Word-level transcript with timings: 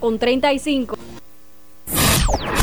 con 0.00 0.16
35. 0.16 0.96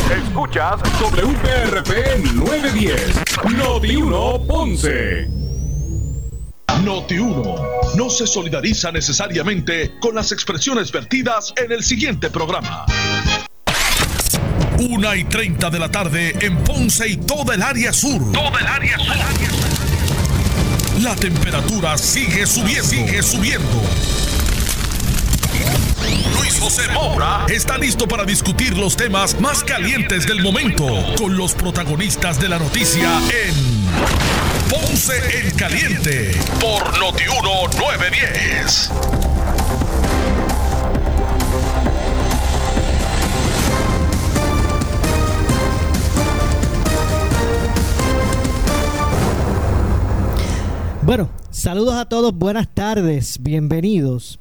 Escuchas 0.10 0.80
WPRP 1.02 2.34
910, 2.34 3.24
Noti 3.58 3.96
1 3.98 4.48
Ponce. 4.48 5.28
Noti 6.82 7.18
1 7.18 7.56
no 7.98 8.10
se 8.10 8.26
solidariza 8.26 8.90
necesariamente 8.94 10.00
con 10.00 10.16
las 10.16 10.32
expresiones 10.32 10.94
vertidas 10.94 11.54
en 11.58 11.74
el 11.74 11.84
siguiente 11.84 12.30
programa. 12.30 12.86
Una 14.80 15.18
y 15.18 15.26
30 15.26 15.70
de 15.70 15.80
la 15.80 15.92
tarde 15.92 16.34
en 16.40 16.64
Ponce 16.64 17.06
y 17.06 17.18
toda 17.18 17.56
el 17.56 17.64
área 17.64 17.92
sur. 17.92 18.32
Toda 18.32 18.62
el 18.62 18.68
área 18.68 18.98
sur. 18.98 19.14
La 21.04 21.14
temperatura 21.18 21.98
sigue 21.98 22.46
subiendo. 22.46 22.84
Sigue 22.86 23.22
subiendo. 23.22 23.82
José 26.60 26.84
Moura 26.94 27.46
está 27.50 27.78
listo 27.78 28.08
para 28.08 28.24
discutir 28.24 28.78
los 28.78 28.96
temas 28.96 29.40
más 29.40 29.64
calientes 29.64 30.26
del 30.26 30.42
momento 30.42 30.86
con 31.18 31.36
los 31.38 31.54
protagonistas 31.54 32.40
de 32.40 32.50
la 32.50 32.60
noticia 32.60 33.20
en 33.30 33.56
Ponce 34.70 35.14
en 35.40 35.56
Caliente 35.56 36.32
por 36.60 36.98
Notiuno 37.00 37.68
910. 37.78 38.92
Bueno, 51.02 51.30
saludos 51.52 51.96
a 51.96 52.06
todos, 52.06 52.34
buenas 52.34 52.68
tardes, 52.74 53.38
bienvenidos. 53.42 54.40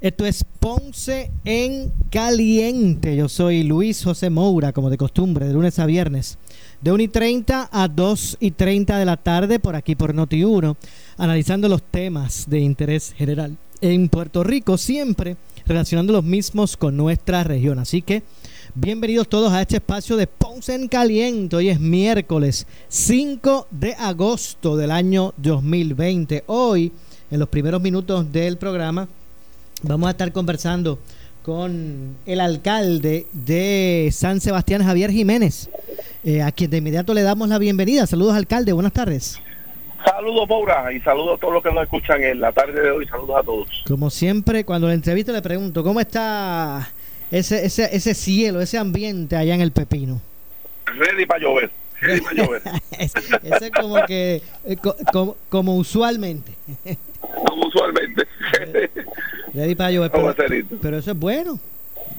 Esto 0.00 0.24
es 0.24 0.44
Ponce 0.44 1.30
en 1.44 1.92
Caliente. 2.10 3.14
Yo 3.16 3.28
soy 3.28 3.64
Luis 3.64 4.02
José 4.02 4.30
Moura, 4.30 4.72
como 4.72 4.88
de 4.88 4.96
costumbre, 4.96 5.46
de 5.46 5.52
lunes 5.52 5.78
a 5.78 5.84
viernes, 5.84 6.38
de 6.80 6.90
1 6.90 7.02
y 7.02 7.08
30 7.08 7.68
a 7.70 7.86
2 7.86 8.38
y 8.40 8.52
30 8.52 8.98
de 8.98 9.04
la 9.04 9.18
tarde, 9.18 9.58
por 9.58 9.76
aquí 9.76 9.96
por 9.96 10.14
Noti1, 10.14 10.74
analizando 11.18 11.68
los 11.68 11.82
temas 11.82 12.48
de 12.48 12.60
interés 12.60 13.12
general 13.14 13.58
en 13.82 14.08
Puerto 14.08 14.42
Rico, 14.42 14.78
siempre 14.78 15.36
relacionando 15.66 16.14
los 16.14 16.24
mismos 16.24 16.78
con 16.78 16.96
nuestra 16.96 17.44
región. 17.44 17.78
Así 17.78 18.00
que 18.00 18.22
bienvenidos 18.74 19.28
todos 19.28 19.52
a 19.52 19.60
este 19.60 19.76
espacio 19.76 20.16
de 20.16 20.26
Ponce 20.26 20.76
en 20.76 20.88
Caliente. 20.88 21.56
Hoy 21.56 21.68
es 21.68 21.78
miércoles 21.78 22.66
5 22.88 23.66
de 23.70 23.92
agosto 23.92 24.78
del 24.78 24.92
año 24.92 25.34
2020. 25.36 26.44
Hoy, 26.46 26.90
en 27.30 27.38
los 27.38 27.50
primeros 27.50 27.82
minutos 27.82 28.32
del 28.32 28.56
programa, 28.56 29.06
Vamos 29.82 30.08
a 30.08 30.10
estar 30.10 30.30
conversando 30.32 30.98
con 31.42 32.16
el 32.26 32.40
alcalde 32.40 33.26
de 33.32 34.10
San 34.12 34.40
Sebastián, 34.40 34.84
Javier 34.84 35.10
Jiménez, 35.10 35.70
eh, 36.22 36.42
a 36.42 36.52
quien 36.52 36.70
de 36.70 36.78
inmediato 36.78 37.14
le 37.14 37.22
damos 37.22 37.48
la 37.48 37.58
bienvenida. 37.58 38.06
Saludos, 38.06 38.34
alcalde, 38.34 38.74
buenas 38.74 38.92
tardes. 38.92 39.40
Saludos, 40.04 40.46
Maura, 40.48 40.92
y 40.92 41.00
saludos 41.00 41.38
a 41.38 41.40
todos 41.40 41.54
los 41.54 41.62
que 41.62 41.72
nos 41.72 41.82
escuchan 41.82 42.22
en 42.22 42.40
la 42.40 42.52
tarde 42.52 42.80
de 42.82 42.90
hoy. 42.90 43.06
Saludos 43.06 43.36
a 43.38 43.42
todos. 43.42 43.84
Como 43.86 44.10
siempre, 44.10 44.64
cuando 44.64 44.86
le 44.86 44.94
entrevisto 44.94 45.32
le 45.32 45.40
pregunto, 45.40 45.82
¿cómo 45.82 45.98
está 45.98 46.90
ese, 47.30 47.64
ese, 47.64 47.88
ese 47.96 48.14
cielo, 48.14 48.60
ese 48.60 48.76
ambiente 48.76 49.34
allá 49.34 49.54
en 49.54 49.62
el 49.62 49.72
Pepino? 49.72 50.20
Ready 50.84 51.24
para 51.24 51.40
llover. 51.40 51.70
Ready 52.02 52.20
para 52.20 52.34
llover. 52.36 52.62
ese 52.98 53.66
es 53.66 53.70
como 53.70 54.04
que, 54.04 54.42
eh, 54.66 54.76
como, 55.10 55.36
como 55.48 55.76
usualmente. 55.76 56.52
Como 57.46 57.66
usualmente. 57.68 58.26
Ready 59.54 59.74
para 59.74 59.90
llover, 59.90 60.10
pero, 60.10 60.34
pero, 60.80 60.98
eso 60.98 61.10
es 61.12 61.18
bueno. 61.18 61.58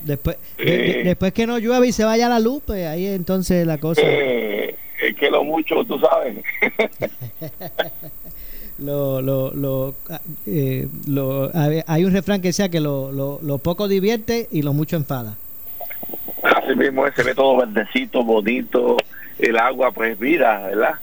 Después, 0.03 0.37
de, 0.57 1.03
después 1.03 1.31
que 1.33 1.45
no 1.45 1.59
llueva 1.59 1.85
y 1.85 1.91
se 1.91 2.03
vaya 2.03 2.27
la 2.27 2.39
luz, 2.39 2.63
pues 2.65 2.87
ahí 2.87 3.05
entonces 3.05 3.65
la 3.67 3.77
cosa. 3.77 4.01
Eh, 4.03 4.75
es 5.01 5.15
que 5.15 5.29
lo 5.29 5.43
mucho, 5.43 5.83
tú 5.85 5.99
sabes. 5.99 6.37
lo, 8.79 9.21
lo, 9.21 9.51
lo, 9.53 9.95
eh, 10.45 10.87
lo, 11.07 11.51
hay 11.53 12.05
un 12.05 12.13
refrán 12.13 12.41
que 12.41 12.49
decía 12.49 12.69
que 12.69 12.79
lo, 12.79 13.11
lo, 13.11 13.39
lo 13.43 13.57
poco 13.59 13.87
divierte 13.87 14.47
y 14.51 14.61
lo 14.63 14.73
mucho 14.73 14.95
enfada. 14.95 15.37
Así 16.43 16.75
mismo 16.75 17.05
se 17.15 17.23
ve 17.23 17.35
todo 17.35 17.57
verdecito, 17.57 18.23
bonito, 18.23 18.97
el 19.37 19.57
agua 19.57 19.91
pues 19.91 20.17
vida, 20.17 20.61
¿verdad? 20.67 20.95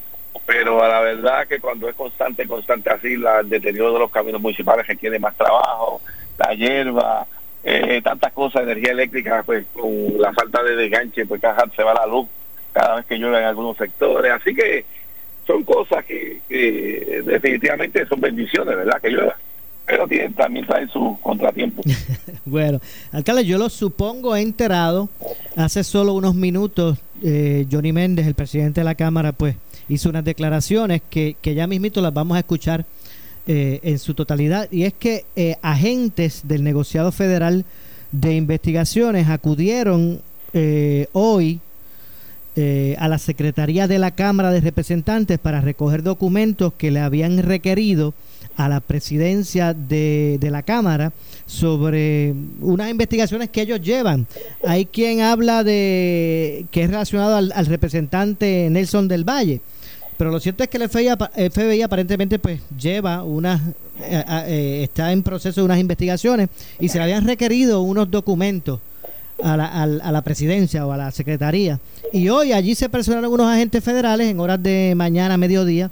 Pero 0.47 0.83
a 0.83 0.89
la 0.89 1.01
verdad 1.01 1.47
que 1.47 1.61
cuando 1.61 1.89
es 1.89 1.95
constante, 1.95 2.47
constante 2.47 2.91
así, 2.91 3.17
la, 3.17 3.41
el 3.41 3.49
deterioro 3.49 3.93
de 3.93 3.99
los 4.01 4.11
caminos 4.11 4.41
municipales 4.41 4.87
requiere 4.87 5.19
más 5.19 5.37
trabajo, 5.37 6.01
la 6.39 6.55
hierba, 6.55 7.27
eh, 7.65 8.01
tantas 8.03 8.33
cosas, 8.33 8.63
energía 8.63 8.93
eléctrica, 8.93 9.43
pues 9.45 9.67
con 9.73 10.19
la 10.19 10.33
falta 10.33 10.63
de 10.63 10.77
desganche, 10.77 11.27
pues 11.27 11.41
se 11.41 11.83
va 11.83 11.95
la 11.95 12.07
luz 12.07 12.27
cada 12.73 12.97
vez 12.97 13.07
que 13.07 13.19
llueve 13.19 13.39
en 13.39 13.45
algunos 13.45 13.77
sectores. 13.77 14.33
Así 14.33 14.55
que 14.55 14.85
son 15.47 15.65
cosas 15.65 16.05
que, 16.05 16.41
que 16.49 17.23
definitivamente 17.25 18.07
son 18.07 18.21
bendiciones, 18.21 18.77
¿verdad? 18.77 19.01
Que 19.01 19.11
llueva. 19.11 19.37
Pero 19.89 20.07
tienen, 20.07 20.35
también 20.35 20.67
traen 20.67 20.89
su 20.89 21.19
contratiempo. 21.23 21.83
bueno, 22.45 22.81
alcalde, 23.11 23.45
yo 23.47 23.57
lo 23.59 23.69
supongo, 23.69 24.37
he 24.37 24.43
enterado 24.43 25.09
hace 25.57 25.83
solo 25.83 26.13
unos 26.13 26.35
minutos, 26.35 26.99
eh, 27.23 27.67
Johnny 27.71 27.93
Méndez, 27.93 28.27
el 28.27 28.35
presidente 28.35 28.83
de 28.83 28.85
la 28.85 28.95
Cámara, 28.95 29.33
pues 29.33 29.57
hizo 29.89 30.11
unas 30.11 30.25
declaraciones 30.25 31.01
que, 31.09 31.37
que 31.41 31.55
ya 31.55 31.67
mismito 31.67 32.03
las 32.03 32.13
vamos 32.13 32.37
a 32.37 32.41
escuchar 32.41 32.85
eh, 33.47 33.81
en 33.83 33.99
su 33.99 34.13
totalidad. 34.13 34.69
Y 34.71 34.85
es 34.85 34.93
que 34.93 35.25
eh, 35.37 35.57
agentes 35.63 36.43
del 36.45 36.63
negociado 36.65 37.11
federal 37.11 37.65
de 38.13 38.35
investigaciones 38.37 39.29
acudieron 39.29 40.21
eh, 42.61 42.97
a 42.99 43.07
la 43.07 43.19
Secretaría 43.19 43.87
de 43.87 44.01
la 44.01 44.11
Cámara 44.11 44.51
de 44.51 44.61
Representantes 44.61 45.39
para 45.39 45.61
recoger 45.61 46.03
documentos 46.03 46.73
que 46.77 46.91
le 46.91 46.99
habían 46.99 47.41
requerido 47.41 48.15
a 48.57 48.69
la 48.69 48.81
presidencia 48.81 49.75
de, 49.75 50.39
de, 50.41 50.51
la 50.51 50.65
Cámara 50.65 51.13
sobre 51.47 52.35
unas 52.61 52.91
investigaciones 52.91 53.51
que 53.51 53.63
ellos 53.63 53.81
llevan. 53.81 54.27
Hay 54.67 54.87
quien 54.87 55.21
habla 55.21 55.63
de 55.63 56.67
que 56.73 56.83
es 56.83 56.91
relacionado 56.91 57.37
al, 57.37 57.67
representante 57.67 58.67
Nelson 58.69 59.07
del 59.07 59.23
Valle. 59.23 59.61
Pero 60.17 60.33
lo 60.33 60.41
cierto 60.41 60.65
es 60.65 60.69
que 60.69 60.79
el 60.79 60.89
FBI, 60.89 61.83
aparentemente 61.83 62.41
pues 62.41 62.61
lleva 62.77 63.23
unas, 63.23 63.61
eh, 64.03 64.25
eh, 64.49 64.81
está 64.83 65.13
en 65.13 65.23
proceso 65.23 65.61
de 65.61 65.65
unas 65.67 65.79
investigaciones 65.79 66.49
y 66.81 66.89
se 66.89 66.99
le 66.99 67.05
habían 67.05 67.25
requerido 67.25 67.83
unos 67.83 68.11
documentos 68.11 68.81
a 69.43 69.57
la, 69.57 69.67
a, 69.67 70.13
la 70.13 70.23
presidencia 70.23 70.87
o 70.87 70.93
a 70.93 70.97
la 70.97 71.11
secretaría. 71.11 71.79
Y 72.13 72.29
hoy 72.29 72.53
allí 72.53 72.75
se 72.75 72.89
personaron 72.89 73.33
unos 73.33 73.47
agentes 73.47 73.83
federales 73.83 74.29
en 74.29 74.41
horas 74.41 74.63
de 74.63 74.95
mañana, 74.97 75.37
mediodía. 75.37 75.91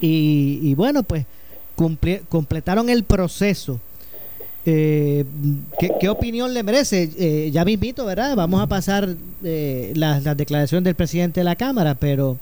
Y, 0.00 0.74
bueno, 0.74 1.02
pues 1.02 1.26
completaron 2.28 2.88
el 2.88 3.04
proceso. 3.04 3.80
Eh, 4.66 5.24
¿qué, 6.00 6.08
opinión 6.08 6.52
le 6.52 6.62
merece? 6.62 7.10
Eh, 7.18 7.50
ya 7.50 7.64
mismito, 7.64 8.04
¿verdad? 8.04 8.36
Vamos 8.36 8.60
a 8.62 8.66
pasar 8.66 9.08
eh, 9.42 9.92
las 9.94 10.22
la 10.24 10.34
declaraciones 10.34 10.84
del 10.84 10.94
presidente 10.94 11.40
de 11.40 11.44
la 11.44 11.56
Cámara, 11.56 11.94
pero 11.94 12.38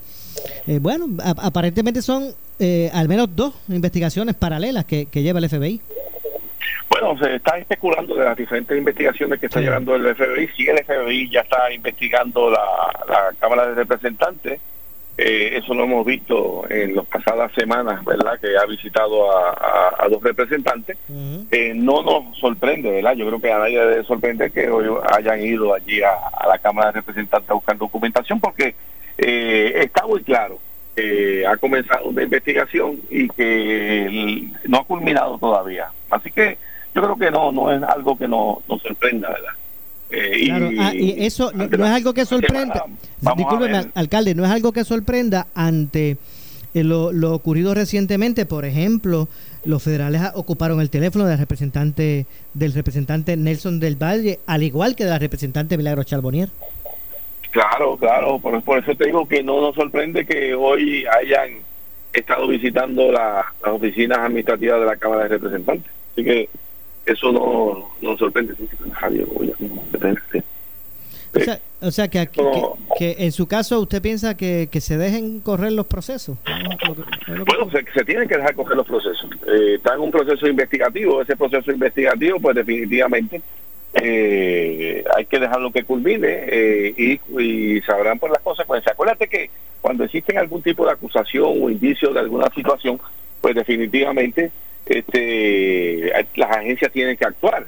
eh, 0.67 0.79
bueno, 0.79 1.07
aparentemente 1.23 2.01
son 2.01 2.33
eh, 2.59 2.89
al 2.93 3.07
menos 3.07 3.29
dos 3.35 3.53
investigaciones 3.69 4.35
paralelas 4.35 4.85
que, 4.85 5.07
lleva 5.13 5.39
el 5.39 5.49
FBI. 5.49 5.81
Bueno, 6.89 7.17
se 7.17 7.35
está 7.35 7.57
especulando 7.57 8.15
de 8.15 8.25
las 8.25 8.35
diferentes 8.35 8.77
investigaciones 8.77 9.39
que 9.39 9.45
está 9.45 9.61
llevando 9.61 9.95
el 9.95 10.15
FBI. 10.15 10.47
Si 10.55 10.67
el 10.67 10.83
FBI 10.83 11.29
ya 11.29 11.41
está 11.41 11.71
investigando 11.71 12.49
la, 12.49 13.31
Cámara 13.39 13.67
de 13.67 13.75
Representantes, 13.75 14.59
eh, 15.17 15.57
eso 15.57 15.73
lo 15.73 15.83
hemos 15.83 16.05
visto 16.05 16.65
en 16.69 16.95
las 16.95 17.05
pasadas 17.05 17.51
semanas, 17.53 18.03
¿verdad? 18.05 18.39
Que 18.39 18.57
ha 18.57 18.65
visitado 18.65 19.29
a, 19.31 20.07
dos 20.09 20.23
representantes. 20.23 20.97
no 21.09 22.01
nos 22.01 22.37
sorprende, 22.37 22.89
¿verdad? 22.89 23.13
Yo 23.13 23.27
creo 23.27 23.39
que 23.39 23.51
a 23.51 23.59
nadie 23.59 23.79
debe 23.79 24.03
sorprender 24.03 24.51
que 24.51 24.69
hoy 24.69 24.87
hayan 25.11 25.41
ido 25.41 25.73
allí 25.73 26.01
a, 26.01 26.11
a 26.11 26.47
la 26.47 26.57
Cámara 26.57 26.87
de 26.87 27.01
Representantes 27.01 27.49
a 27.49 27.53
buscar 27.53 27.77
documentación, 27.77 28.39
porque 28.39 28.73
eh, 29.21 29.81
está 29.83 30.07
muy 30.07 30.23
claro 30.23 30.59
que 30.95 31.45
ha 31.45 31.57
comenzado 31.57 32.05
una 32.05 32.23
investigación 32.23 33.01
y 33.09 33.27
que 33.27 34.49
no 34.65 34.77
ha 34.77 34.83
culminado 34.85 35.37
todavía. 35.37 35.89
Así 36.09 36.31
que 36.31 36.57
yo 36.95 37.01
creo 37.01 37.15
que 37.15 37.31
no, 37.31 37.51
no 37.51 37.71
es 37.71 37.81
algo 37.83 38.17
que 38.17 38.27
nos 38.27 38.59
sorprenda, 38.81 39.29
¿verdad? 39.29 39.53
Eh, 40.11 40.49
ah, 40.79 40.91
y, 40.93 41.23
eso 41.23 41.51
no, 41.53 41.65
es 41.65 41.91
algo 41.91 42.13
que 42.13 42.25
sorprenda, 42.25 42.85
discúlpeme, 43.35 43.91
alcalde, 43.93 44.33
no 44.33 44.43
es 44.43 44.49
algo 44.49 44.71
que 44.71 44.83
sorprenda 44.83 45.45
ante 45.53 46.17
eh, 46.73 46.83
lo, 46.83 47.11
lo, 47.11 47.35
ocurrido 47.35 47.75
recientemente, 47.75 48.47
por 48.47 48.65
ejemplo, 48.65 49.27
los 49.65 49.83
federales 49.83 50.23
ocuparon 50.33 50.81
el 50.81 50.89
teléfono 50.89 51.25
del 51.25 51.37
representante 51.37 52.25
del 52.55 52.73
representante 52.73 53.37
Nelson 53.37 53.79
del 53.79 54.01
Valle, 54.01 54.39
al 54.47 54.63
igual 54.63 54.95
que 54.95 55.03
de 55.03 55.11
la 55.11 55.19
representante 55.19 55.77
Milagro 55.77 56.03
Charbonnier. 56.03 56.49
Claro, 57.51 57.97
claro, 57.97 58.39
por, 58.39 58.61
por 58.63 58.79
eso 58.79 58.95
te 58.95 59.05
digo 59.05 59.27
que 59.27 59.43
no 59.43 59.61
nos 59.61 59.75
sorprende 59.75 60.25
que 60.25 60.55
hoy 60.55 61.05
hayan 61.05 61.59
estado 62.13 62.47
visitando 62.47 63.11
las 63.11 63.45
oficinas 63.63 64.19
administrativas 64.19 64.79
de 64.79 64.85
la 64.85 64.97
Cámara 64.97 65.23
de 65.23 65.29
Representantes. 65.29 65.91
Así 66.13 66.23
que 66.23 66.49
eso 67.05 67.31
no 67.31 67.89
nos 68.01 68.19
sorprende. 68.19 68.53
O 71.31 71.39
sea, 71.39 71.59
o 71.81 71.91
sea 71.91 72.07
que, 72.07 72.27
que, 72.97 73.15
en 73.19 73.31
su 73.31 73.47
caso 73.47 73.79
usted 73.79 74.01
piensa 74.01 74.35
que, 74.35 74.67
que 74.71 74.81
se 74.81 74.97
dejen 74.97 75.39
correr 75.41 75.71
los 75.71 75.85
procesos. 75.85 76.37
Bueno, 77.27 77.69
se, 77.71 77.85
se, 77.93 78.03
tienen 78.03 78.27
que 78.27 78.37
dejar 78.37 78.55
correr 78.55 78.77
los 78.77 78.87
procesos. 78.87 79.29
Eh, 79.47 79.75
está 79.75 79.93
en 79.93 80.01
un 80.01 80.11
proceso 80.11 80.47
investigativo. 80.47 81.21
Ese 81.21 81.37
proceso 81.37 81.71
investigativo, 81.71 82.39
pues 82.39 82.55
definitivamente 82.55 83.41
eh, 83.93 85.03
hay 85.17 85.25
que 85.25 85.39
dejarlo 85.39 85.71
que 85.71 85.83
culmine 85.83 86.27
eh, 86.27 87.19
y, 87.37 87.81
sabrán 87.81 88.19
por 88.19 88.29
las 88.29 88.41
consecuencias. 88.41 88.93
Acuérdate 88.93 89.27
que 89.27 89.49
cuando 89.81 90.03
existen 90.03 90.37
algún 90.37 90.61
tipo 90.61 90.85
de 90.85 90.91
acusación 90.91 91.57
o 91.61 91.69
indicio 91.69 92.13
de 92.13 92.19
alguna 92.19 92.49
situación, 92.53 92.99
pues 93.41 93.55
definitivamente 93.55 94.51
este, 94.89 96.11
las 96.35 96.51
agencias 96.51 96.91
tienen 96.91 97.15
que 97.15 97.25
actuar 97.25 97.65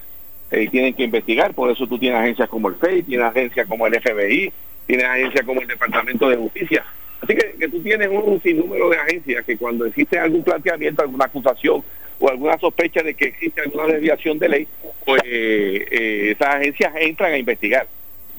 y 0.51 0.67
tienen 0.67 0.93
que 0.93 1.03
investigar, 1.03 1.53
por 1.53 1.71
eso 1.71 1.87
tú 1.87 1.97
tienes 1.97 2.19
agencias 2.19 2.49
como 2.49 2.67
el 2.67 2.75
FEI, 2.75 3.03
tienes 3.03 3.27
agencias 3.27 3.67
como 3.67 3.87
el 3.87 4.01
FBI, 4.01 4.51
tienes 4.85 5.05
agencias 5.05 5.45
como 5.45 5.61
el 5.61 5.67
Departamento 5.67 6.27
de 6.29 6.35
Justicia. 6.35 6.83
Así 7.21 7.35
que, 7.35 7.55
que 7.57 7.67
tú 7.69 7.81
tienes 7.81 8.09
un 8.09 8.41
sinnúmero 8.41 8.89
de 8.89 8.97
agencias 8.97 9.45
que 9.45 9.55
cuando 9.55 9.85
existe 9.85 10.17
algún 10.19 10.43
planteamiento, 10.43 11.03
alguna 11.03 11.25
acusación 11.25 11.83
o 12.19 12.29
alguna 12.29 12.57
sospecha 12.57 13.01
de 13.01 13.13
que 13.13 13.25
existe 13.25 13.61
alguna 13.61 13.85
desviación 13.85 14.39
de 14.39 14.49
ley, 14.49 14.67
pues 15.05 15.21
eh, 15.25 16.31
esas 16.31 16.55
agencias 16.55 16.93
entran 16.99 17.33
a 17.33 17.37
investigar. 17.37 17.87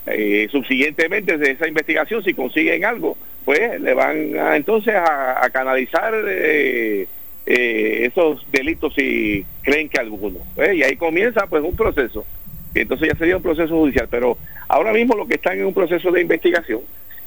Eh, 0.07 0.49
subsiguientemente 0.51 1.39
de 1.39 1.53
esa 1.53 1.69
investigación, 1.69 2.25
si 2.25 2.35
consiguen 2.35 2.85
algo, 2.85 3.17
pues 3.45 3.81
le 3.81 3.95
van 3.95 4.37
a, 4.39 4.57
entonces 4.57 4.95
a, 4.95 5.49
canalizar 5.53 6.13
eh, 7.45 8.07
esos 8.07 8.47
delitos 8.53 8.95
si 8.95 9.45
creen 9.63 9.89
que 9.89 10.01
alguno. 10.01 10.39
¿eh? 10.57 10.75
Y 10.77 10.83
ahí 10.83 10.97
comienza 10.97 11.47
pues 11.47 11.63
un 11.63 11.75
proceso. 11.75 12.25
Entonces 12.75 13.09
ya 13.09 13.19
sería 13.19 13.37
un 13.37 13.43
proceso 13.43 13.77
judicial, 13.77 14.09
pero 14.11 14.39
ahora 14.69 14.93
mismo 14.93 15.17
lo 15.17 15.27
que 15.27 15.35
están 15.35 15.59
en 15.59 15.67
un 15.67 15.75
proceso 15.75 16.11
de 16.11 16.23
investigación 16.23 16.81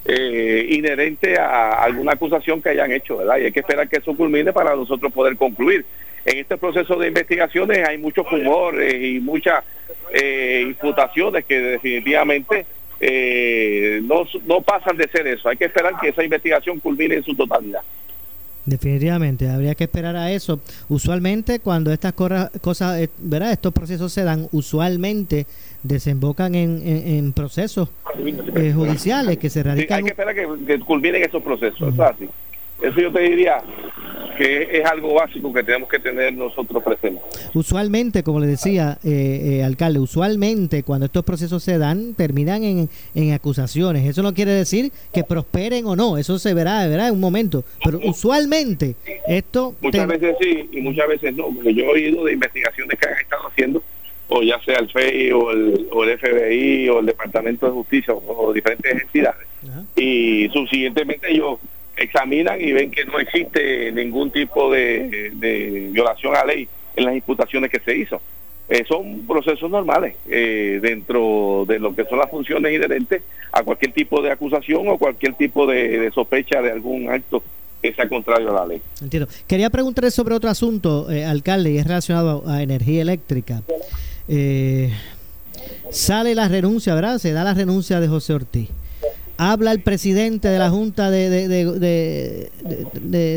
eh, 0.06 0.68
inherente 0.72 1.38
a 1.38 1.84
alguna 1.84 2.14
acusación 2.14 2.62
que 2.62 2.70
hayan 2.70 2.92
hecho, 2.92 3.18
¿verdad? 3.18 3.38
Y 3.38 3.46
hay 3.46 3.52
que 3.52 3.60
esperar 3.60 3.88
que 3.90 3.98
eso 3.98 4.16
culmine 4.16 4.54
para 4.54 4.76
nosotros 4.76 5.12
poder 5.12 5.36
concluir. 5.36 5.86
En 6.24 6.40
este 6.40 6.58
proceso 6.58 6.96
de 6.96 7.10
investigaciones 7.10 7.88
hay 7.88 7.98
muchos 8.00 8.28
rumores 8.30 8.96
y 8.96 9.20
muchas 9.20 9.64
eh, 10.12 10.64
imputaciones 10.66 11.46
que 11.46 11.60
definitivamente 11.60 12.66
no, 14.02 14.26
no 14.48 14.62
pasan 14.62 14.98
de 14.98 15.08
ser 15.10 15.28
eso. 15.28 15.50
Hay 15.50 15.58
que 15.58 15.66
esperar 15.66 15.94
que 16.02 16.10
esa 16.10 16.24
investigación 16.24 16.80
culmine 16.80 17.16
en 17.16 17.24
su 17.24 17.36
totalidad. 17.36 17.82
Definitivamente, 18.66 19.48
habría 19.48 19.76
que 19.76 19.84
esperar 19.84 20.16
a 20.16 20.32
eso. 20.32 20.60
Usualmente 20.90 21.60
cuando 21.60 21.92
estas 21.92 22.14
cosas, 22.14 23.00
eh, 23.00 23.10
¿verdad? 23.20 23.52
Estos 23.52 23.74
procesos 23.74 24.12
se 24.12 24.24
dan, 24.24 24.48
usualmente 24.52 25.46
desembocan 25.84 26.56
en, 26.56 26.82
en, 26.84 27.32
procesos 27.34 27.90
eh, 28.56 28.74
judiciales 28.74 29.38
que 29.38 29.52
se 29.52 29.62
radican. 29.62 29.98
hay 29.98 30.04
que 30.04 30.10
esperar 30.10 30.36
que, 30.36 30.80
culminen 30.80 31.24
esos 31.24 31.44
procesos, 31.44 31.94
Eso 32.82 33.00
yo 33.00 33.12
te 33.12 33.22
diría 33.22 33.64
que 34.38 34.80
es 34.80 34.86
algo 34.86 35.14
básico 35.14 35.54
que 35.54 35.64
tenemos 35.64 35.90
que 35.90 36.00
tener 36.00 36.34
nosotros 36.34 36.84
presentes. 36.84 37.24
Usualmente, 37.54 38.24
como 38.24 38.40
le 38.40 38.48
decía, 38.48 38.98
eh, 39.04 39.60
eh, 39.60 39.64
alcalde, 39.64 40.00
usualmente 40.00 40.84
cuando 40.84 41.06
estos 41.06 41.24
procesos 41.24 41.64
se 41.64 41.78
dan, 41.78 42.14
terminan 42.16 42.64
en, 42.64 42.90
en, 43.14 43.34
acusaciones. 43.34 44.06
Eso 44.06 44.22
no 44.24 44.34
quiere 44.34 44.52
decir 44.52 44.92
que 45.14 45.24
prosperen 45.24 45.86
o 45.86 45.96
no, 45.96 46.18
eso 46.18 46.38
se 46.38 46.54
verá, 46.54 46.86
verá 46.88 47.08
en 47.08 47.14
un 47.14 47.20
momento. 47.20 47.64
Pero 47.84 48.00
usualmente 48.04 48.96
esto... 49.28 49.76
Muchas 49.82 50.08
veces 50.08 50.36
sí 50.42 50.70
y 50.72 50.82
muchas 50.82 51.08
veces 51.08 51.36
no, 51.36 51.48
porque 51.48 51.74
yo 51.74 51.86
he 51.86 51.88
oído 51.88 52.26
de 52.26 52.34
investigaciones 52.34 53.00
que 53.00 53.08
han 53.08 53.18
estado 53.20 53.48
haciendo, 53.48 53.84
o 54.28 54.42
ya 54.42 54.60
sea 54.66 54.80
el 54.80 54.90
FEI 54.90 55.32
o 55.32 55.52
el, 55.52 55.88
o 55.92 56.04
el 56.04 56.18
FBI 56.18 56.90
o 56.90 57.00
el 57.00 57.06
Departamento 57.06 57.68
de 57.68 57.72
Justicia 57.72 58.14
o, 58.14 58.52
diferentes 58.54 59.02
entidades. 59.02 59.48
Y 59.96 60.50
subsiguientemente 60.50 61.32
ellos 61.32 61.58
examinan 61.98 62.62
y 62.62 62.72
ven 62.72 62.92
que 62.92 63.06
no 63.06 63.20
existe 63.20 63.92
ningún 63.92 64.32
tipo 64.32 64.72
de, 64.72 65.32
violación 65.92 66.36
a 66.36 66.46
ley 66.46 66.68
en 66.96 67.06
las 67.06 67.16
imputaciones 67.16 67.70
que 67.70 67.80
se 67.80 67.98
hizo. 67.98 68.22
Eh, 68.68 68.84
son 68.88 69.28
procesos 69.28 69.70
normales 69.70 70.16
eh, 70.28 70.80
dentro 70.82 71.66
de 71.68 71.78
lo 71.78 71.96
que 71.96 72.04
son 72.06 72.18
las 72.18 72.32
funciones 72.32 72.74
inherentes 72.74 73.22
a 73.52 73.62
cualquier 73.62 73.94
tipo 73.94 74.24
de 74.24 74.32
acusación 74.32 74.88
o 74.88 74.98
cualquier 74.98 75.36
tipo 75.36 75.68
de, 75.68 76.10
sospecha 76.16 76.64
de 76.64 76.72
algún 76.72 77.08
acto 77.12 77.44
que 77.80 77.94
sea 77.94 78.10
contrario 78.10 78.50
a 78.50 78.62
la 78.62 78.66
ley. 78.66 78.82
Entiendo. 79.02 79.30
Quería 79.48 79.70
preguntarle 79.70 80.10
sobre 80.10 80.34
otro 80.34 80.50
asunto, 80.50 81.12
eh, 81.12 81.24
alcalde, 81.24 81.74
y 81.74 81.78
es 81.78 81.86
relacionado 81.86 82.44
a, 82.48 82.64
energía 82.64 83.04
eléctrica. 83.04 83.62
sale 85.92 86.34
la 86.34 86.48
renuncia, 86.48 86.96
¿verdad? 86.96 87.20
Se 87.20 87.34
da 87.34 87.44
la 87.44 87.54
renuncia 87.54 88.00
de 88.00 88.08
José 88.08 88.34
Ortiz 88.34 88.70
habla 89.38 89.72
el 89.72 89.82
presidente 89.82 90.48
de 90.48 90.60
la 90.60 90.70
Junta 90.70 91.10
de, 91.10 91.30
de, 91.48 92.50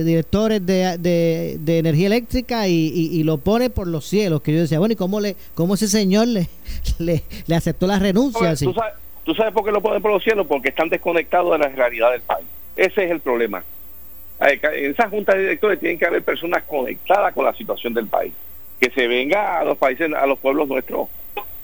Directores 0.05 0.65
de, 0.65 1.59
Energía 1.67 2.07
Eléctrica 2.07 2.69
y, 2.69 3.23
lo 3.25 3.39
pone 3.39 3.71
por 3.71 3.87
los 3.87 4.05
cielos, 4.05 4.43
que 4.43 4.53
yo 4.53 4.61
decía, 4.61 4.79
bueno, 4.79 4.93
¿y 4.93 4.97
cómo, 4.97 5.21
le, 5.21 5.37
cómo 5.55 5.75
ese 5.75 5.89
señor 5.89 6.29
le, 6.29 6.49
le, 6.99 7.55
aceptó 7.55 7.87
la 7.87 7.99
renuncia? 7.99 8.55
¿tú, 8.55 8.73
sabes, 8.73 8.95
¿tú, 9.25 9.35
sabes, 9.35 9.53
por 9.53 9.65
qué 9.65 9.73
lo 9.73 9.81
pone 9.81 10.01
por 10.01 10.13
los 10.13 10.23
cielos? 10.23 10.47
Porque 10.47 10.69
están 10.71 10.89
desconectados 10.89 11.53
de 11.53 11.59
la 11.59 11.69
realidad 11.69 12.13
del 12.13 12.23
país. 12.23 12.47
Ese 12.77 13.05
es 13.05 13.11
el 13.11 13.21
problema. 13.21 13.65
En 14.41 14.93
esa 14.93 15.09
Junta 15.09 15.35
de 15.35 15.41
Directores 15.41 15.81
tienen 15.81 15.99
que 15.99 16.07
haber 16.07 16.23
personas 16.23 16.63
conectadas 16.63 17.35
con 17.35 17.45
la 17.45 17.55
situación 17.55 17.93
del 17.93 18.07
país. 18.07 18.33
Que 18.81 18.91
se 18.91 19.09
venga 19.09 19.59
a 19.59 19.65
los 19.65 19.77
países, 19.77 20.13
a 20.13 20.27
los 20.27 20.39
pueblos 20.39 20.69
nuestros 20.69 21.09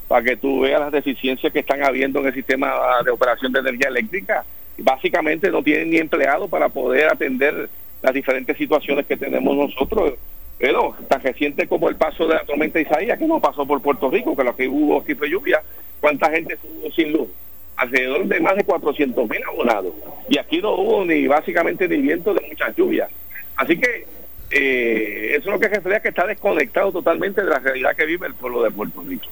para 0.09 0.23
que 0.23 0.37
tú 0.37 0.61
veas 0.61 0.81
las 0.81 0.93
deficiencias 0.93 1.53
que 1.53 1.61
están 1.61 1.83
habiendo 1.83 2.21
en 2.21 2.27
el 2.27 2.35
sistema 2.35 2.75
de 3.05 3.11
operación 3.11 3.53
de 3.53 3.61
energía 3.61 3.89
eléctrica. 3.89 4.45
Básicamente 4.79 5.51
no 5.51 5.63
tienen 5.63 5.91
ni 5.91 5.99
empleados 5.99 6.51
para 6.51 6.69
poder 6.69 7.09
atender 7.09 7.69
las 8.03 8.15
diferentes 8.15 8.57
situaciones 8.57 9.07
que 9.07 9.17
tenemos 9.17 9.57
nosotros. 9.57 10.15
Pero 10.59 10.95
tan 11.09 11.21
reciente 11.21 11.67
como 11.67 11.89
el 11.89 11.97
paso 11.97 12.27
de 12.27 12.35
la 12.35 12.45
tormenta 12.45 12.81
Isaías, 12.81 13.19
que 13.19 13.27
no 13.27 13.41
pasó 13.41 13.67
por 13.67 13.83
Puerto 13.83 14.11
Rico, 14.11 14.37
que 14.37 14.45
lo 14.45 14.55
que 14.55 14.69
hubo 14.69 15.01
aquí 15.01 15.15
fue 15.15 15.29
lluvia, 15.29 15.63
¿cuánta 16.01 16.31
gente 16.31 16.55
estuvo 16.55 16.91
sin 16.93 17.13
luz? 17.13 17.29
Alrededor 17.77 18.25
de 18.27 18.41
más 18.41 18.57
de 18.57 18.65
400 18.65 19.29
mil 19.29 19.43
abonados. 19.49 19.93
Y 20.29 20.39
aquí 20.39 20.59
no 20.59 20.75
hubo 20.75 21.05
ni 21.05 21.27
básicamente 21.27 21.89
ni 21.89 21.97
viento 21.97 22.33
de 22.35 22.47
muchas 22.47 22.77
lluvias. 22.77 23.11
Así 23.57 23.79
que 23.79 24.07
eh, 24.51 25.31
eso 25.37 25.49
es 25.49 25.53
lo 25.55 25.59
que 25.59 25.69
refleja 25.69 26.01
que 26.01 26.09
está 26.11 26.27
desconectado 26.27 26.93
totalmente 26.93 27.43
de 27.43 27.51
la 27.51 27.59
realidad 27.59 27.97
que 27.97 28.07
vive 28.07 28.27
el 28.27 28.35
pueblo 28.35 28.63
de 28.63 28.71
Puerto 28.71 29.03
Rico. 29.03 29.27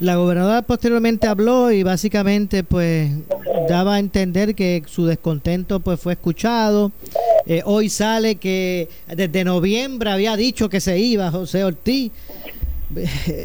La 0.00 0.16
gobernadora 0.16 0.62
posteriormente 0.62 1.26
habló 1.26 1.70
y 1.70 1.82
básicamente 1.82 2.64
pues 2.64 3.10
daba 3.68 3.96
a 3.96 3.98
entender 3.98 4.54
que 4.54 4.82
su 4.86 5.04
descontento 5.04 5.80
pues 5.80 6.00
fue 6.00 6.14
escuchado. 6.14 6.90
Eh, 7.46 7.60
hoy 7.66 7.90
sale 7.90 8.36
que 8.36 8.88
desde 9.06 9.44
noviembre 9.44 10.10
había 10.10 10.36
dicho 10.36 10.70
que 10.70 10.80
se 10.80 10.98
iba 10.98 11.30
José 11.30 11.64
Ortiz. 11.64 12.12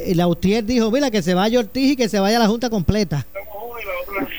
Y 0.08 0.14
la 0.16 0.28
Utier 0.28 0.64
dijo, 0.64 0.90
mira, 0.90 1.12
que 1.12 1.22
se 1.22 1.34
vaya 1.34 1.60
Ortiz 1.60 1.92
y 1.92 1.96
que 1.96 2.10
se 2.10 2.20
vaya 2.20 2.40
la 2.40 2.48
Junta 2.48 2.70
completa. 2.70 3.26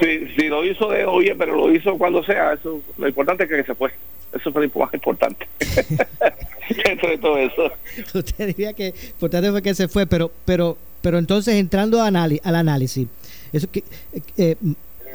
Sí, 0.00 0.49
lo 0.49 0.64
hizo 0.64 0.88
de 0.88 1.04
hoy, 1.04 1.32
pero 1.38 1.54
lo 1.54 1.73
hizo 1.73 1.99
cuando 1.99 2.25
sea. 2.25 2.54
Eso, 2.54 2.80
lo 2.96 3.08
importante 3.08 3.44
es 3.44 3.50
que 3.50 3.62
se 3.62 3.75
fue. 3.75 3.92
Eso 4.37 4.52
fue 4.52 4.66
lo 4.66 4.81
más 4.81 4.95
importante. 4.95 5.49
Dentro 6.85 7.09
de 7.09 7.19
todo 7.19 7.38
eso. 7.38 7.71
Usted 8.14 8.49
diría 8.49 8.73
que 8.73 8.95
importante 9.11 9.50
fue 9.50 9.62
que 9.62 9.75
se 9.75 9.88
fue, 9.88 10.07
pero, 10.07 10.31
pero 10.45 10.76
pero 11.07 11.19
entonces 11.19 11.55
entrando 11.55 12.02
al 12.02 12.40
análisis, 12.43 13.07
eso 13.52 13.71
que, 13.71 13.85
eh, 14.37 14.57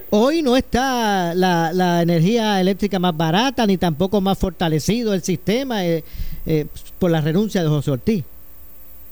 hoy 0.10 0.42
no 0.42 0.56
está 0.56 1.34
la, 1.36 2.02
energía 2.02 2.62
eléctrica 2.62 2.98
más 2.98 3.18
barata 3.18 3.68
ni 3.68 3.76
tampoco 3.76 4.22
más 4.22 4.38
fortalecido 4.38 5.14
el 5.14 5.22
sistema 5.22 5.86
eh, 5.86 6.02
eh, 6.46 6.66
por 6.98 7.12
la 7.12 7.20
renuncia 7.20 7.62
de 7.62 7.68
José 7.68 7.92
Ortiz. 7.92 8.24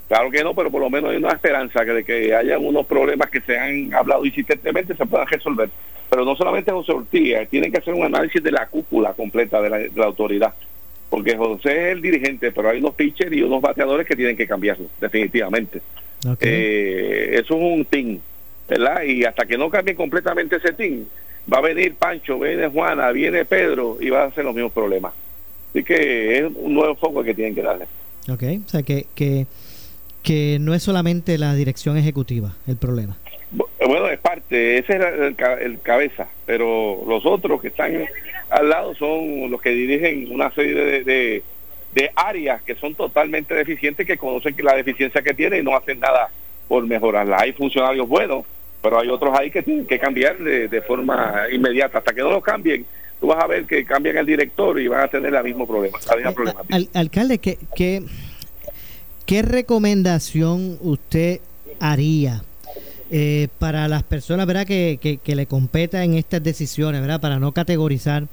Claro 0.09 0.29
que 0.29 0.43
no, 0.43 0.53
pero 0.53 0.69
por 0.69 0.81
lo 0.81 0.89
menos 0.89 1.11
hay 1.11 1.17
una 1.17 1.29
esperanza 1.29 1.85
de 1.85 2.03
que 2.03 2.35
haya 2.35 2.57
unos 2.57 2.85
problemas 2.85 3.29
que 3.29 3.39
se 3.41 3.57
han 3.57 3.93
hablado 3.93 4.25
insistentemente 4.25 4.95
se 4.95 5.05
puedan 5.05 5.27
resolver. 5.27 5.69
Pero 6.09 6.25
no 6.25 6.35
solamente 6.35 6.71
José 6.71 6.91
Ortiz, 6.91 7.49
tienen 7.49 7.71
que 7.71 7.77
hacer 7.77 7.93
un 7.93 8.03
análisis 8.03 8.43
de 8.43 8.51
la 8.51 8.65
cúpula 8.65 9.13
completa 9.13 9.61
de 9.61 9.69
la, 9.69 9.77
de 9.77 9.91
la 9.95 10.05
autoridad 10.05 10.53
porque 11.09 11.35
José 11.35 11.69
es 11.69 11.93
el 11.93 12.01
dirigente, 12.01 12.51
pero 12.51 12.69
hay 12.69 12.79
unos 12.79 12.93
pitchers 12.93 13.33
y 13.33 13.41
unos 13.41 13.61
bateadores 13.61 14.05
que 14.05 14.15
tienen 14.15 14.37
que 14.37 14.47
cambiarlo, 14.47 14.87
definitivamente. 15.01 15.81
Eh, 16.39 17.29
eso 17.33 17.55
es 17.55 17.61
un 17.61 17.85
team, 17.85 18.19
¿verdad? 18.67 19.03
Y 19.03 19.23
hasta 19.23 19.45
que 19.45 19.57
no 19.57 19.69
cambie 19.69 19.95
completamente 19.95 20.57
ese 20.57 20.73
team, 20.73 21.05
va 21.51 21.57
a 21.57 21.61
venir 21.61 21.95
Pancho, 21.95 22.37
viene 22.39 22.67
Juana, 22.67 23.11
viene 23.11 23.45
Pedro 23.45 23.97
y 23.99 24.09
va 24.09 24.25
a 24.25 24.31
ser 24.31 24.45
los 24.45 24.53
mismos 24.53 24.71
problemas. 24.71 25.13
Así 25.71 25.83
que 25.83 26.37
es 26.37 26.43
un 26.55 26.73
nuevo 26.73 26.95
foco 26.95 27.23
que 27.23 27.33
tienen 27.33 27.55
que 27.55 27.63
darle. 27.63 27.85
Ok, 28.29 28.43
o 28.65 28.69
sea 28.69 28.83
que, 28.83 29.07
que, 29.15 29.47
que 30.23 30.57
no 30.59 30.73
es 30.73 30.83
solamente 30.83 31.37
la 31.37 31.53
dirección 31.55 31.97
ejecutiva 31.97 32.55
el 32.67 32.77
problema. 32.77 33.17
Bueno, 33.51 34.07
es 34.09 34.19
parte, 34.19 34.77
ese 34.77 34.97
es 34.97 35.01
el, 35.01 35.35
el, 35.61 35.79
cabeza, 35.81 36.27
pero 36.45 37.03
los 37.07 37.25
otros 37.25 37.61
que 37.61 37.69
están 37.69 38.05
al 38.49 38.69
lado 38.69 38.93
son 38.95 39.49
los 39.49 39.61
que 39.61 39.71
dirigen 39.71 40.31
una 40.31 40.51
serie 40.51 41.03
de 41.03 41.43
de 41.93 42.11
áreas 42.15 42.61
que 42.63 42.75
son 42.75 42.95
totalmente 42.95 43.53
deficientes, 43.53 44.05
que 44.05 44.17
conocen 44.17 44.55
que 44.55 44.63
la 44.63 44.75
deficiencia 44.75 45.21
que 45.21 45.33
tienen 45.33 45.61
y 45.61 45.63
no 45.63 45.75
hacen 45.75 45.99
nada 45.99 46.29
por 46.67 46.85
mejorarla. 46.85 47.37
Hay 47.39 47.53
funcionarios 47.53 48.07
buenos, 48.07 48.45
pero 48.81 48.99
hay 48.99 49.09
otros 49.09 49.37
ahí 49.37 49.49
que 49.49 49.63
tienen 49.63 49.85
que 49.85 49.99
cambiar 49.99 50.37
de, 50.37 50.81
forma 50.81 51.45
inmediata. 51.51 51.99
Hasta 51.99 52.13
que 52.13 52.21
no 52.21 52.31
lo 52.31 52.41
cambien, 52.41 52.85
tú 53.19 53.27
vas 53.27 53.43
a 53.43 53.47
ver 53.47 53.65
que 53.65 53.83
cambian 53.85 54.17
el 54.17 54.25
director 54.25 54.79
y 54.79 54.87
van 54.87 55.01
a 55.01 55.07
tener 55.07 55.33
el 55.33 55.43
mismo 55.43 55.67
problema. 55.67 55.97
alcalde, 56.93 57.39
¿qué, 57.39 57.57
qué, 57.75 58.03
¿qué 59.29 59.43
recomendación 59.43 60.79
usted 60.81 61.39
haría 61.79 62.43
eh, 63.11 63.47
para 63.59 63.87
las 63.87 64.01
personas 64.01 64.47
¿verdad? 64.47 64.65
Que, 64.65 65.19
le 65.23 65.45
competan 65.45 66.01
en 66.01 66.13
estas 66.15 66.41
decisiones, 66.41 66.99
¿verdad? 66.99 67.21
para 67.21 67.37
no 67.37 67.51
categorizar 67.51 68.27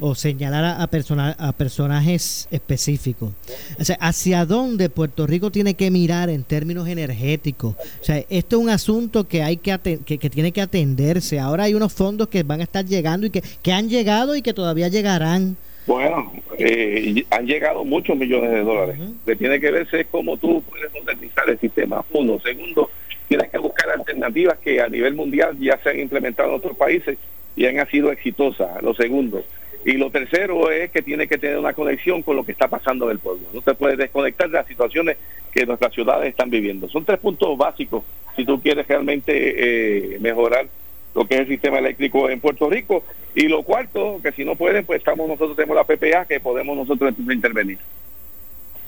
o 0.00 0.14
señalar 0.14 0.64
a, 0.64 0.82
a 0.82 1.52
personajes 1.52 2.46
específicos. 2.50 3.32
O 3.80 3.84
sea, 3.86 3.96
¿hacia 4.02 4.44
dónde 4.44 4.90
Puerto 4.90 5.26
Rico 5.26 5.50
tiene 5.50 5.72
que 5.72 5.90
mirar 5.90 6.28
en 6.28 6.44
términos 6.44 6.88
energéticos? 6.88 7.74
O 8.02 8.04
sea, 8.04 8.18
esto 8.28 8.56
es 8.56 8.62
un 8.62 8.68
asunto 8.68 9.26
que 9.26 9.42
hay 9.42 9.56
que, 9.56 9.78
que, 10.04 10.18
que, 10.18 10.28
tiene 10.28 10.52
que 10.52 10.60
atenderse. 10.60 11.40
Ahora 11.40 11.64
hay 11.64 11.72
unos 11.72 11.94
fondos 11.94 12.28
que 12.28 12.42
van 12.42 12.60
a 12.60 12.64
estar 12.64 12.84
llegando 12.84 13.26
y 13.26 13.30
que, 13.30 13.42
que 13.62 13.72
han 13.72 13.88
llegado 13.88 14.36
y 14.36 14.42
que 14.42 14.52
todavía 14.52 14.88
llegarán. 14.88 15.56
Bueno, 15.86 16.32
eh, 16.58 17.24
han 17.30 17.46
llegado 17.46 17.84
muchos 17.84 18.16
millones 18.16 18.50
de 18.50 18.62
dólares. 18.62 18.98
Lo 18.98 19.24
que 19.26 19.36
tiene 19.36 19.60
que 19.60 19.70
verse 19.70 20.06
cómo 20.06 20.36
tú 20.36 20.62
puedes 20.62 20.92
modernizar 20.92 21.48
el 21.48 21.58
sistema. 21.58 22.04
Uno. 22.12 22.40
Segundo, 22.40 22.90
tienes 23.28 23.50
que 23.50 23.58
buscar 23.58 23.90
alternativas 23.90 24.58
que 24.58 24.80
a 24.80 24.88
nivel 24.88 25.14
mundial 25.14 25.58
ya 25.58 25.78
se 25.82 25.90
han 25.90 26.00
implementado 26.00 26.50
en 26.50 26.54
otros 26.56 26.76
países 26.76 27.18
y 27.56 27.66
han 27.66 27.88
sido 27.90 28.10
exitosas. 28.10 28.82
Lo 28.82 28.94
segundo, 28.94 29.44
y 29.84 29.92
lo 29.92 30.10
tercero 30.10 30.70
es 30.70 30.90
que 30.90 31.02
tiene 31.02 31.28
que 31.28 31.36
tener 31.36 31.58
una 31.58 31.74
conexión 31.74 32.22
con 32.22 32.36
lo 32.36 32.44
que 32.44 32.52
está 32.52 32.68
pasando 32.68 33.06
del 33.06 33.18
pueblo. 33.18 33.46
No 33.52 33.60
te 33.60 33.74
puedes 33.74 33.98
desconectar 33.98 34.48
de 34.48 34.54
las 34.54 34.66
situaciones 34.66 35.18
que 35.52 35.66
nuestras 35.66 35.92
ciudades 35.92 36.30
están 36.30 36.48
viviendo. 36.48 36.88
Son 36.88 37.04
tres 37.04 37.18
puntos 37.18 37.56
básicos 37.58 38.02
si 38.34 38.44
tú 38.44 38.60
quieres 38.60 38.88
realmente 38.88 40.14
eh, 40.14 40.18
mejorar 40.20 40.66
lo 41.14 41.26
que 41.26 41.34
es 41.34 41.40
el 41.42 41.48
sistema 41.48 41.78
eléctrico 41.78 42.28
en 42.30 42.40
Puerto 42.40 42.68
Rico. 42.68 43.04
Y 43.34 43.48
lo 43.48 43.62
cuarto, 43.62 44.20
que 44.22 44.32
si 44.32 44.44
no 44.44 44.56
pueden, 44.56 44.84
pues 44.84 44.98
estamos 44.98 45.28
nosotros 45.28 45.56
tenemos 45.56 45.76
la 45.76 45.84
PPA 45.84 46.24
que 46.26 46.40
podemos 46.40 46.76
nosotros 46.76 47.14
intervenir. 47.18 47.78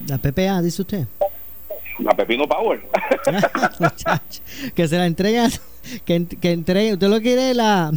La 0.06 0.18
PPA, 0.18 0.62
dice 0.62 0.82
usted. 0.82 1.04
La 1.98 2.14
Pepino 2.14 2.46
Power. 2.46 2.80
que 4.74 4.86
se 4.86 4.96
la 4.98 5.06
entrega 5.06 5.48
que, 6.04 6.26
que 6.26 6.52
entregue, 6.52 6.92
usted 6.92 7.08
lo 7.08 7.20
quiere 7.22 7.54
la 7.54 7.90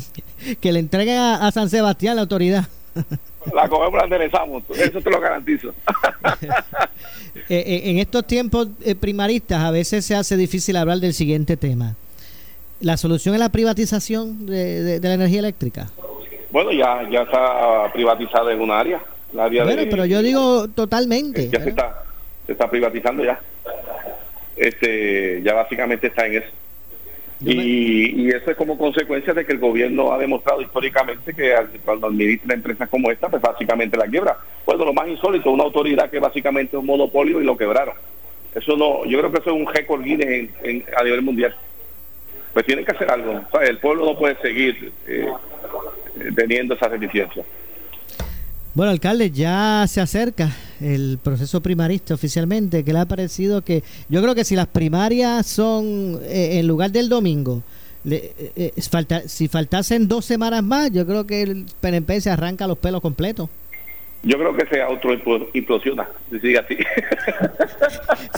que 0.61 0.71
le 0.71 0.79
entregue 0.79 1.17
a 1.17 1.51
San 1.51 1.69
Sebastián 1.69 2.15
la 2.15 2.21
autoridad. 2.21 2.65
La 3.53 3.67
cogemos, 3.67 3.97
la 3.97 4.03
enderezamos, 4.03 4.63
eso 4.75 5.01
te 5.01 5.09
lo 5.09 5.19
garantizo. 5.19 5.73
Eh, 7.47 7.63
eh, 7.65 7.81
en 7.85 7.97
estos 7.97 8.27
tiempos 8.27 8.67
eh, 8.83 8.93
primaristas 8.93 9.61
a 9.61 9.71
veces 9.71 10.05
se 10.05 10.13
hace 10.13 10.37
difícil 10.37 10.75
hablar 10.75 10.99
del 10.99 11.13
siguiente 11.13 11.57
tema. 11.57 11.95
¿La 12.81 12.95
solución 12.95 13.35
es 13.35 13.39
la 13.39 13.49
privatización 13.49 14.45
de, 14.45 14.99
la 15.01 15.13
energía 15.13 15.39
eléctrica? 15.39 15.89
Bueno, 16.51 16.71
ya, 16.71 17.07
ya 17.09 17.23
está 17.23 17.91
privatizada 17.91 18.51
en 18.53 18.61
un 18.61 18.71
área. 18.71 19.01
área 19.37 19.63
bueno, 19.65 19.83
pero 19.89 20.05
yo 20.05 20.21
digo 20.21 20.67
totalmente. 20.69 21.49
Ya 21.49 21.61
se 21.61 21.69
está, 21.69 22.03
se 22.45 22.53
está 22.53 22.69
privatizando 22.69 23.23
ya. 23.23 23.39
Este, 24.55 25.41
ya 25.43 25.53
básicamente 25.53 26.07
está 26.07 26.25
en 26.25 26.35
eso. 26.35 26.47
Y, 27.41 28.29
eso 28.29 28.51
es 28.51 28.57
como 28.57 28.77
consecuencia 28.77 29.33
de 29.33 29.45
que 29.45 29.53
el 29.53 29.59
gobierno 29.59 30.11
ha 30.11 30.17
demostrado 30.17 30.61
históricamente 30.61 31.33
que 31.33 31.53
cuando 31.85 32.07
administra 32.07 32.53
empresas 32.53 32.89
como 32.89 33.11
esta, 33.11 33.29
pues 33.29 33.41
básicamente 33.41 33.97
la 33.97 34.07
quiebra. 34.07 34.37
Bueno, 34.65 34.85
lo 34.85 34.93
más 34.93 35.07
insólito, 35.07 35.51
una 35.51 35.63
autoridad 35.63 36.09
que 36.09 36.19
básicamente 36.19 36.75
es 36.75 36.79
un 36.79 36.85
monopolio 36.85 37.41
y 37.41 37.45
lo 37.45 37.57
quebraron. 37.57 37.95
Eso 38.53 38.75
no, 38.75 39.05
yo 39.05 39.19
creo 39.19 39.31
que 39.31 39.39
eso 39.39 39.51
es 39.51 39.55
un 39.55 39.73
récord 39.73 40.03
Guinness 40.03 40.49
a 40.97 41.03
nivel 41.03 41.21
mundial. 41.21 41.55
Pues 42.59 42.67
tienen 42.67 42.83
que 42.83 42.91
hacer 42.91 43.09
algo. 43.09 43.41
el 43.61 43.77
pueblo 43.77 44.05
no 44.05 44.19
puede 44.19 44.35
seguir 44.41 44.91
eh, 45.07 45.31
teniendo 46.35 46.73
esa 46.73 46.89
reticencia. 46.89 47.41
Bueno, 48.73 48.91
alcalde, 48.91 49.31
ya 49.31 49.85
se 49.87 50.01
acerca 50.01 50.49
el 50.81 51.19
proceso 51.23 51.61
primarista 51.61 52.13
oficialmente. 52.13 52.83
¿Qué 52.83 52.91
le 52.91 52.99
ha 52.99 53.05
parecido 53.05 53.61
que 53.61 53.81
yo 54.09 54.21
creo 54.21 54.35
que 54.35 54.43
si 54.43 54.57
las 54.57 54.67
primarias 54.67 55.47
son 55.47 56.19
eh, 56.23 56.59
en 56.59 56.67
lugar 56.67 56.91
del 56.91 57.07
domingo, 57.07 57.63
le, 58.03 58.33
eh, 58.37 58.51
eh, 58.75 58.81
falta, 58.91 59.21
si 59.21 59.47
faltasen 59.47 60.09
dos 60.09 60.25
semanas 60.25 60.61
más, 60.61 60.91
yo 60.91 61.07
creo 61.07 61.25
que 61.25 61.43
el 61.43 61.65
PNP 61.79 62.19
se 62.19 62.29
arranca 62.29 62.67
los 62.67 62.77
pelos 62.77 62.99
completos. 62.99 63.49
Yo 64.23 64.37
creo 64.37 64.53
que 64.53 64.65
se 64.65 64.81
autoimplosiona, 64.81 66.09
si 66.29 66.39
sigue 66.41 66.57
así. 66.57 66.77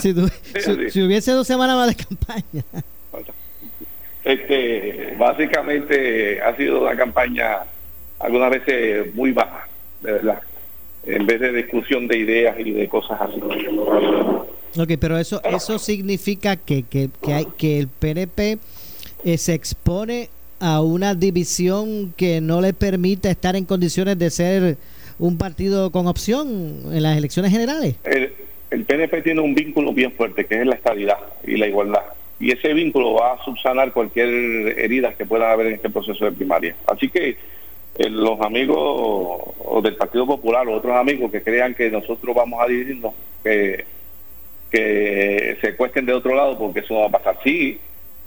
si, 0.92 1.02
hubiese 1.02 1.32
dos 1.32 1.44
semanas 1.48 1.74
más 1.74 1.88
de 1.88 2.04
campaña. 2.04 2.64
Este, 4.24 5.14
básicamente 5.18 6.40
ha 6.40 6.56
sido 6.56 6.82
una 6.82 6.96
campaña 6.96 7.60
algunas 8.20 8.50
veces 8.50 9.12
muy 9.14 9.32
baja 9.32 9.68
de 10.02 10.12
verdad, 10.12 10.40
en 11.06 11.26
vez 11.26 11.40
de 11.40 11.52
discusión 11.52 12.08
de 12.08 12.18
ideas 12.18 12.58
y 12.58 12.70
de 12.70 12.88
cosas 12.88 13.20
así. 13.20 13.40
Ok, 14.78 14.92
pero 14.98 15.18
eso 15.18 15.40
eso 15.44 15.78
significa 15.78 16.56
que, 16.56 16.82
que, 16.84 17.10
que, 17.22 17.32
hay, 17.32 17.46
que 17.56 17.78
el 17.78 17.88
PNP 17.88 18.58
eh, 19.24 19.38
se 19.38 19.54
expone 19.54 20.28
a 20.60 20.80
una 20.80 21.14
división 21.14 22.14
que 22.16 22.40
no 22.40 22.60
le 22.60 22.72
permite 22.72 23.30
estar 23.30 23.56
en 23.56 23.64
condiciones 23.64 24.18
de 24.18 24.30
ser 24.30 24.76
un 25.18 25.36
partido 25.36 25.90
con 25.90 26.06
opción 26.06 26.82
en 26.92 27.02
las 27.02 27.18
elecciones 27.18 27.50
generales. 27.50 27.96
El, 28.04 28.32
el 28.70 28.84
PNP 28.84 29.22
tiene 29.22 29.40
un 29.40 29.54
vínculo 29.54 29.92
bien 29.92 30.12
fuerte, 30.12 30.46
que 30.46 30.60
es 30.60 30.66
la 30.66 30.74
estabilidad 30.74 31.18
y 31.46 31.56
la 31.56 31.66
igualdad. 31.66 32.02
Y 32.42 32.50
ese 32.50 32.74
vínculo 32.74 33.14
va 33.14 33.34
a 33.34 33.44
subsanar 33.44 33.92
cualquier 33.92 34.28
herida 34.76 35.14
que 35.14 35.24
pueda 35.24 35.52
haber 35.52 35.68
en 35.68 35.74
este 35.74 35.90
proceso 35.90 36.24
de 36.24 36.32
primaria. 36.32 36.74
Así 36.88 37.08
que 37.08 37.36
eh, 37.98 38.10
los 38.10 38.40
amigos 38.40 39.54
del 39.80 39.94
Partido 39.94 40.26
Popular 40.26 40.66
o 40.66 40.74
otros 40.74 40.96
amigos 40.96 41.30
que 41.30 41.40
crean 41.40 41.72
que 41.72 41.88
nosotros 41.88 42.34
vamos 42.34 42.60
a 42.60 42.66
dividirnos, 42.66 43.14
que, 43.44 43.84
que 44.72 45.56
se 45.60 45.76
cuesten 45.76 46.04
de 46.04 46.14
otro 46.14 46.34
lado 46.34 46.58
porque 46.58 46.80
eso 46.80 46.96
va 46.96 47.06
a 47.06 47.10
pasar. 47.10 47.38
Sí, 47.44 47.78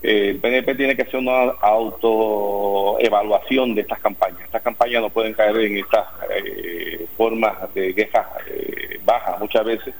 eh, 0.01 0.29
el 0.29 0.37
PNP 0.37 0.75
tiene 0.75 0.95
que 0.95 1.01
hacer 1.01 1.19
una 1.19 1.49
autoevaluación 1.59 3.75
de 3.75 3.81
estas 3.81 3.99
campañas. 3.99 4.39
Estas 4.45 4.61
campañas 4.61 5.01
no 5.01 5.09
pueden 5.09 5.33
caer 5.33 5.57
en 5.57 5.79
estas 5.79 6.07
eh, 6.33 7.05
formas 7.17 7.57
de 7.73 7.93
quejas 7.93 8.27
bajas 9.03 9.41
muchas 9.41 9.65
veces, 9.65 9.93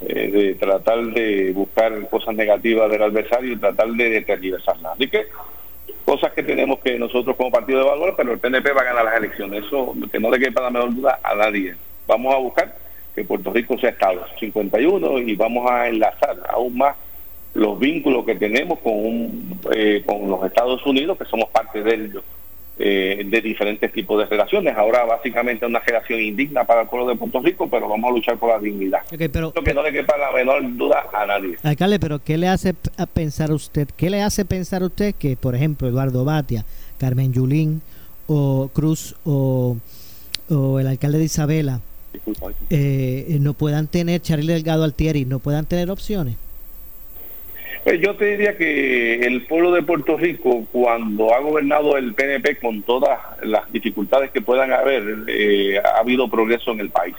de 0.00 0.54
tratar 0.54 1.04
de 1.06 1.52
buscar 1.52 2.08
cosas 2.08 2.34
negativas 2.34 2.90
del 2.90 3.02
adversario 3.02 3.52
y 3.52 3.56
tratar 3.56 3.88
de 3.88 4.10
deteriorizarlas. 4.10 4.92
Así 4.92 5.08
que 5.08 5.26
cosas 6.04 6.32
que 6.32 6.42
tenemos 6.42 6.78
que 6.80 6.98
nosotros 6.98 7.36
como 7.36 7.50
partido 7.50 7.80
de 7.80 7.90
valor, 7.90 8.14
pero 8.16 8.32
el 8.32 8.38
PNP 8.38 8.72
va 8.72 8.82
a 8.82 8.84
ganar 8.84 9.04
las 9.04 9.16
elecciones. 9.16 9.64
Eso 9.64 9.94
que 10.10 10.20
no 10.20 10.30
le 10.30 10.38
quepa 10.38 10.62
la 10.62 10.70
menor 10.70 10.94
duda 10.94 11.18
a 11.22 11.34
nadie. 11.34 11.74
Vamos 12.06 12.34
a 12.34 12.38
buscar 12.38 12.76
que 13.14 13.24
Puerto 13.24 13.52
Rico 13.52 13.76
sea 13.78 13.90
Estado 13.90 14.24
51 14.38 15.18
y 15.18 15.34
vamos 15.34 15.70
a 15.70 15.88
enlazar 15.88 16.36
aún 16.48 16.78
más 16.78 16.96
los 17.54 17.78
vínculos 17.78 18.24
que 18.24 18.36
tenemos 18.36 18.78
con, 18.78 19.58
eh, 19.74 20.02
con 20.06 20.30
los 20.30 20.44
Estados 20.44 20.84
Unidos, 20.86 21.18
que 21.18 21.24
somos 21.24 21.48
parte 21.50 21.82
de 21.82 21.94
ellos 21.94 22.22
eh, 22.80 23.24
de 23.26 23.40
diferentes 23.40 23.92
tipos 23.92 24.18
de 24.18 24.26
relaciones. 24.26 24.76
Ahora 24.76 25.04
básicamente 25.04 25.66
una 25.66 25.80
relación 25.80 26.20
indigna 26.20 26.64
para 26.64 26.82
el 26.82 26.88
pueblo 26.88 27.08
de 27.08 27.16
Puerto 27.16 27.40
Rico, 27.40 27.68
pero 27.68 27.88
vamos 27.88 28.08
a 28.08 28.14
luchar 28.14 28.38
por 28.38 28.50
la 28.50 28.58
dignidad. 28.60 29.00
pero, 29.32 29.52
que 29.52 29.74
no 29.74 29.82
le 29.82 29.92
quepa 29.92 30.16
la 30.16 30.30
menor 30.32 30.62
duda 30.76 31.06
a 31.12 31.26
nadie. 31.26 31.56
Alcalde, 31.62 31.98
pero 31.98 32.20
¿qué 32.22 32.38
le 32.38 32.46
hace 32.46 32.74
a 32.96 33.06
pensar 33.06 33.50
usted? 33.50 33.88
¿Qué 33.96 34.10
le 34.10 34.22
hace 34.22 34.44
pensar 34.44 34.82
usted 34.82 35.14
que, 35.14 35.36
por 35.36 35.54
ejemplo, 35.54 35.88
Eduardo 35.88 36.24
Batia, 36.24 36.64
Carmen 36.98 37.32
Yulín 37.32 37.82
o 38.28 38.70
Cruz 38.72 39.16
o, 39.24 39.76
el 40.48 40.86
alcalde 40.86 41.18
de 41.18 41.24
Isabela 41.24 41.80
eh, 42.70 43.38
no 43.40 43.54
puedan 43.54 43.86
tener, 43.86 44.22
Charlie 44.22 44.52
Delgado 44.52 44.84
Altieri, 44.84 45.24
no 45.24 45.40
puedan 45.40 45.66
tener 45.66 45.90
opciones? 45.90 46.36
Pues 47.84 48.00
yo 48.00 48.16
te 48.16 48.26
diría 48.26 48.56
que 48.56 49.20
el 49.20 49.46
pueblo 49.46 49.72
de 49.72 49.82
Puerto 49.82 50.16
Rico, 50.16 50.66
cuando 50.72 51.34
ha 51.34 51.40
gobernado 51.40 51.96
el 51.96 52.14
PNP 52.14 52.58
con 52.58 52.82
todas 52.82 53.18
las 53.42 53.70
dificultades 53.72 54.30
que 54.30 54.40
puedan 54.40 54.72
haber, 54.72 55.24
eh, 55.28 55.78
ha 55.78 56.00
habido 56.00 56.28
progreso 56.28 56.72
en 56.72 56.80
el 56.80 56.90
país. 56.90 57.16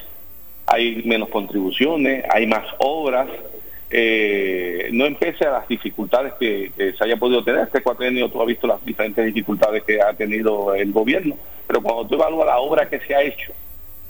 Hay 0.68 1.01
menos 1.06 1.29
contribuciones, 1.29 2.24
hay 2.29 2.46
más 2.46 2.65
obras. 2.77 3.27
Eh, 3.91 4.89
no 4.91 5.06
empece 5.06 5.46
a 5.46 5.51
las 5.51 5.68
dificultades 5.68 6.34
que, 6.39 6.72
se 6.77 7.03
haya 7.03 7.18
podido 7.18 7.44
tener. 7.44 7.62
Este 7.62 7.82
cuatrenio 7.82 8.29
tú 8.29 8.41
has 8.41 8.48
visto 8.48 8.68
las 8.68 8.84
diferentes 8.86 9.25
dificultades 9.25 9.84
que 9.84 10.01
ha 10.01 10.13
tenido 10.13 10.75
el 10.75 10.91
gobierno, 10.91 11.36
pero 11.65 11.82
cuando 11.82 12.06
tú 12.06 12.15
evalúas 12.15 12.46
la 12.46 12.60
obra 12.60 12.88
que 12.88 13.00
se 13.00 13.15
ha 13.15 13.24
hecho, 13.24 13.53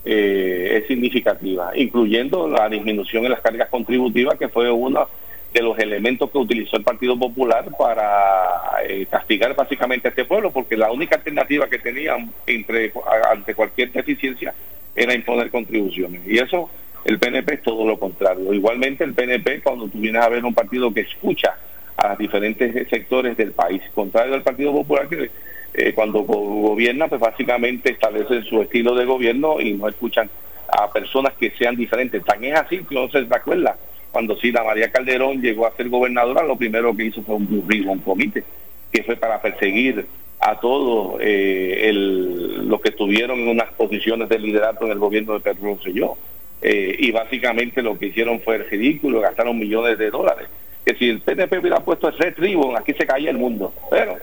eh, 0.04 0.80
es 0.82 0.88
significativa, 0.88 1.72
incluyendo 1.76 2.48
la 2.48 2.68
disminución 2.68 3.26
en 3.26 3.32
las 3.32 3.42
cargas 3.42 3.70
contributivas, 3.70 4.38
que 4.38 4.50
fue 4.50 4.70
una 4.72 5.06
de 5.54 5.62
los 5.62 5.78
elementos 5.80 6.30
que 6.30 6.38
utilizó 6.38 6.78
el 6.78 6.84
Partido 6.84 7.18
Popular 7.18 7.66
para 7.78 8.84
eh, 8.88 9.08
castigar 9.10 9.56
básicamente 9.56 10.08
a 10.08 10.12
este 10.12 10.26
pueblo, 10.26 10.52
porque 10.52 10.78
la 10.78 10.92
única 10.92 11.16
alternativa 11.16 11.68
que 11.68 11.80
tenían 11.80 12.32
entre, 12.46 12.94
ante 13.32 13.56
cualquier 13.56 13.92
deficiencia 13.92 14.54
era 14.96 15.14
imponer 15.14 15.50
contribuciones. 15.50 16.22
Y 16.28 16.38
eso 16.38 16.70
el 17.06 17.18
PNP 17.18 17.56
es 17.56 17.64
todo 17.64 17.86
lo 17.86 17.98
contrario. 17.98 18.54
Igualmente 18.54 19.04
el 19.04 19.14
PNP, 19.14 19.62
cuando 19.62 19.88
tú 19.88 20.00
vienes 20.00 20.22
a 20.22 20.30
ver 20.30 20.44
un 20.46 20.54
partido 20.54 20.94
que 20.94 21.02
escucha 21.02 21.56
a 21.98 22.16
diferentes 22.16 22.88
sectores 22.90 23.36
del 23.36 23.52
país. 23.52 23.82
Contrario 23.94 24.36
al 24.36 24.44
Partido 24.44 24.72
Popular 24.72 25.08
que 25.08 25.32
eh, 25.74 25.94
cuando 25.94 26.22
gobierna, 26.22 27.08
pues 27.08 27.22
básicamente 27.22 27.92
establecen 27.92 28.44
su 28.46 28.62
estilo 28.62 28.96
de 28.96 29.06
gobierno 29.06 29.60
y 29.60 29.74
no 29.74 29.88
escuchan 29.88 30.30
a 30.68 30.92
personas 30.92 31.34
que 31.34 31.52
sean 31.52 31.76
diferentes. 31.76 32.24
Tan 32.24 32.44
es 32.44 32.56
así 32.56 32.80
que 32.80 32.96
no 32.96 33.10
se 33.10 33.28
acuerda 33.32 33.76
cuando 34.12 34.38
la 34.42 34.64
María 34.64 34.92
Calderón 34.92 35.42
llegó 35.42 35.68
a 35.68 35.76
ser 35.76 35.90
gobernadora, 35.90 36.44
lo 36.44 36.56
primero 36.56 36.96
que 36.96 37.06
hizo 37.06 37.22
fue 37.22 37.36
un 37.36 37.66
un 37.88 38.00
comité, 38.00 38.44
que 38.92 39.04
fue 39.04 39.16
para 39.16 39.42
perseguir 39.42 40.06
a 40.40 40.60
todos 40.60 41.18
eh, 41.22 41.92
los 41.94 42.82
que 42.82 42.90
estuvieron 42.90 43.40
en 43.40 43.50
unas 43.50 43.72
posiciones 43.74 44.30
de 44.30 44.40
liderato 44.40 44.86
en 44.86 44.92
el 44.92 45.00
gobierno 45.00 45.34
de 45.34 45.42
Pedro 45.42 45.76
Rosselló. 45.76 46.18
Eh, 46.62 46.96
y 47.00 47.12
básicamente 47.12 47.82
lo 47.82 47.98
que 47.98 48.08
hicieron 48.08 48.42
fue 48.42 48.58
ridículo, 48.58 49.22
gastaron 49.22 49.58
millones 49.58 49.98
de 49.98 50.10
dólares. 50.10 50.48
Que 50.86 50.96
si 50.96 51.10
el 51.10 51.22
PNP 51.22 51.60
hubiera 51.60 51.80
puesto 51.82 52.10
ese 52.10 52.32
tribu, 52.32 52.76
aquí 52.76 52.94
se 52.94 53.06
caía 53.06 53.30
el 53.30 53.38
mundo. 53.38 53.74
Pero, 53.92 54.18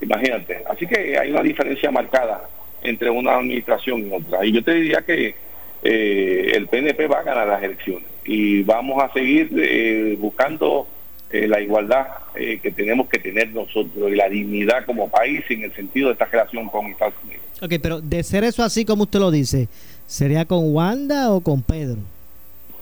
imagínate. 0.00 0.62
Así 0.68 0.86
que 0.86 1.18
hay 1.18 1.30
una 1.30 1.42
diferencia 1.42 1.90
marcada 1.90 2.48
entre 2.82 3.10
una 3.10 3.36
administración 3.36 4.08
y 4.08 4.12
otra. 4.12 4.44
Y 4.44 4.52
yo 4.52 4.62
te 4.62 4.74
diría 4.74 5.02
que 5.02 5.34
eh, 5.82 6.52
el 6.54 6.66
PNP 6.66 7.06
va 7.06 7.20
a 7.20 7.24
ganar 7.24 7.48
las 7.48 7.62
elecciones 7.62 8.04
y 8.32 8.62
vamos 8.62 9.02
a 9.02 9.12
seguir 9.12 9.50
eh, 9.56 10.16
buscando 10.20 10.86
eh, 11.30 11.48
la 11.48 11.60
igualdad 11.60 12.06
que 12.32 12.70
tenemos 12.70 13.08
que 13.08 13.18
tener 13.18 13.50
nosotros 13.52 14.08
y 14.08 14.14
la 14.14 14.28
dignidad 14.28 14.86
como 14.86 15.08
país 15.08 15.42
en 15.48 15.64
el 15.64 15.74
sentido 15.74 16.06
de 16.06 16.12
esta 16.12 16.26
relación 16.26 16.68
con 16.68 16.86
Estados 16.86 17.14
Unidos. 17.24 17.42
Ok, 17.60 17.74
pero 17.82 18.00
de 18.00 18.22
ser 18.22 18.44
eso 18.44 18.62
así 18.62 18.84
como 18.84 19.02
usted 19.02 19.18
lo 19.18 19.32
dice, 19.32 19.66
¿sería 20.06 20.44
con 20.44 20.72
Wanda 20.72 21.32
o 21.32 21.40
con 21.40 21.60
Pedro? 21.62 21.98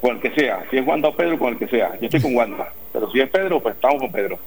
Con 0.02 0.16
el 0.16 0.20
que 0.20 0.30
sea, 0.32 0.66
si 0.70 0.76
es 0.76 0.86
Wanda 0.86 1.08
o 1.08 1.16
Pedro, 1.16 1.38
con 1.38 1.54
el 1.54 1.58
que 1.58 1.66
sea. 1.66 1.98
Yo 1.98 2.08
estoy 2.08 2.20
con 2.20 2.36
Wanda, 2.36 2.70
pero 2.92 3.10
si 3.10 3.20
es 3.20 3.30
Pedro, 3.30 3.58
pues 3.60 3.74
estamos 3.74 4.02
con 4.02 4.12
Pedro. 4.12 4.38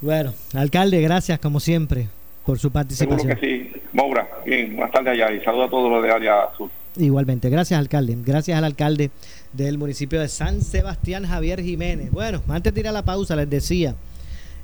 Bueno, 0.00 0.32
alcalde, 0.54 1.02
gracias 1.02 1.38
como 1.40 1.60
siempre 1.60 2.08
por 2.46 2.58
su 2.58 2.72
participación. 2.72 3.20
Seguro 3.20 3.38
que 3.38 3.46
sí. 3.46 3.82
Maura, 3.92 4.26
bien, 4.46 4.74
buenas 4.76 4.92
tardes 4.92 5.12
allá 5.12 5.30
y 5.30 5.44
saludos 5.44 5.66
a 5.66 5.70
todos 5.70 5.92
los 5.92 6.02
de 6.02 6.10
área 6.10 6.48
sur. 6.56 6.70
Igualmente, 6.98 7.50
gracias 7.50 7.78
alcalde, 7.78 8.16
gracias 8.24 8.56
al 8.56 8.64
alcalde 8.64 9.10
del 9.52 9.76
municipio 9.78 10.20
de 10.20 10.28
San 10.28 10.62
Sebastián, 10.62 11.26
Javier 11.26 11.62
Jiménez. 11.62 12.10
Bueno, 12.10 12.42
antes 12.48 12.72
de 12.72 12.80
ir 12.80 12.88
a 12.88 12.92
la 12.92 13.04
pausa, 13.04 13.36
les 13.36 13.50
decía, 13.50 13.94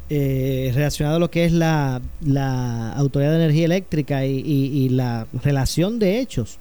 eh, 0.08 0.70
relacionado 0.74 1.16
a 1.16 1.20
lo 1.20 1.30
que 1.30 1.44
es 1.44 1.52
la, 1.52 2.00
la 2.24 2.92
Autoridad 2.94 3.30
de 3.30 3.36
Energía 3.36 3.66
Eléctrica 3.66 4.24
y, 4.24 4.88
la 4.88 5.26
relación 5.42 5.98
de 5.98 6.20
hechos. 6.20 6.58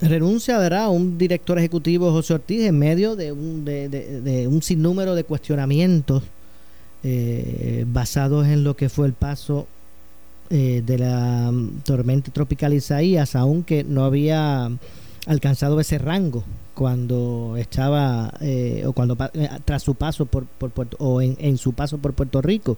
Renuncia, 0.00 0.58
¿verdad?, 0.58 0.90
un 0.90 1.16
director 1.16 1.58
ejecutivo, 1.58 2.10
José 2.10 2.34
Ortiz, 2.34 2.62
en 2.64 2.78
medio 2.78 3.16
de 3.16 3.32
un, 3.32 3.64
de, 3.64 3.88
de 3.88 4.48
un 4.48 4.60
sinnúmero 4.62 5.14
de 5.14 5.24
cuestionamientos 5.24 6.24
eh, 7.04 7.84
basados 7.88 8.46
en 8.46 8.62
lo 8.62 8.76
que 8.76 8.88
fue 8.88 9.06
el 9.06 9.12
paso 9.12 9.66
eh, 10.54 10.82
de 10.84 10.98
la 10.98 11.50
tormenta 11.82 12.30
tropical 12.30 12.74
Isaías, 12.74 13.34
aunque 13.36 13.84
no 13.84 14.04
había 14.04 14.70
alcanzado 15.24 15.80
ese 15.80 15.96
rango 15.96 16.44
cuando 16.74 17.54
estaba 17.56 18.34
eh, 18.42 18.84
o 18.86 18.92
cuando 18.92 19.16
tras 19.64 19.82
su 19.82 19.94
paso 19.94 20.26
por, 20.26 20.44
por 20.44 20.70
Puerto, 20.70 20.98
o 21.00 21.22
en, 21.22 21.56
su 21.56 21.72
paso 21.72 21.96
por 21.96 22.12
Puerto 22.12 22.42
Rico. 22.42 22.76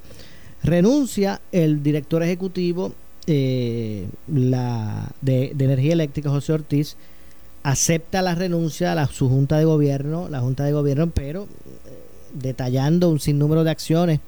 Renuncia 0.63 1.41
el 1.51 1.83
director 1.83 2.23
ejecutivo 2.23 2.93
la 3.27 5.11
de, 5.21 5.51
energía 5.59 5.95
eléctrica 5.95 6.31
José 6.31 6.53
Ortiz 6.53 6.97
acepta 7.65 8.23
la 8.23 8.37
renuncia 8.37 8.93
a 8.93 8.95
la, 8.95 9.09
su 9.09 9.29
junta 9.29 9.59
de 9.59 9.65
gobierno 9.65 10.29
la 10.29 10.39
junta 10.39 10.63
de 10.65 10.71
gobierno 10.71 11.11
pero 11.11 11.49
detallando 12.35 13.11
un 13.11 13.19
sinnúmero 13.19 13.65
de 13.65 13.71
acciones 13.73 14.21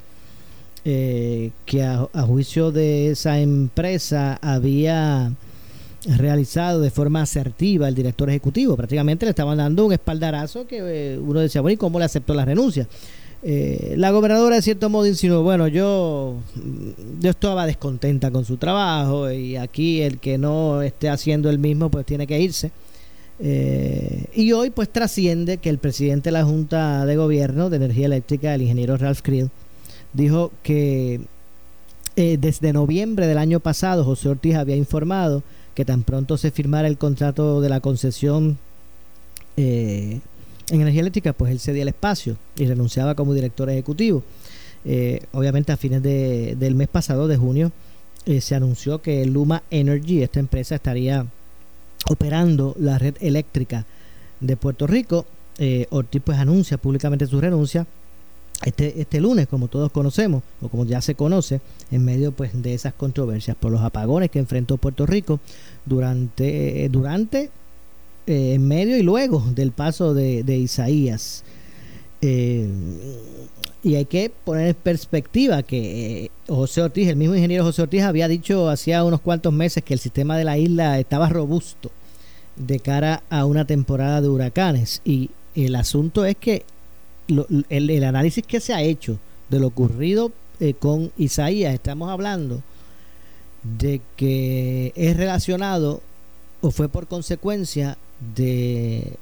eh, 0.89 1.51
que 1.65 1.83
a, 1.83 2.07
juicio 2.23 2.71
de 2.71 3.11
esa 3.11 3.41
empresa 3.41 4.39
había 4.41 5.33
realizado 6.17 6.81
de 6.81 6.93
forma 6.93 7.23
asertiva 7.23 7.89
el 7.89 7.97
director 7.97 8.31
ejecutivo. 8.31 8.77
Prácticamente 8.77 9.27
le 9.27 9.31
estaban 9.31 9.59
dando 9.59 9.85
un 9.85 9.93
espaldarazo 9.93 10.65
que 10.69 10.79
eh, 10.81 11.19
uno 11.19 11.41
decía, 11.41 11.61
bueno, 11.61 11.75
¿y 11.75 11.77
cómo 11.77 11.99
le 11.99 12.05
aceptó 12.05 12.35
la 12.35 12.45
renuncia? 12.45 12.87
Eh, 13.43 13.95
la 13.97 14.13
gobernadora 14.13 14.55
de 14.55 14.63
cierto 14.63 14.89
modo 14.89 15.09
insinuó, 15.09 15.43
bueno, 15.43 15.67
yo, 15.67 16.37
yo 17.19 17.31
estaba 17.31 17.67
descontenta 17.67 18.31
con 18.31 18.45
su 18.45 18.57
trabajo 18.57 19.29
y 19.33 19.57
aquí 19.57 20.03
el 20.03 20.19
que 20.19 20.39
no 20.39 20.83
esté 20.83 21.09
haciendo 21.09 21.51
el 21.51 21.59
mismo 21.59 21.91
pues 21.91 22.07
tiene 22.07 22.29
que 22.29 22.39
irse. 22.41 22.71
Eh, 23.41 24.27
y 24.37 24.53
hoy 24.53 24.71
pues 24.71 24.89
trasciende 24.89 25.59
que 25.59 25.69
el 25.69 25.79
presidente 25.79 26.29
de 26.29 26.33
la 26.35 26.45
Junta 26.45 27.05
de 27.05 27.17
Gobierno 27.17 27.71
de 27.71 27.77
Energía 27.79 28.07
Eléctrica, 28.07 28.55
el 28.55 28.63
ingeniero 28.63 28.97
Ralph 28.97 29.21
Creel, 29.21 29.51
dijo 30.17 30.53
que 30.63 31.21
eh, 32.17 32.39
desde 32.41 32.73
noviembre 32.73 33.27
del 33.27 33.39
año 33.39 33.61
pasado 33.61 34.05
José 34.05 34.29
Ortiz 34.29 34.57
había 34.57 34.77
informado 34.77 35.43
que 35.75 35.85
tan 35.85 36.03
pronto 36.03 36.39
se 36.39 36.51
firmara 36.51 36.89
el 36.89 36.97
contrato 36.97 37.61
de 37.61 37.69
la 37.69 37.81
concesión 37.81 38.59
eh, 39.57 40.21
en 40.71 40.81
energía 40.81 41.03
eléctrica, 41.03 41.33
pues 41.33 41.53
él 41.53 41.61
cedía 41.61 41.83
el 41.83 41.89
espacio 41.89 42.37
y 42.57 42.67
renunciaba 42.67 43.15
como 43.15 43.35
director 43.35 43.69
ejecutivo. 43.71 44.23
obviamente 45.33 45.73
a 45.73 45.77
fines 45.77 46.03
del 46.03 46.75
mes 46.75 46.89
pasado, 46.89 47.29
de 47.29 47.37
junio, 47.37 47.73
se 48.41 48.55
anunció 48.55 49.03
que 49.03 49.25
Luma 49.27 49.63
Energy, 49.71 50.23
esta 50.23 50.41
empresa, 50.41 50.77
estaría 50.77 51.27
operando 52.09 52.75
la 52.79 52.99
red 52.99 53.15
eléctrica 53.21 53.87
de 54.41 54.57
Puerto 54.57 54.87
Rico. 54.87 55.27
Eh, 55.59 55.87
Ortiz 55.91 56.23
pues 56.25 56.39
anuncia 56.39 56.77
públicamente 56.77 57.27
su 57.27 57.41
renuncia 57.41 57.87
este, 58.65 59.01
este 59.01 59.21
lunes, 59.21 59.47
como 59.47 59.69
todos 59.69 59.93
conocemos, 59.93 60.43
o 60.61 60.69
como 60.69 60.85
ya 60.85 61.01
se 61.01 61.15
conoce, 61.15 61.61
en 61.91 62.05
medio 62.05 62.33
pues 62.33 62.51
de 62.63 62.75
esas 62.75 62.95
controversias 62.95 63.57
por 63.57 63.71
los 63.71 63.83
apagones 63.83 64.31
que 64.31 64.39
enfrentó 64.39 64.77
Puerto 64.79 65.07
Rico 65.07 65.41
durante, 65.85 66.85
eh, 66.85 66.89
durante 66.89 67.51
eh, 68.27 68.55
en 68.55 68.67
medio 68.67 68.97
y 68.97 69.03
luego 69.03 69.45
del 69.55 69.73
paso 69.73 70.15
de, 70.15 70.57
Isaías. 70.57 71.45
y 72.23 73.95
hay 73.95 74.05
que 74.07 74.33
poner 74.45 74.69
en 74.69 74.75
perspectiva 74.75 75.63
que 75.63 76.31
José 76.49 76.83
Ortiz, 76.83 77.09
el 77.09 77.17
mismo 77.17 77.35
ingeniero 77.35 77.63
José 77.63 77.83
Ortiz, 77.83 78.03
había 78.03 78.27
dicho 78.27 78.69
hacía 78.69 79.05
unos 79.05 79.21
cuantos 79.21 79.53
meses 79.53 79.85
que 79.85 79.95
el 79.95 80.01
sistema 80.01 80.37
de 80.37 80.45
la 80.45 80.59
isla 80.59 80.99
estaba 80.99 81.29
robusto 81.29 81.93
de 82.57 82.81
cara 82.81 83.23
a 83.31 83.45
una 83.45 83.67
temporada 83.67 84.21
de 84.21 84.29
huracanes. 84.29 85.03
Y 85.05 85.31
el 85.55 85.77
asunto 85.77 86.25
es 86.25 86.37
que 86.37 86.65
el, 87.29 88.05
análisis 88.05 88.45
que 88.47 88.61
se 88.61 88.75
ha 88.75 88.83
hecho 88.83 89.19
de 89.49 89.61
lo 89.61 89.69
ocurrido 89.69 90.33
eh, 90.61 90.75
con 90.75 91.13
Isaías, 91.17 91.75
estamos 91.75 92.11
hablando 92.11 92.63
de 93.79 94.01
que 94.17 94.93
es 94.95 95.17
relacionado 95.17 96.01
o 96.61 96.71
fue 96.71 96.89
por 96.89 97.07
consecuencia 97.07 97.99
de 98.35 99.15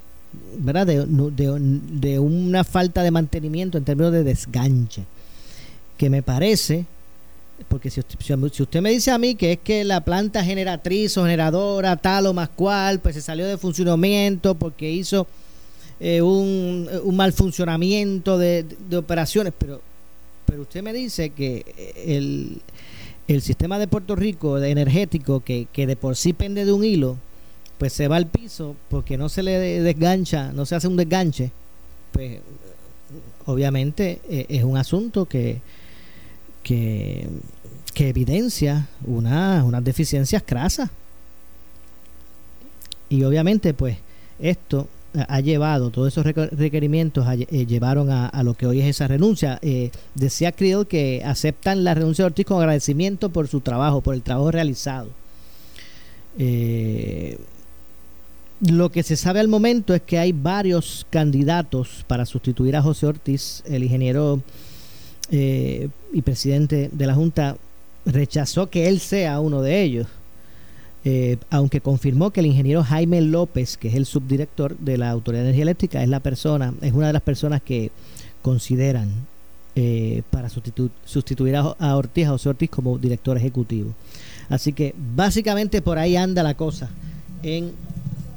¿verdad? 0.59 0.87
De, 0.87 1.07
de, 1.07 2.19
una 2.19 2.65
falta 2.65 3.03
de 3.03 3.11
mantenimiento 3.11 3.79
en 3.79 3.85
términos 3.85 4.13
de 4.13 4.25
desganche 4.25 5.05
que 5.97 6.11
me 6.11 6.23
parece 6.23 6.87
porque 7.69 7.91
si 7.91 8.01
usted, 8.01 8.81
me 8.81 8.91
dice 8.91 9.11
a 9.11 9.19
mí 9.19 9.37
que 9.37 9.53
es 9.53 9.59
que 9.63 9.85
la 9.85 10.05
planta 10.05 10.45
generatriz 10.45 11.17
o 11.17 11.23
generadora 11.23 11.97
tal 11.97 12.27
o 12.27 12.35
más 12.35 12.49
cual, 12.49 12.99
pues 13.01 13.15
se 13.15 13.23
salió 13.23 13.47
de 13.47 13.57
funcionamiento 13.57 14.55
porque 14.57 14.91
hizo 14.91 15.27
eh, 16.05 16.23
un, 16.23 16.89
mal 17.13 17.33
funcionamiento 17.33 18.39
de, 18.39 18.67
operaciones, 18.97 19.53
pero, 19.57 19.81
pero 20.47 20.63
usted 20.63 20.83
me 20.83 20.93
dice 20.93 21.31
que 21.31 21.65
el, 21.97 22.61
el 23.29 23.43
sistema 23.43 23.79
de 23.79 23.89
Puerto 23.89 24.15
Rico 24.15 24.61
de 24.61 24.71
energético, 24.71 25.41
que, 25.41 25.67
que 25.73 25.87
de 25.87 25.97
por 25.97 26.17
sí 26.17 26.33
pende 26.33 26.65
de 26.65 26.73
un 26.73 26.85
hilo, 26.85 27.17
pues 27.79 27.93
se 27.93 28.09
va 28.09 28.17
al 28.17 28.27
piso 28.27 28.77
porque 28.89 29.17
no 29.17 29.29
se 29.29 29.43
le 29.43 29.59
desgancha, 29.59 30.53
no 30.53 30.67
se 30.67 30.75
hace 30.75 30.89
un 30.89 30.97
desganche, 30.97 31.51
pues 32.13 32.41
obviamente 33.47 34.21
eh, 34.29 34.47
es 34.49 34.65
un 34.65 34.77
asunto 34.77 35.27
que 35.27 35.61
que, 36.65 37.29
evidencia 37.97 38.89
una, 39.05 39.63
unas 39.65 39.85
deficiencias 39.85 40.43
crasas. 40.45 40.91
Y 43.09 43.23
obviamente, 43.23 43.75
pues, 43.75 43.99
esto 44.41 44.89
ha 45.29 45.41
llevado, 45.41 45.91
todos 45.91 46.09
esos 46.09 46.25
requerimientos 46.25 47.27
eh, 47.29 47.67
llevaron 47.67 48.11
a, 48.11 48.43
lo 48.43 48.55
que 48.55 48.67
hoy 48.67 48.81
es 48.81 48.87
esa 48.87 49.07
renuncia. 49.07 49.59
Eh, 49.63 49.91
decía 50.15 50.53
Creel 50.53 50.87
que 50.87 51.23
aceptan 51.25 51.85
la 51.85 51.95
renuncia 51.95 52.25
de 52.25 52.27
Ortiz 52.27 52.47
con 52.47 52.59
agradecimiento 52.59 53.31
por 53.31 53.49
su 53.49 53.61
trabajo, 53.61 54.01
por 54.01 54.15
el 54.15 54.23
trabajo 54.23 54.51
realizado. 54.51 55.09
Eh, 56.39 57.39
lo 58.61 58.91
que 58.91 59.03
se 59.03 59.17
sabe 59.17 59.41
al 59.41 59.49
momento 59.49 59.95
es 59.95 60.03
que 60.03 60.19
hay 60.19 60.33
varios 60.33 61.07
candidatos 61.11 62.05
para 62.07 62.25
sustituir 62.25 62.77
a 62.77 62.83
José 62.83 63.07
Ortiz. 63.07 63.63
El 63.67 63.85
ingeniero 63.85 64.41
eh, 65.31 65.89
y 66.13 66.23
presidente 66.23 66.91
de 66.93 67.07
la 67.07 67.15
Junta 67.15 67.57
rechazó 68.05 68.69
que 68.71 68.89
él 68.89 69.01
sea 69.01 69.41
uno 69.41 69.63
de 69.63 69.83
ellos, 69.83 70.07
eh, 71.05 71.37
aunque 71.51 71.81
confirmó 71.81 72.31
que 72.31 72.41
el 72.41 72.47
ingeniero 72.47 72.83
Jaime 72.83 73.21
López, 73.21 73.77
que 73.77 73.89
es 73.89 73.95
el 73.95 74.07
subdirector 74.07 74.79
de 74.79 74.97
la 74.97 75.11
Autoridad 75.11 75.43
de 75.43 75.49
Energía 75.49 75.65
Eléctrica, 75.65 76.03
es 76.03 76.09
la 76.09 76.21
persona, 76.21 76.73
es 76.81 76.93
una 76.93 77.09
de 77.09 77.13
las 77.13 77.23
personas 77.23 77.61
que 77.63 77.91
consideran 78.41 79.11
eh, 79.77 80.23
para 80.31 80.49
sustituir 80.49 81.57
a, 81.57 81.97
Ortiz, 81.97 82.27
a 82.27 82.31
José 82.31 82.49
Ortiz 82.49 82.71
como 82.71 82.97
director 82.97 83.37
ejecutivo. 83.37 83.93
Así 84.49 84.73
que 84.73 84.95
básicamente 85.15 85.83
por 85.83 85.99
ahí 85.99 86.17
anda 86.17 86.43
la 86.43 86.55
cosa 86.55 86.89
en 87.43 87.73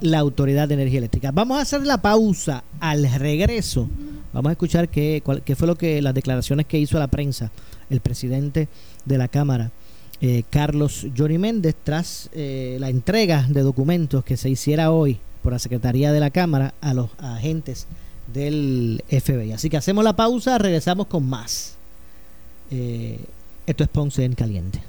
la 0.02 0.20
Autoridad 0.20 0.68
de 0.68 0.74
Energía 0.74 1.00
Eléctrica. 1.00 1.32
Vamos 1.32 1.58
a 1.58 1.62
hacer 1.62 1.86
la 1.86 2.02
pausa 2.02 2.64
al 2.80 3.10
regreso. 3.14 3.88
Vamos 4.34 4.50
a 4.50 4.54
escuchar 4.54 4.90
qué, 4.90 5.24
qué 5.46 5.56
fue 5.56 5.68
lo 5.68 5.78
que 5.78 6.02
las 6.02 6.14
declaraciones 6.14 6.66
que 6.66 6.80
hizo 6.80 7.00
la 7.00 7.08
prensa 7.08 7.52
el 7.90 8.02
presidente 8.02 8.68
de 9.06 9.18
la 9.18 9.28
Cámara, 9.28 9.72
eh, 10.20 10.44
Carlos 10.50 11.08
Johnny 11.16 11.38
Méndez, 11.38 11.76
tras 11.84 12.30
eh, 12.34 12.78
la 12.80 12.90
entrega 12.90 13.46
de 13.48 13.62
documentos 13.62 14.24
que 14.24 14.36
se 14.38 14.50
hiciera 14.50 14.92
hoy 14.92 15.20
por 15.44 15.54
la 15.54 15.60
Secretaría 15.60 16.12
de 16.12 16.20
la 16.20 16.32
Cámara 16.32 16.74
a 16.82 16.94
los 16.94 17.10
agentes 17.20 17.88
del 18.34 19.04
FBI. 19.10 19.52
Así 19.52 19.70
que 19.70 19.78
hacemos 19.78 20.04
la 20.04 20.16
pausa, 20.16 20.58
regresamos 20.58 21.08
con 21.08 21.28
más. 21.28 21.76
Eh, 22.72 23.20
esto 23.66 23.84
es 23.84 23.90
Ponce 23.90 24.24
en 24.26 24.34
Caliente. 24.34 24.82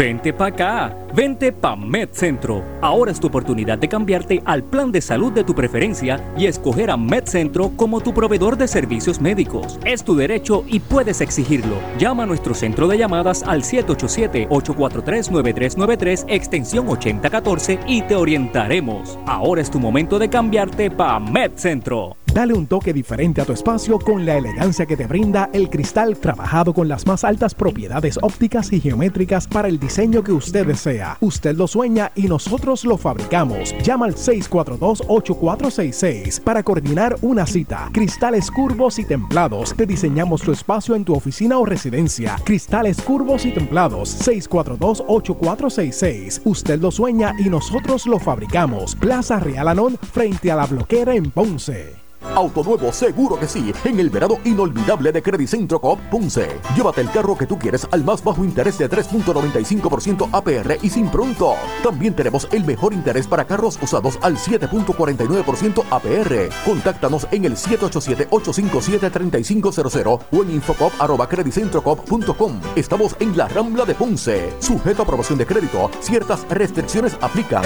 Vente 0.00 0.32
pa' 0.32 0.46
acá, 0.46 0.96
vente 1.14 1.52
pa' 1.52 1.76
MedCentro. 1.76 2.64
Ahora 2.80 3.12
es 3.12 3.20
tu 3.20 3.26
oportunidad 3.26 3.76
de 3.76 3.86
cambiarte 3.86 4.40
al 4.46 4.64
plan 4.64 4.90
de 4.90 5.02
salud 5.02 5.30
de 5.30 5.44
tu 5.44 5.54
preferencia 5.54 6.18
y 6.38 6.46
escoger 6.46 6.90
a 6.90 6.96
MedCentro 6.96 7.72
como 7.76 8.00
tu 8.00 8.14
proveedor 8.14 8.56
de 8.56 8.66
servicios 8.66 9.20
médicos. 9.20 9.78
Es 9.84 10.02
tu 10.02 10.16
derecho 10.16 10.64
y 10.66 10.80
puedes 10.80 11.20
exigirlo. 11.20 11.76
Llama 11.98 12.22
a 12.22 12.26
nuestro 12.26 12.54
centro 12.54 12.88
de 12.88 12.96
llamadas 12.96 13.42
al 13.42 13.62
787-843-9393 13.62 16.24
extensión 16.28 16.88
8014 16.88 17.80
y 17.86 18.00
te 18.00 18.14
orientaremos. 18.14 19.18
Ahora 19.26 19.60
es 19.60 19.70
tu 19.70 19.80
momento 19.80 20.18
de 20.18 20.30
cambiarte 20.30 20.90
pa' 20.90 21.20
MedCentro. 21.20 22.16
Dale 22.32 22.54
un 22.54 22.68
toque 22.68 22.92
diferente 22.92 23.40
a 23.40 23.44
tu 23.44 23.52
espacio 23.52 23.98
con 23.98 24.24
la 24.24 24.36
elegancia 24.36 24.86
que 24.86 24.96
te 24.96 25.08
brinda 25.08 25.50
el 25.52 25.68
cristal 25.68 26.16
trabajado 26.16 26.72
con 26.72 26.86
las 26.86 27.04
más 27.04 27.24
altas 27.24 27.56
propiedades 27.56 28.20
ópticas 28.22 28.72
y 28.72 28.80
geométricas 28.80 29.48
para 29.48 29.66
el 29.66 29.80
diseño 29.80 30.22
que 30.22 30.30
usted 30.30 30.64
desea. 30.64 31.18
Usted 31.20 31.56
lo 31.56 31.66
sueña 31.66 32.12
y 32.14 32.28
nosotros 32.28 32.84
lo 32.84 32.98
fabricamos. 32.98 33.74
Llama 33.82 34.06
al 34.06 34.14
642-8466 34.14 36.40
para 36.40 36.62
coordinar 36.62 37.16
una 37.20 37.46
cita. 37.46 37.88
Cristales 37.92 38.48
curvos 38.48 39.00
y 39.00 39.04
templados. 39.04 39.74
Te 39.74 39.84
diseñamos 39.84 40.42
tu 40.42 40.52
espacio 40.52 40.94
en 40.94 41.04
tu 41.04 41.14
oficina 41.14 41.58
o 41.58 41.66
residencia. 41.66 42.36
Cristales 42.44 43.02
curvos 43.02 43.44
y 43.44 43.50
templados. 43.50 44.16
642-8466. 44.24 46.42
Usted 46.44 46.80
lo 46.80 46.92
sueña 46.92 47.34
y 47.40 47.48
nosotros 47.48 48.06
lo 48.06 48.20
fabricamos. 48.20 48.94
Plaza 48.94 49.40
Real 49.40 49.66
Anón 49.66 49.98
frente 49.98 50.52
a 50.52 50.56
la 50.56 50.66
bloquera 50.66 51.16
en 51.16 51.32
Ponce. 51.32 51.99
Auto 52.34 52.62
nuevo, 52.62 52.92
seguro 52.92 53.38
que 53.38 53.48
sí, 53.48 53.72
en 53.84 53.98
el 53.98 54.10
verano 54.10 54.36
inolvidable 54.44 55.10
de 55.12 55.22
Credicentro 55.22 55.80
Coop 55.80 55.98
Punce. 56.10 56.60
Llévate 56.76 57.00
el 57.00 57.10
carro 57.10 57.34
que 57.36 57.46
tú 57.46 57.58
quieres 57.58 57.88
al 57.90 58.04
más 58.04 58.22
bajo 58.22 58.44
interés 58.44 58.78
de 58.78 58.88
3.95% 58.88 60.28
APR 60.32 60.78
y 60.82 60.90
sin 60.90 61.08
pronto. 61.08 61.54
También 61.82 62.14
tenemos 62.14 62.46
el 62.52 62.64
mejor 62.64 62.92
interés 62.92 63.26
para 63.26 63.44
carros 63.44 63.76
usados 63.82 64.16
al 64.22 64.36
7.49% 64.36 65.84
APR. 65.90 66.50
Contáctanos 66.64 67.26
en 67.30 67.46
el 67.46 67.56
787-857-3500 67.56 70.20
o 70.30 70.42
en 70.42 70.50
infocop.com. 70.52 72.60
Estamos 72.76 73.16
en 73.20 73.36
la 73.36 73.48
Rambla 73.48 73.84
de 73.84 73.94
Ponce. 73.94 74.54
Sujeto 74.60 75.02
a 75.02 75.04
aprobación 75.04 75.38
de 75.38 75.46
crédito, 75.46 75.90
ciertas 76.00 76.46
restricciones 76.48 77.16
aplican. 77.20 77.62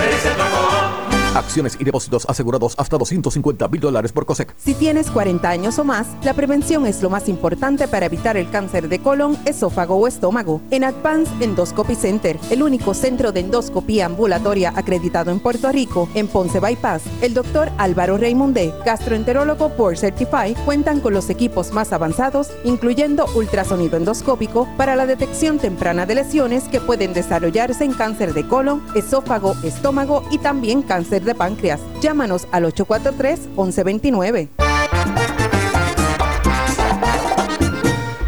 Acciones 1.35 1.77
y 1.81 1.85
depósitos 1.85 2.25
asegurados 2.29 2.77
hasta 2.79 2.97
250 2.97 3.67
mil 3.67 3.81
dólares 3.81 4.13
por 4.13 4.25
COSEC. 4.25 4.55
Si 4.57 4.73
tienes 4.73 5.11
40 5.11 5.49
años 5.49 5.81
o 5.81 5.85
más, 5.85 6.07
la 6.23 6.33
prevención 6.33 6.87
es 6.87 7.03
lo 7.03 7.11
más 7.11 7.29
importante 7.29 7.89
para 7.89 8.07
evitar 8.07 8.37
el 8.37 8.49
cáncer 8.51 8.89
de 8.89 9.01
colon, 9.01 9.37
esófago 9.45 9.97
o 9.97 10.07
estómago. 10.07 10.61
En 10.71 10.85
Advance 10.85 11.33
Endoscopy 11.41 11.97
Center, 11.97 12.39
el 12.51 12.63
único 12.63 12.95
centro 12.95 13.33
de 13.33 13.41
endoscopía 13.41 14.07
ambulatoria 14.07 14.73
acreditado 14.77 15.33
en 15.33 15.41
Puerto 15.41 15.73
Rico, 15.73 16.09
en 16.15 16.29
Ponce 16.29 16.61
Bypass, 16.61 17.03
el 17.21 17.35
doctor 17.35 17.69
Álvaro 17.79 18.17
Raymondé, 18.17 18.73
gastroenterólogo 18.87 19.71
por 19.71 19.97
Certify, 19.97 20.55
cuentan 20.65 21.01
con 21.01 21.15
los 21.15 21.31
equipos 21.31 21.73
más 21.73 21.93
avanzados, 21.93 22.51
incluyendo 22.63 23.27
ultrasonido 23.35 23.97
endoscópico, 23.97 24.69
para 24.77 24.95
la 24.95 25.07
detección 25.07 25.59
temprana 25.59 26.07
de 26.07 26.15
lesiones 26.15 26.65
que 26.69 26.81
pueden 26.81 27.13
desarrollarse 27.13 27.85
en 27.85 27.93
cáncer 27.93 28.35
de 28.35 28.47
colon, 28.47 28.85
esófago, 28.95 29.57
estómago 29.65 30.23
y 30.31 30.39
también 30.39 30.83
cáncer 30.83 31.24
de 31.25 31.35
páncreas. 31.35 31.81
Llámanos 32.01 32.47
al 32.53 32.65
843-1129. 32.65 34.49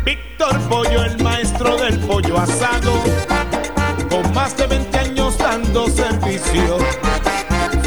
Víctor 0.04 0.61
Pollo, 0.68 1.04
el 1.04 1.22
maestro 1.22 1.76
del 1.76 1.98
pollo 2.00 2.38
asado, 2.38 2.92
con 4.09 4.35
más 4.35 4.56
de 4.56 4.66
20 4.66 4.98
años 4.98 5.38
dando 5.38 5.88
servicio. 5.88 6.78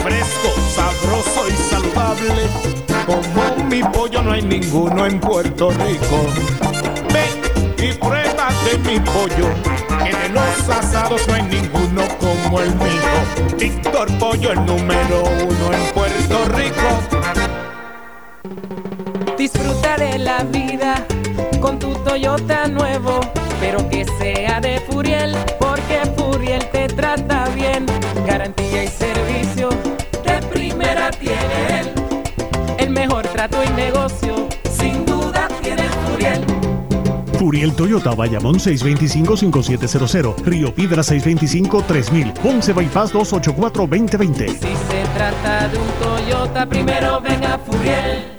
Fresco, 0.04 0.54
sabroso 0.76 1.48
y 1.50 1.54
saludable, 1.70 2.48
como 3.06 3.66
mi 3.66 3.84
pollo 3.84 4.22
no 4.22 4.32
hay 4.32 4.42
ninguno 4.42 5.06
en 5.06 5.20
Puerto 5.20 5.72
Rico. 5.72 6.26
Ven 7.14 7.42
y 7.78 7.94
prueba 7.94 8.29
de 8.66 8.78
mi 8.80 9.00
pollo, 9.00 9.50
que 10.04 10.16
de 10.16 10.30
los 10.30 10.70
asados 10.70 11.28
no 11.28 11.34
hay 11.34 11.44
ninguno 11.44 12.04
como 12.20 12.62
el 12.62 12.76
mío. 12.76 13.14
Víctor 13.58 14.08
Pollo, 14.18 14.52
el 14.52 14.66
número 14.66 15.24
uno 15.24 15.74
en 15.74 15.94
Puerto 15.94 16.46
Rico. 16.56 16.88
Disfruta 19.38 19.98
de 19.98 20.20
la 20.20 20.44
vida 20.44 21.06
con 21.62 21.80
tu 21.80 21.94
Toyota 22.04 22.68
nuevo, 22.68 23.20
pero 23.60 23.88
que 23.90 24.06
sea 24.20 24.60
de 24.60 24.80
Furiel, 24.82 25.36
porque 25.60 26.02
Furiel 26.18 26.66
te 26.70 26.88
trata 26.88 27.48
bien. 27.56 27.86
Garantía 28.26 28.84
y 28.84 28.88
servicio 28.88 29.70
de 30.24 30.42
primera 30.52 31.12
tiene 31.12 31.80
él. 31.80 31.94
El 32.78 32.90
mejor 32.92 33.28
trato 33.28 33.58
y 33.64 33.70
negocio, 33.72 34.48
Gabriel 37.40 37.74
Toyota, 37.74 38.14
Bayamón 38.16 38.56
625-5700, 38.56 40.44
Río 40.44 40.76
Piedra 40.76 41.02
625-3000, 41.02 42.34
Ponce 42.34 42.74
Bypass 42.74 43.14
284-2020. 43.14 44.48
Si 44.50 44.58
se 44.58 45.06
trata 45.16 45.70
de 45.70 45.78
un 45.78 45.88
Toyota, 46.02 46.68
primero 46.68 47.22
ven 47.22 47.46
a 47.46 47.58
Furiel. 47.58 48.39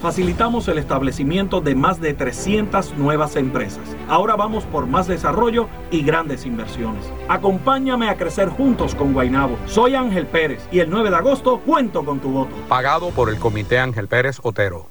Facilitamos 0.00 0.68
el 0.68 0.78
establecimiento 0.78 1.60
de 1.60 1.74
más 1.74 2.00
de 2.00 2.14
300 2.14 2.96
nuevas 2.96 3.36
empresas. 3.36 3.82
Ahora 4.08 4.36
vamos 4.36 4.64
por 4.64 4.86
más 4.86 5.06
desarrollo 5.06 5.68
y 5.90 6.02
grandes 6.02 6.46
inversiones. 6.46 7.04
Acompáñame 7.28 8.08
a 8.08 8.16
crecer 8.16 8.48
juntos 8.48 8.94
con 8.94 9.12
Guainabo. 9.12 9.58
Soy 9.66 9.94
Ángel 9.94 10.26
Pérez 10.26 10.66
y 10.72 10.80
el 10.80 10.90
9 10.90 11.10
de 11.10 11.16
agosto 11.16 11.60
cuento 11.60 12.04
con 12.04 12.20
tu 12.20 12.30
voto. 12.30 12.54
Pagado 12.68 13.10
por 13.10 13.28
el 13.28 13.38
Comité 13.38 13.78
Ángel 13.78 14.08
Pérez 14.08 14.38
Otero. 14.42 14.86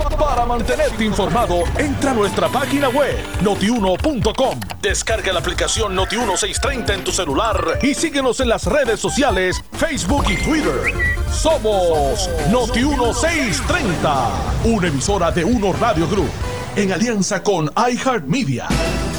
Para 0.10 0.46
mantenerte 0.46 1.04
informado, 1.04 1.64
entra 1.78 2.12
a 2.12 2.14
nuestra 2.14 2.48
página 2.50 2.90
web 2.90 3.16
notiuno.com. 3.42 4.60
Descarga 4.82 5.34
la 5.34 5.40
aplicación 5.40 5.96
Noti1630 5.96 6.94
en 6.94 7.04
tu 7.04 7.12
celular 7.12 7.80
y 7.82 7.94
síguenos 7.94 8.40
en 8.40 8.50
las 8.50 8.66
redes 8.66 9.00
sociales, 9.00 9.64
Facebook 9.74 10.26
y 10.30 10.38
Twitter. 10.38 10.94
Somos 11.32 12.30
Noti1630, 12.50 14.30
una 14.66 14.88
emisora 14.88 15.32
de 15.32 15.44
Uno 15.44 15.74
Radio 15.74 16.08
Group 16.08 16.32
en 16.76 16.92
alianza 16.92 17.44
con 17.44 17.70
iHeartMedia. 17.76 18.68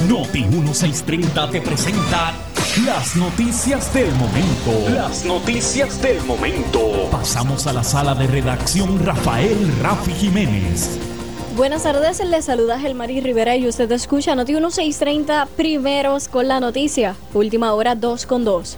Noti 0.07 0.43
1630 0.43 1.49
te 1.49 1.61
presenta 1.61 2.33
las 2.85 3.15
noticias 3.17 3.93
del 3.93 4.09
momento. 4.15 4.89
Las 4.95 5.25
noticias 5.25 6.01
del 6.01 6.23
momento. 6.23 7.09
Pasamos 7.11 7.67
a 7.67 7.73
la 7.73 7.83
sala 7.83 8.15
de 8.15 8.25
redacción 8.25 9.05
Rafael 9.05 9.71
Rafi 9.81 10.13
Jiménez. 10.13 10.97
Buenas 11.57 11.83
tardes, 11.83 12.23
les 12.25 12.45
saluda 12.45 12.79
Gelmari 12.79 13.19
Rivera 13.19 13.57
y 13.57 13.67
usted 13.67 13.91
escucha 13.91 14.33
Noti 14.33 14.53
1630 14.53 15.45
primeros 15.57 16.27
con 16.29 16.47
la 16.47 16.59
noticia. 16.59 17.15
Última 17.33 17.73
hora 17.73 17.95
2 17.95 18.25
con 18.25 18.45
2. 18.45 18.77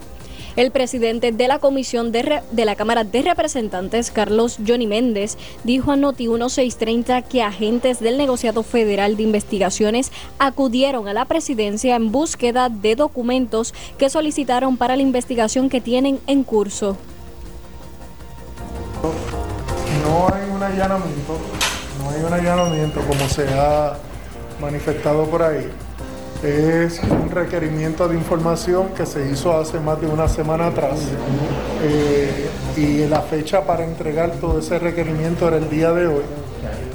El 0.55 0.71
presidente 0.71 1.33
de 1.33 1.47
la 1.49 1.59
Comisión 1.59 2.13
de, 2.13 2.41
la 2.53 2.75
Cámara 2.77 3.03
de 3.03 3.21
Representantes, 3.21 4.09
Carlos 4.09 4.57
Johnny 4.65 4.87
Méndez, 4.87 5.37
dijo 5.65 5.91
a 5.91 5.97
Noti 5.97 6.29
1630 6.29 7.23
que 7.23 7.43
agentes 7.43 7.99
del 7.99 8.17
negociado 8.17 8.63
federal 8.63 9.17
de 9.17 9.23
investigaciones 9.23 10.13
acudieron 10.39 11.09
a 11.09 11.13
la 11.13 11.25
presidencia 11.25 11.97
en 11.97 12.09
búsqueda 12.09 12.69
de 12.69 12.95
documentos 12.95 13.73
que 13.97 14.09
solicitaron 14.09 14.77
para 14.77 14.95
la 14.95 15.01
investigación 15.01 15.69
que 15.69 15.81
tienen 15.81 16.21
en 16.25 16.45
curso. 16.45 16.95
No 20.03 20.33
hay 20.33 20.49
un 20.49 20.63
allanamiento, 20.63 21.37
no 22.01 22.09
hay 22.11 22.21
un 22.21 22.33
allanamiento 22.33 23.01
como 23.01 23.27
se 23.27 23.45
ha 23.49 23.97
manifestado 24.61 25.25
por 25.25 25.43
ahí. 25.43 25.69
Es 26.43 26.99
un 27.03 27.31
requerimiento 27.31 28.07
de 28.07 28.15
información 28.15 28.89
que 28.95 29.05
se 29.05 29.27
hizo 29.31 29.57
hace 29.57 29.79
más 29.79 29.99
de 29.99 30.07
una 30.07 30.27
semana 30.27 30.67
atrás 30.67 30.99
eh, 31.81 32.49
y 32.77 33.07
la 33.07 33.21
fecha 33.21 33.61
para 33.63 33.83
entregar 33.83 34.31
todo 34.33 34.59
ese 34.59 34.77
requerimiento 34.77 35.47
era 35.47 35.57
el 35.57 35.69
día 35.69 35.91
de 35.91 36.07
hoy. 36.07 36.23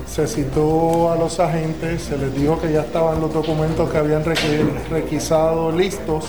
Se 0.07 0.27
citó 0.27 1.11
a 1.11 1.17
los 1.17 1.41
agentes, 1.41 2.03
se 2.03 2.17
les 2.19 2.35
dijo 2.35 2.61
que 2.61 2.73
ya 2.73 2.81
estaban 2.83 3.21
los 3.21 3.33
documentos 3.33 3.91
que 3.91 3.99
habían 3.99 4.25
requ- 4.25 4.89
requisado 4.91 5.71
listos 5.73 6.27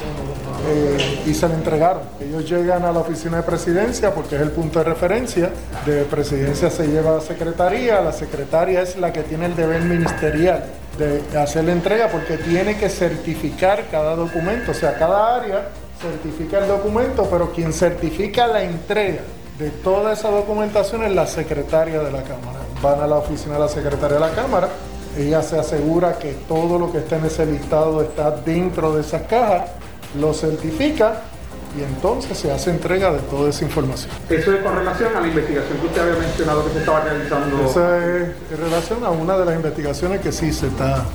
eh, 0.70 1.22
y 1.26 1.34
se 1.34 1.48
le 1.48 1.56
entregaron. 1.56 2.04
Ellos 2.22 2.50
llegan 2.50 2.86
a 2.86 2.92
la 2.92 3.00
oficina 3.00 3.38
de 3.38 3.44
presidencia 3.44 4.14
porque 4.14 4.36
es 4.36 4.42
el 4.42 4.52
punto 4.52 4.80
de 4.80 4.86
referencia. 4.86 5.52
De 5.86 6.04
presidencia 6.06 6.70
se 6.70 6.88
lleva 6.88 7.18
a 7.18 7.22
secretaría, 7.22 8.02
la 8.02 8.14
secretaria 8.14 8.82
es 8.82 8.98
la 8.98 9.12
que 9.12 9.22
tiene 9.24 9.48
el 9.48 9.56
deber 9.56 9.82
ministerial 9.82 10.64
de 10.98 11.38
hacer 11.38 11.64
la 11.64 11.72
entrega 11.72 12.08
porque 12.10 12.38
tiene 12.38 12.78
que 12.78 12.90
certificar 12.90 13.86
cada 13.90 14.16
documento, 14.16 14.72
o 14.72 14.74
sea, 14.74 14.96
cada 14.96 15.36
área 15.36 15.70
certifica 16.02 16.60
el 16.60 16.68
documento, 16.68 17.28
pero 17.30 17.52
quien 17.52 17.72
certifica 17.72 18.48
la 18.48 18.64
entrega 18.64 19.22
de 19.58 19.70
toda 19.70 20.14
esa 20.14 20.30
documentación 20.30 21.04
es 21.04 21.14
la 21.14 21.28
secretaria 21.28 22.00
de 22.02 22.12
la 22.12 22.24
Cámara. 22.24 22.60
Van 22.82 23.00
a 23.00 23.08
la 23.08 23.18
oficina 23.18 23.54
de 23.54 23.60
la 23.60 23.68
secretaria 23.68 24.16
de 24.16 24.22
la 24.22 24.32
Cámara, 24.32 24.70
ella 25.18 25.42
se 25.42 25.60
asegura 25.60 26.18
que 26.18 26.34
todo 26.48 26.80
lo 26.80 26.92
que 26.92 27.00
está 27.00 27.18
en 27.18 27.26
ese 27.26 27.46
listado 27.46 28.02
está 28.02 28.32
dentro 28.32 28.94
de 28.94 29.02
esas 29.02 29.24
cajas, 29.24 29.70
lo 30.20 30.34
certifica 30.34 31.22
y 31.78 31.84
entonces 31.84 32.38
se 32.38 32.52
hace 32.52 32.70
entrega 32.70 33.12
de 33.12 33.20
toda 33.20 33.50
esa 33.50 33.64
información. 33.64 34.12
Eso 34.30 34.54
es 34.54 34.62
con 34.62 34.76
relación 34.76 35.16
a 35.16 35.22
la 35.22 35.28
investigación 35.28 35.78
que 35.80 35.88
usted 35.88 36.02
había 36.02 36.20
mencionado 36.20 36.66
que 36.66 36.72
se 36.72 36.80
estaba 36.80 37.02
realizando. 37.02 37.66
Esa 37.66 37.98
es 37.98 38.30
en 38.52 38.58
relación 38.58 39.04
a 39.04 39.10
una 39.10 39.38
de 39.38 39.46
las 39.46 39.56
investigaciones 39.56 40.22
que 40.22 40.32
sí 40.32 40.52
se 40.52 40.68
está... 40.68 41.06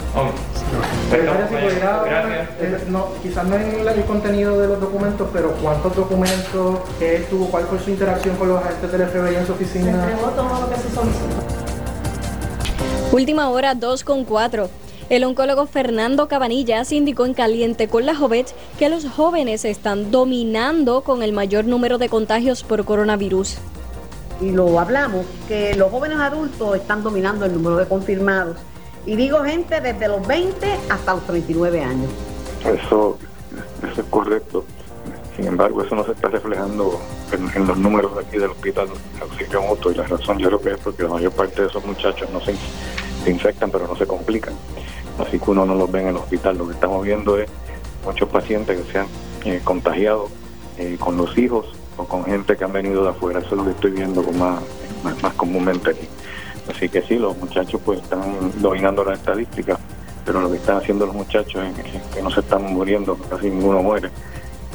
Si 1.11 1.17
pudiera, 1.17 2.47
eh, 2.59 2.85
no, 2.89 3.09
quizás 3.23 3.45
no 3.45 3.57
en 3.57 3.87
el 3.87 4.05
contenido 4.05 4.59
de 4.61 4.69
los 4.69 4.81
documentos, 4.81 5.29
pero 5.33 5.53
cuántos 5.63 5.95
documentos 5.95 6.79
que 6.99 7.17
él 7.17 7.27
tuvo, 7.27 7.47
cuál 7.47 7.65
fue 7.65 7.79
su 7.79 7.91
interacción 7.91 8.37
con 8.37 8.49
los 8.49 8.63
agentes 8.63 8.93
del 8.93 9.09
FBI 9.09 9.35
en 9.37 9.47
su 9.47 9.53
oficina. 9.53 10.09
todo 10.35 10.61
lo 10.61 10.71
que 10.71 10.77
se 10.77 10.87
Última 13.13 13.51
hora 13.51 13.75
2 13.75 14.05
con 14.05 14.25
4. 14.25 14.86
El 15.09 15.23
oncólogo 15.23 15.67
Fernando 15.67 16.27
Cabanillas 16.27 16.91
indicó 16.91 17.27
en 17.27 17.35
Caliente 17.35 17.87
con 17.87 18.07
la 18.07 18.17
Jovet 18.17 18.53
que 18.77 18.89
los 18.89 19.09
jóvenes 19.09 19.65
están 19.65 20.11
dominando 20.11 21.03
con 21.03 21.23
el 21.23 21.33
mayor 21.33 21.65
número 21.65 21.99
de 21.99 22.09
contagios 22.09 22.65
por 22.65 22.85
coronavirus. 22.85 23.59
y 24.41 24.51
lo 24.51 24.79
hablamos, 24.81 25.25
que 25.49 25.75
los 25.77 25.91
jóvenes 25.91 26.19
adultos 26.19 26.77
están 26.77 27.03
dominando 27.03 27.47
el 27.47 27.55
número 27.55 27.77
de 27.77 27.87
confirmados. 27.87 28.57
Y 29.07 29.15
digo 29.15 29.43
gente 29.45 29.81
desde 29.81 30.09
los 30.09 30.27
20 30.27 30.67
hasta 30.91 31.15
los 31.15 31.25
39 31.25 31.81
años. 31.83 32.11
Eso, 32.61 33.17
eso 33.89 34.01
es 34.01 34.07
correcto. 34.11 34.65
Sin 35.37 35.47
embargo, 35.47 35.83
eso 35.83 35.95
no 35.95 36.05
se 36.05 36.13
está 36.13 36.29
reflejando 36.29 37.01
en, 37.31 37.49
en 37.55 37.67
los 37.69 37.79
números 37.79 38.15
de 38.17 38.23
aquí 38.23 38.39
del 38.39 38.51
hospital 38.51 38.89
Auxilio 39.21 39.63
Mutuo. 39.63 39.93
Y 39.93 39.95
la 39.95 40.05
razón 40.05 40.39
yo 40.39 40.49
creo 40.49 40.61
que 40.61 40.71
es 40.73 40.79
porque 40.79 41.05
la 41.05 41.11
mayor 41.11 41.33
parte 41.33 41.63
de 41.63 41.69
esos 41.69 41.85
muchachos 41.85 42.29
no 42.31 42.41
se 42.41 42.57
infectan, 43.31 43.71
pero 43.71 43.87
no 43.87 43.97
se 43.97 44.07
complican. 44.07 44.55
Así 45.19 45.39
que 45.39 45.51
uno 45.51 45.65
no 45.65 45.75
los 45.75 45.91
ve 45.91 46.03
en 46.03 46.09
el 46.09 46.17
hospital. 46.17 46.59
Lo 46.59 46.67
que 46.67 46.75
estamos 46.75 47.05
viendo 47.05 47.39
es 47.39 47.49
muchos 48.05 48.29
pacientes 48.29 48.81
que 48.81 48.93
se 48.93 48.99
han 48.99 49.07
eh, 49.45 49.61
contagiado 49.65 50.29
eh, 50.79 50.97
con 50.99 51.17
los 51.17 51.37
hijos 51.39 51.67
o 51.97 52.05
con 52.05 52.25
gente 52.25 52.57
que 52.57 52.65
han 52.65 52.73
venido 52.73 53.03
de 53.03 53.11
afuera. 53.11 53.41
Eso 53.41 53.51
es 53.51 53.57
lo 53.57 53.65
que 53.65 53.71
estoy 53.71 53.91
viendo 53.93 54.23
con 54.23 54.39
más, 54.39 54.61
más, 55.23 55.35
comúnmente 55.35 55.91
aquí. 55.91 56.09
Así 56.69 56.89
que 56.89 57.03
sí, 57.03 57.17
los 57.17 57.37
muchachos 57.39 57.81
pues 57.85 58.01
están 58.01 58.21
dominando 58.61 59.05
las 59.05 59.19
estadísticas, 59.19 59.79
pero 60.25 60.41
lo 60.41 60.51
que 60.51 60.57
están 60.57 60.79
haciendo 60.79 61.07
los 61.07 61.15
muchachos 61.15 61.63
es, 61.65 62.15
que 62.15 62.23
no 62.23 62.31
se 62.31 62.41
están 62.41 62.63
muriendo, 62.63 63.17
casi 63.31 63.49
ninguno 63.49 63.83
muere. 63.83 64.11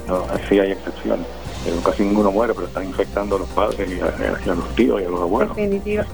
No, 0.07 0.25
sí 0.49 0.57
hay 0.59 0.71
excepciones, 0.71 1.27
pero 1.63 1.77
casi 1.81 2.03
ninguno 2.03 2.31
muere, 2.31 2.53
pero 2.53 2.67
están 2.67 2.85
infectando 2.85 3.35
a 3.35 3.39
los 3.39 3.49
padres 3.49 3.89
y 3.89 3.99
a, 3.99 4.55
los 4.55 4.75
tíos 4.75 5.01
y 5.01 5.05
a 5.05 5.09
los 5.09 5.21
abuelos. 5.21 5.55
Definitiva. 5.55 6.05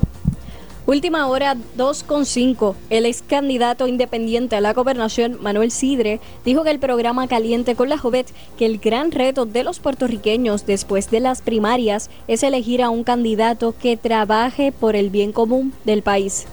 Última 0.88 1.28
hora 1.28 1.58
2.5. 1.76 2.74
El 2.90 3.06
ex 3.06 3.22
candidato 3.22 3.88
independiente 3.88 4.56
a 4.56 4.62
la 4.62 4.72
gobernación, 4.72 5.38
Manuel 5.42 5.70
Sidre, 5.70 6.22
dijo 6.46 6.64
que 6.64 6.72
el 6.72 6.80
programa 6.80 7.28
Caliente 7.28 7.76
con 7.76 7.90
la 7.90 7.98
Jovet, 7.98 8.28
que 8.58 8.66
el 8.66 8.78
gran 8.78 9.12
reto 9.12 9.46
de 9.46 9.66
los 9.66 9.80
puertorriqueños 9.80 10.66
después 10.66 11.12
de 11.12 11.20
las 11.20 11.42
primarias 11.42 12.10
es 12.30 12.42
elegir 12.42 12.82
a 12.82 12.90
un 12.90 13.04
candidato 13.04 13.76
que 13.78 13.98
trabaje 13.98 14.72
por 14.72 14.96
el 14.96 15.10
bien 15.10 15.34
común 15.34 15.74
del 15.84 16.04
país. 16.04 16.48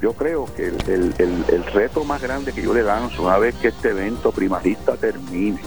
yo 0.00 0.14
creo 0.14 0.46
que 0.56 0.68
el, 0.68 1.12
el 1.18 1.64
reto 1.74 2.02
más 2.02 2.22
grande 2.22 2.54
que 2.54 2.62
yo 2.62 2.72
le 2.72 2.82
lanzo 2.82 3.24
una 3.24 3.36
vez 3.36 3.54
que 3.56 3.68
este 3.68 3.90
evento 3.90 4.32
primarista 4.32 4.96
termine 4.96 5.60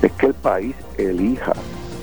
es 0.00 0.12
que 0.12 0.26
el 0.28 0.34
país 0.34 0.74
elija 0.96 1.52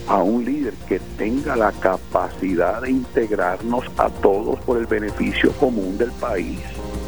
a 0.07 0.21
un 0.21 0.45
líder 0.45 0.73
que 0.87 0.99
tenga 1.17 1.55
la 1.55 1.71
capacidad 1.71 2.81
de 2.81 2.91
integrarnos 2.91 3.85
a 3.97 4.09
todos 4.09 4.59
por 4.61 4.77
el 4.77 4.85
beneficio 4.85 5.51
común 5.53 5.97
del 5.97 6.11
país. 6.13 6.59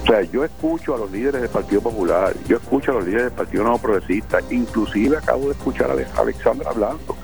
O 0.03 0.05
sea, 0.07 0.21
yo 0.23 0.43
escucho 0.43 0.95
a 0.95 0.97
los 0.97 1.11
líderes 1.11 1.41
del 1.41 1.49
Partido 1.49 1.81
Popular, 1.81 2.35
yo 2.47 2.57
escucho 2.57 2.91
a 2.91 2.95
los 2.95 3.05
líderes 3.05 3.25
del 3.25 3.33
Partido 3.33 3.63
Nuevo 3.63 3.79
Progresista, 3.79 4.39
inclusive 4.51 5.17
acabo 5.17 5.45
de 5.45 5.51
escuchar 5.51 5.91
a 5.91 6.21
Alexandra 6.21 6.69
hablando. 6.69 7.15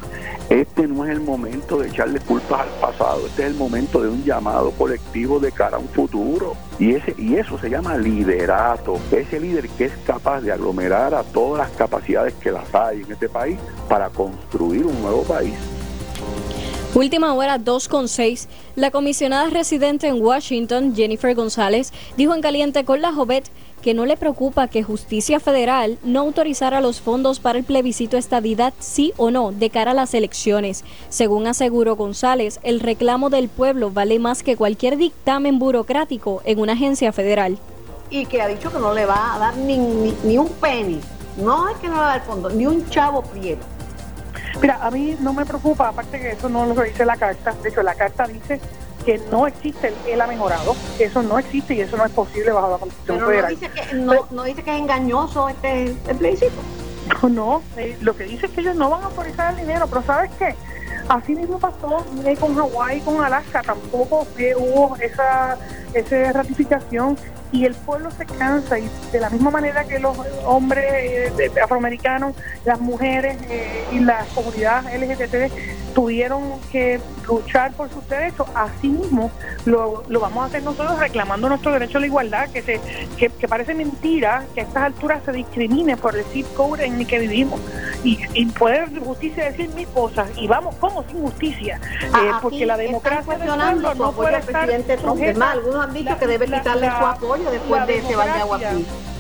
Este 0.50 0.88
no 0.88 1.06
es 1.06 1.12
el 1.12 1.22
momento 1.22 1.78
de 1.78 1.90
echarle 1.90 2.20
culpas 2.22 2.62
al 2.62 2.70
pasado, 2.82 3.28
este 3.28 3.44
es 3.44 3.50
el 3.50 3.54
momento 3.54 4.02
de 4.02 4.10
un 4.10 4.24
llamado 4.24 4.72
colectivo 4.72 5.40
de 5.40 5.52
cara 5.52 5.78
a 5.78 5.80
un 5.80 5.88
futuro. 5.90 6.56
Y, 6.80 6.96
ese, 6.96 7.14
y 7.20 7.36
eso 7.36 7.60
se 7.60 7.70
llama 7.70 7.98
liderato, 7.98 8.98
ese 9.12 9.40
líder 9.40 9.70
que 9.70 9.86
es 9.86 9.92
capaz 10.08 10.42
de 10.42 10.52
aglomerar 10.52 11.14
a 11.14 11.22
todas 11.22 11.68
las 11.68 11.78
capacidades 11.78 12.34
que 12.34 12.52
las 12.52 12.74
hay 12.74 13.02
en 13.02 13.12
este 13.12 13.30
país 13.30 13.60
para 13.88 14.10
construir 14.10 14.88
un 14.88 15.00
nuevo 15.04 15.22
país. 15.22 15.54
Última 16.96 17.36
hora 17.36 17.60
2.6. 17.60 18.48
La 18.76 18.90
comisionada 18.90 19.52
residente 19.52 20.08
en 20.08 20.20
Washington, 20.20 20.96
Jennifer 20.96 21.36
González, 21.36 21.94
dijo 22.18 22.34
en 22.34 22.42
caliente 22.42 22.84
con 22.86 23.04
la 23.04 23.14
Jovet 23.14 23.52
que 23.82 23.94
no 23.94 24.06
le 24.06 24.18
preocupa 24.18 24.68
que 24.68 24.84
Justicia 24.84 25.40
Federal 25.40 25.98
no 26.04 26.22
autorizara 26.22 26.82
los 26.82 27.02
fondos 27.02 27.40
para 27.40 27.58
el 27.58 27.64
plebiscito 27.64 28.18
estadidad 28.18 28.74
sí 28.80 29.14
o 29.18 29.32
no 29.32 29.52
de 29.52 29.70
cara 29.70 29.92
a 29.92 29.94
las 29.94 30.14
elecciones. 30.14 30.84
Según 31.10 31.48
aseguró 31.48 31.96
González, 31.96 32.60
el 32.64 32.80
reclamo 32.80 33.30
del 33.30 33.50
pueblo 33.50 33.92
vale 33.92 34.20
más 34.20 34.44
que 34.44 34.56
cualquier 34.56 34.98
dictamen 34.98 35.60
burocrático 35.60 36.42
en 36.46 36.60
una 36.60 36.74
agencia 36.74 37.12
federal. 37.12 37.58
Y 38.10 38.26
que 38.26 38.42
ha 38.42 38.48
dicho 38.48 38.72
que 38.72 38.80
no 38.80 38.94
le 38.94 39.06
va 39.06 39.36
a 39.36 39.40
dar 39.40 39.58
ni, 39.58 39.78
ni, 39.78 40.38
un 40.38 40.50
penny, 40.50 41.00
no 41.38 41.70
es 41.70 41.78
que 41.78 41.88
no 41.88 41.96
le 41.96 42.00
va 42.00 42.14
a 42.14 42.18
dar 42.18 42.26
fondo, 42.26 42.50
ni 42.50 42.66
un 42.66 42.88
chavo 42.90 43.22
prieto. 43.22 43.66
Mira, 44.62 44.80
a 44.82 44.92
mí 44.92 45.16
no 45.20 45.32
me 45.32 45.46
preocupa, 45.46 45.90
aparte 45.90 46.20
que 46.20 46.32
eso 46.32 46.50
no 46.50 46.66
lo 46.66 46.82
dice 46.82 47.06
la 47.06 47.18
carta, 47.18 47.54
de 47.62 47.70
hecho 47.70 47.84
la 47.84 47.96
carta 47.96 48.28
dice 48.28 48.60
que 49.06 49.20
no 49.32 49.48
existe, 49.48 49.94
él 50.08 50.22
ha 50.22 50.28
mejorado, 50.28 50.76
eso 51.00 51.24
no 51.24 51.40
existe 51.40 51.76
y 51.76 51.82
eso 51.82 51.98
no 51.98 52.06
es 52.06 52.12
posible 52.12 52.52
bajo 52.52 52.72
la 52.72 52.78
Constitución 52.78 53.24
Pero 53.26 53.42
No 53.42 53.48
dice, 53.48 53.70
que, 53.70 53.96
no, 53.96 54.44
dice 54.44 54.64
que 54.64 54.72
es 54.76 54.80
engañoso 54.82 55.50
este 55.50 55.84
el 56.08 56.16
plebiscito. 56.18 56.62
No, 57.24 57.30
no, 57.30 57.64
eh, 57.78 57.98
lo 58.02 58.16
que 58.16 58.26
dice 58.26 58.46
es 58.46 58.52
que 58.52 58.62
ellos 58.62 58.76
no 58.76 58.90
van 58.90 59.02
a 59.04 59.06
autorizar 59.08 59.54
el 59.54 59.62
dinero, 59.62 59.88
pero 59.88 60.04
¿sabes 60.04 60.32
qué? 60.38 60.56
Así 61.08 61.34
mismo 61.34 61.58
pasó 61.58 62.06
eh, 62.24 62.36
con 62.36 62.56
Hawái, 62.56 63.02
con 63.02 63.24
Alaska, 63.24 63.64
tampoco 63.64 64.28
eh, 64.38 64.54
hubo 64.56 64.96
esa, 64.98 65.58
esa 65.94 66.32
ratificación 66.34 67.18
y 67.52 67.66
el 67.66 67.74
pueblo 67.74 68.12
se 68.12 68.26
cansa 68.26 68.78
y 68.78 68.90
de 69.12 69.20
la 69.20 69.30
misma 69.30 69.50
manera 69.50 69.84
que 69.86 70.00
los 70.00 70.18
hombres 70.46 70.86
eh, 71.40 71.52
afroamericanos, 71.64 72.36
las 72.66 72.80
mujeres 72.80 73.38
eh, 73.50 73.86
y 73.92 74.00
la 74.00 74.26
comunidad 74.36 74.84
LGBT 74.86 75.52
tuvieron 75.94 76.60
que 76.72 77.00
luchar 77.28 77.74
por 77.74 77.90
sus 77.90 78.08
derechos, 78.08 78.48
así 78.56 78.88
mismo 78.90 79.32
lo, 79.66 80.04
vamos 80.08 80.44
a 80.44 80.46
hacer 80.46 80.64
nosotros 80.64 81.00
reclamando 81.00 81.50
nuestro 81.50 81.72
derecho 81.72 81.98
a 81.98 82.02
la 82.02 82.08
igualdad, 82.08 82.50
que, 82.50 82.62
se, 82.62 82.80
que, 83.18 83.48
parece 83.48 83.74
mentira 83.74 84.46
que 84.54 84.62
a 84.62 84.64
estas 84.64 84.84
alturas 84.84 85.22
se 85.26 85.32
discrimine 85.32 85.98
por 85.98 86.16
el 86.16 86.24
zip 86.26 86.46
code 86.56 86.86
en 86.86 86.96
el 86.96 87.08
que 87.08 87.20
vivimos. 87.20 87.60
Y, 88.04 88.18
y 88.34 88.46
poder 88.46 88.98
justicia 89.00 89.46
decir 89.46 89.70
mil 89.72 89.88
cosas 89.90 90.30
y 90.38 90.48
vamos 90.48 90.76
como 90.76 91.04
sin 91.04 91.22
justicia, 91.22 91.82
ah, 92.14 92.22
eh, 92.24 92.32
porque 92.42 92.66
la 92.66 92.78
democracia 92.78 93.38
del 93.38 93.50
pueblo 93.50 93.96
no 93.96 94.12
puede 94.14 94.38
estar 94.38 94.70
algunos 95.80 95.88
han 95.88 95.94
dicho 95.94 96.18
que 96.18 96.28
debe 96.28 96.46
quitarle 96.46 96.88
su 96.88 97.06
apoyo 97.06 97.52
después 97.52 97.88
de 97.88 97.98
ese 97.98 98.16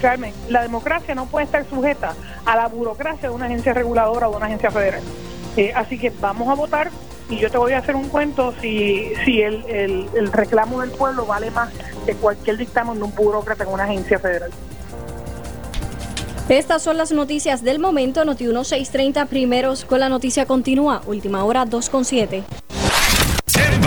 Carmen, 0.02 0.34
la 0.48 0.62
democracia 0.62 1.14
no 1.14 1.26
puede 1.26 1.46
estar 1.46 1.66
sujeta 1.70 2.14
a 2.46 2.56
la 2.56 2.68
burocracia 2.68 3.30
de 3.30 3.36
una 3.36 3.46
agencia 3.46 3.74
reguladora 3.74 4.30
o 4.30 4.32
de 4.32 4.38
una 4.38 4.46
agencia 4.46 4.72
federal. 4.72 5.02
Eh, 5.58 5.74
así 5.76 5.98
que 5.98 6.10
vamos 6.22 6.48
a 6.48 6.54
votar 6.54 6.90
y 7.30 7.38
yo 7.38 7.52
te 7.52 7.58
voy 7.58 7.74
a 7.74 7.80
hacer 7.80 7.96
un 7.96 8.08
cuento 8.08 8.54
si, 8.62 9.12
si 9.26 9.42
el, 9.42 9.66
el, 9.68 10.32
reclamo 10.32 10.80
del 10.80 10.92
pueblo 10.92 11.26
vale 11.26 11.52
más 11.52 11.70
que 12.06 12.16
cualquier 12.16 12.58
dictamen 12.58 12.98
de 12.98 13.04
un 13.04 13.14
burócrata 13.14 13.66
en 13.66 13.70
una 13.72 13.84
agencia 13.84 14.20
federal. 14.20 14.52
Estas 16.48 16.82
son 16.82 16.98
las 16.98 17.12
noticias 17.12 17.64
del 17.64 17.78
momento. 17.78 18.26
Noti 18.26 18.46
1630 18.46 19.26
primeros 19.26 19.86
con 19.86 20.00
la 20.00 20.10
noticia 20.10 20.46
continúa. 20.46 21.02
Última 21.06 21.44
hora 21.44 21.66
2.7 21.66 22.44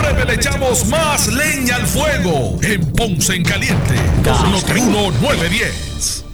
breve 0.03 0.25
le 0.25 0.33
echamos 0.35 0.85
más 0.87 1.27
leña 1.27 1.77
al 1.77 1.87
fuego 1.87 2.59
en 2.61 2.91
Ponce 2.91 3.35
en 3.35 3.43
Caliente 3.43 3.95
por 4.23 4.49
Noti 4.49 4.81
910. 4.81 6.32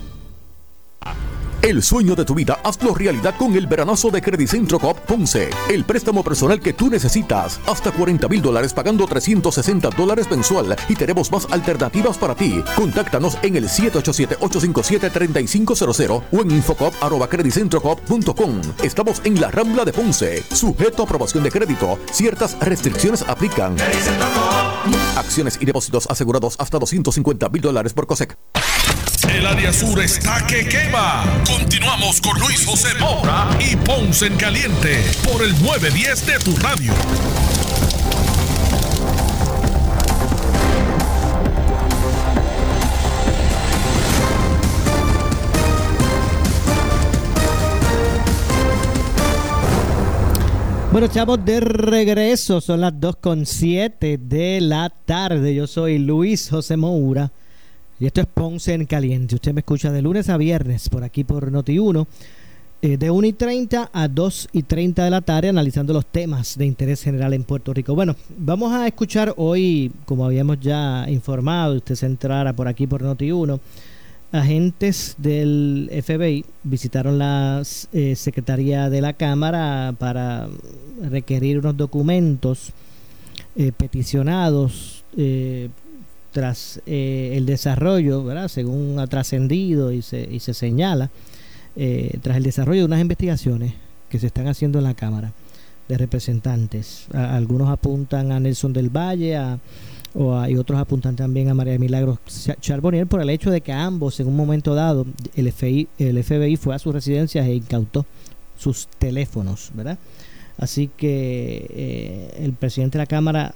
El 1.61 1.83
sueño 1.83 2.15
de 2.15 2.23
tu 2.23 2.33
vida, 2.33 2.57
hazlo 2.63 2.95
realidad 2.95 3.35
con 3.37 3.53
el 3.53 3.67
veranazo 3.67 4.09
de 4.09 4.21
Centro 4.47 4.79
Coop 4.79 4.97
Ponce. 4.99 5.49
El 5.69 5.83
préstamo 5.83 6.23
personal 6.23 6.61
que 6.61 6.71
tú 6.71 6.89
necesitas. 6.89 7.59
Hasta 7.67 7.91
40 7.91 8.29
mil 8.29 8.41
dólares 8.41 8.73
pagando 8.73 9.05
360 9.05 9.89
dólares 9.89 10.31
mensual. 10.31 10.73
Y 10.87 10.95
tenemos 10.95 11.29
más 11.33 11.45
alternativas 11.51 12.17
para 12.17 12.33
ti. 12.33 12.63
Contáctanos 12.77 13.37
en 13.41 13.57
el 13.57 13.67
787-857-3500 13.67 16.23
o 16.31 16.41
en 16.41 16.51
infocop.com. 16.51 18.61
Estamos 18.81 19.21
en 19.25 19.41
la 19.41 19.51
Rambla 19.51 19.83
de 19.83 19.91
Ponce. 19.91 20.41
Sujeto 20.53 21.03
a 21.03 21.05
aprobación 21.05 21.43
de 21.43 21.51
crédito. 21.51 21.99
Ciertas 22.13 22.57
restricciones 22.61 23.21
aplican. 23.23 23.75
Acciones 25.17 25.57
y 25.59 25.65
depósitos 25.65 26.07
asegurados 26.09 26.55
hasta 26.57 26.79
250 26.79 27.49
mil 27.49 27.61
dólares 27.61 27.91
por 27.91 28.07
COSEC. 28.07 28.37
El 29.27 29.45
área 29.45 29.73
sur 29.73 29.99
está 29.99 30.45
que 30.47 30.65
quema. 30.67 31.25
Continuamos 31.45 32.21
con 32.21 32.39
Luis 32.39 32.65
José 32.65 32.89
Moura 32.99 33.49
y 33.59 33.75
Ponce 33.75 34.27
en 34.27 34.37
Caliente 34.37 35.03
por 35.23 35.43
el 35.43 35.51
910 35.61 36.25
de 36.25 36.39
tu 36.39 36.55
radio. 36.55 36.93
Bueno, 50.91 51.07
chavos, 51.07 51.43
de 51.43 51.59
regreso. 51.59 52.61
Son 52.61 52.79
las 52.79 52.93
2.7 52.93 54.17
de 54.17 54.61
la 54.61 54.89
tarde. 54.89 55.53
Yo 55.53 55.67
soy 55.67 55.97
Luis 55.97 56.49
José 56.49 56.77
Moura 56.77 57.31
y 57.99 58.05
esto 58.05 58.21
es 58.21 58.27
Ponce 58.27 58.73
en 58.73 58.85
Caliente. 58.85 59.35
Usted 59.35 59.53
me 59.53 59.59
escucha 59.59 59.91
de 59.91 60.01
lunes 60.01 60.29
a 60.29 60.37
viernes 60.37 60.87
por 60.89 61.03
aquí 61.03 61.23
por 61.23 61.51
Noti1, 61.51 62.07
eh, 62.81 62.97
de 62.97 63.11
1 63.11 63.27
y 63.27 63.33
30 63.33 63.89
a 63.91 64.07
2 64.07 64.49
y 64.53 64.63
30 64.63 65.03
de 65.03 65.09
la 65.09 65.21
tarde, 65.21 65.49
analizando 65.49 65.91
los 65.91 66.05
temas 66.05 66.57
de 66.57 66.65
interés 66.65 67.03
general 67.03 67.33
en 67.33 67.43
Puerto 67.43 67.73
Rico. 67.73 67.95
Bueno, 67.95 68.15
vamos 68.37 68.71
a 68.71 68.87
escuchar 68.87 69.33
hoy, 69.35 69.91
como 70.05 70.25
habíamos 70.25 70.59
ya 70.61 71.05
informado, 71.09 71.75
usted 71.75 71.95
se 71.95 72.05
entrara 72.05 72.53
por 72.53 72.67
aquí 72.67 72.87
por 72.87 73.03
Noti1. 73.03 73.59
Agentes 74.31 75.15
del 75.17 75.89
FBI 76.05 76.45
visitaron 76.63 77.17
la 77.17 77.63
eh, 77.91 78.15
Secretaría 78.15 78.89
de 78.89 79.01
la 79.01 79.13
Cámara 79.13 79.93
para 79.97 80.47
requerir 81.01 81.57
unos 81.59 81.75
documentos 81.75 82.71
eh, 83.55 83.71
peticionados 83.75 85.03
eh, 85.17 85.69
tras 86.31 86.81
eh, 86.85 87.33
el 87.35 87.45
desarrollo, 87.45 88.23
¿verdad? 88.23 88.47
según 88.47 88.99
ha 88.99 89.07
trascendido 89.07 89.91
y 89.91 90.01
se, 90.01 90.27
y 90.31 90.39
se 90.39 90.53
señala, 90.53 91.09
eh, 91.75 92.17
tras 92.21 92.37
el 92.37 92.43
desarrollo 92.43 92.81
de 92.81 92.85
unas 92.85 93.01
investigaciones 93.01 93.73
que 94.09 94.19
se 94.19 94.27
están 94.27 94.47
haciendo 94.47 94.79
en 94.79 94.85
la 94.85 94.93
Cámara 94.93 95.33
de 95.87 95.97
Representantes. 95.97 97.07
algunos 97.13 97.69
apuntan 97.69 98.31
a 98.31 98.39
Nelson 98.39 98.73
del 98.73 98.89
Valle 98.89 99.37
a, 99.37 99.59
y 100.47 100.55
otros 100.55 100.79
apuntan 100.79 101.15
también 101.15 101.49
a 101.49 101.53
María 101.53 101.77
Milagros 101.77 102.19
Charbonnier 102.59 103.07
por 103.07 103.21
el 103.21 103.29
hecho 103.29 103.51
de 103.51 103.61
que 103.61 103.71
ambos 103.71 104.19
en 104.19 104.27
un 104.27 104.35
momento 104.35 104.73
dado 104.73 105.05
el 105.35 105.51
FBI, 105.51 105.87
el 105.99 106.23
FBI 106.23 106.57
fue 106.57 106.75
a 106.75 106.79
sus 106.79 106.93
residencias 106.93 107.45
e 107.47 107.55
incautó 107.55 108.05
sus 108.57 108.87
teléfonos, 108.99 109.71
¿verdad? 109.73 109.97
Así 110.57 110.89
que 110.95 111.65
eh, 111.69 112.43
el 112.43 112.53
presidente 112.53 112.97
de 112.97 113.03
la 113.03 113.07
Cámara 113.07 113.55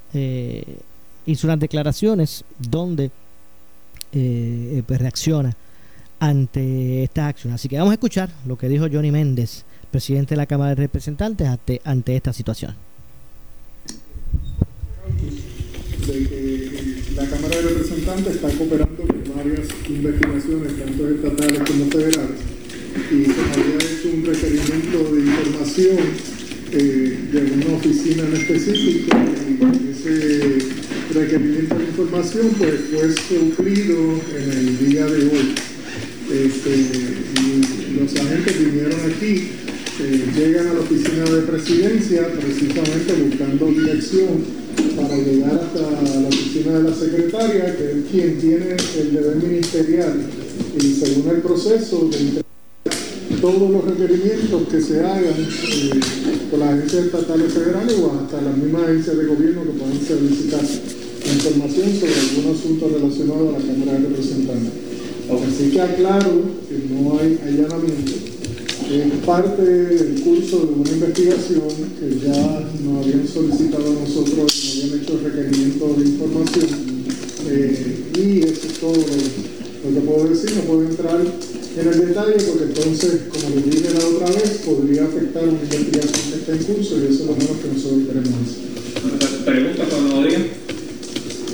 hizo 1.26 1.47
unas 1.47 1.59
declaraciones 1.59 2.43
donde 2.59 3.05
eh, 3.05 3.11
eh, 4.13 4.84
pues 4.86 4.99
reacciona 4.99 5.55
ante 6.19 7.03
esta 7.03 7.28
acción. 7.28 7.53
Así 7.53 7.67
que 7.67 7.78
vamos 7.78 7.91
a 7.91 7.95
escuchar 7.95 8.30
lo 8.45 8.57
que 8.57 8.69
dijo 8.69 8.88
Johnny 8.91 9.11
Méndez, 9.11 9.65
presidente 9.91 10.36
de 10.36 10.38
la 10.38 10.45
Cámara 10.45 10.69
de 10.69 10.76
Representantes, 10.76 11.47
ante, 11.47 11.82
ante 11.84 12.15
esta 12.15 12.32
situación. 12.32 12.76
De 16.07 16.28
que 16.28 17.13
la 17.15 17.26
Cámara 17.26 17.55
de 17.55 17.61
Representantes 17.61 18.36
está 18.36 18.49
cooperando 18.49 19.07
con 19.07 19.36
varias 19.36 19.67
investigaciones, 19.88 20.80
tanto 20.80 21.09
estatales 21.09 21.59
como 21.69 21.86
federales, 21.86 22.39
y 23.11 23.26
se 23.26 23.41
había 23.41 23.76
hecho 23.76 24.09
un 24.13 24.26
requerimiento 24.26 25.13
de 25.13 25.21
información 25.21 26.43
eh, 26.74 27.19
de 27.32 27.39
una 27.39 27.76
oficina 27.78 28.24
en 28.24 28.34
específico, 28.34 29.15
y 29.59 29.91
ese 29.91 30.57
requerimiento 31.13 31.78
de 31.78 31.84
información 31.84 32.47
pues, 32.57 32.74
fue 32.89 33.38
suplido 33.38 34.19
en 34.36 34.51
el 34.51 34.89
día 34.89 35.05
de 35.05 35.28
hoy. 35.28 35.55
Este, 36.32 36.69
y 36.71 37.99
los 37.99 38.15
agentes 38.15 38.59
vinieron 38.59 38.99
aquí, 39.01 39.49
eh, 40.01 40.26
llegan 40.36 40.67
a 40.67 40.74
la 40.74 40.80
oficina 40.80 41.24
de 41.26 41.41
presidencia 41.43 42.28
precisamente 42.30 43.13
buscando 43.30 43.67
dirección 43.67 44.63
para 44.95 45.15
llegar 45.17 45.53
hasta 45.53 46.19
la 46.21 46.28
oficina 46.28 46.80
de 46.80 46.89
la 46.89 46.95
secretaria, 46.95 47.78
que 47.78 47.91
es 47.91 47.97
quien 48.09 48.39
tiene 48.39 48.76
el 48.99 49.13
deber 49.13 49.36
ministerial 49.36 50.21
y 50.80 50.93
según 50.93 51.30
el 51.36 51.41
proceso 51.41 52.09
de 52.09 52.41
todos 53.39 53.69
los 53.69 53.86
requerimientos 53.86 54.67
que 54.69 54.82
se 54.82 55.01
hagan 55.01 55.36
eh, 55.38 55.99
por 56.54 56.60
las 56.60 56.70
agencias 56.70 57.06
estatales 57.06 57.51
federales 57.51 57.95
o 57.97 58.14
hasta 58.14 58.39
las 58.39 58.56
mismas 58.56 58.84
agencias 58.84 59.18
de 59.18 59.26
gobierno 59.26 59.64
que 59.64 59.72
puedan 59.72 59.97
solicitar 60.06 60.62
información 60.62 61.88
sobre 61.97 62.14
algún 62.14 62.54
asunto 62.54 62.89
relacionado 62.93 63.49
a 63.49 63.51
la 63.58 63.66
Cámara 63.66 63.93
de 63.93 63.99
Representantes. 64.10 64.74
Así 65.34 65.72
que 65.72 65.82
aclaro 65.82 66.41
que 66.70 66.93
no 66.93 67.18
hay 67.18 67.39
allanamiento. 67.41 68.14
Es 68.86 69.26
parte 69.26 69.64
del 69.64 70.22
curso 70.22 70.60
de 70.60 70.74
una 70.78 70.91
investigación 70.91 71.74
que 71.97 72.20
ya 72.24 72.70
nos 72.86 73.04
habían 73.04 73.28
solicitado 73.28 73.89
a 73.89 74.06
nosotros, 74.06 74.38
nos 74.38 74.84
habían 74.84 75.01
hecho 75.01 75.20
requerimiento 75.24 75.95
de 75.97 76.06
información. 76.06 76.68
eh, 77.49 78.04
y 78.14 78.39
eso 78.45 78.68
es 78.68 78.74
todo 78.80 78.93
lo, 78.93 79.89
lo 79.89 79.95
que 79.95 80.06
puedo 80.06 80.30
decir. 80.30 80.51
No 80.56 80.62
puedo 80.62 80.84
entrar 80.84 81.20
en 81.78 81.88
el 81.88 82.07
detalle 82.07 82.34
porque 82.34 82.63
entonces, 82.65 83.21
como 83.30 83.55
les 83.55 83.65
dije 83.65 83.93
la 83.93 84.05
otra 84.05 84.28
vez, 84.28 84.61
podría 84.65 85.05
afectar 85.05 85.43
una 85.43 85.59
investigación 85.59 86.32
que 86.32 86.36
está 86.39 86.51
en 86.53 86.63
curso 86.63 86.97
y 86.97 87.05
eso 87.05 87.24
es 87.24 87.28
lo 87.28 87.36
menos 87.36 87.57
que 87.61 87.67
nosotros 87.74 87.99
queremos 88.07 88.30
hacer. 88.43 89.45
Pregunta 89.45 89.86
cuando 89.89 90.21
lo 90.21 90.28
digan. 90.28 90.45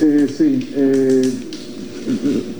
Eh, 0.01 0.27
sí, 0.37 0.69
eh, 0.75 1.29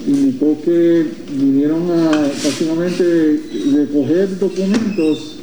indicó 0.07 0.57
que 0.63 1.05
vinieron 1.31 1.89
a 1.91 2.31
básicamente 2.43 3.41
recoger 3.73 4.39
documentos 4.39 5.35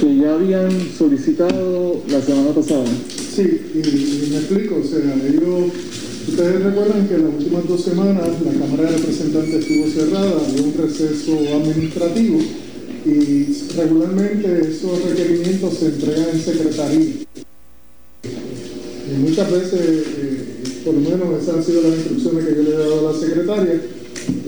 que 0.00 0.16
ya 0.16 0.34
habían 0.34 0.70
solicitado 0.96 2.02
la 2.08 2.20
semana 2.20 2.50
pasada. 2.50 2.84
Sí, 3.34 3.42
y, 3.74 3.78
y 3.78 4.28
me 4.30 4.36
explico, 4.38 4.76
o 4.76 4.84
sea, 4.84 5.14
ellos, 5.26 5.72
ustedes 6.28 6.62
recuerdan 6.62 7.08
que 7.08 7.18
las 7.18 7.34
últimas 7.34 7.68
dos 7.68 7.82
semanas 7.82 8.28
la 8.44 8.52
Cámara 8.52 8.90
de 8.90 8.96
Representantes 8.98 9.54
estuvo 9.54 9.86
cerrada, 9.86 10.32
había 10.46 10.62
un 10.62 10.74
receso 10.74 11.32
administrativo 11.54 12.38
y 13.04 13.46
regularmente 13.76 14.68
esos 14.70 15.02
requerimientos 15.04 15.74
se 15.74 15.86
entregan 15.86 16.28
en 16.32 16.40
secretaría. 16.40 17.14
Y 18.24 19.16
muchas 19.18 19.50
veces, 19.50 19.80
eh, 19.82 20.44
por 20.84 20.94
lo 20.94 21.00
menos 21.00 21.42
esas 21.42 21.56
han 21.56 21.64
sido 21.64 21.82
las 21.82 21.98
instrucciones 21.98 22.44
que 22.46 22.54
yo 22.54 22.62
le 22.62 22.70
he 22.70 22.78
dado 22.78 23.08
a 23.08 23.12
la 23.12 23.18
secretaria, 23.18 23.80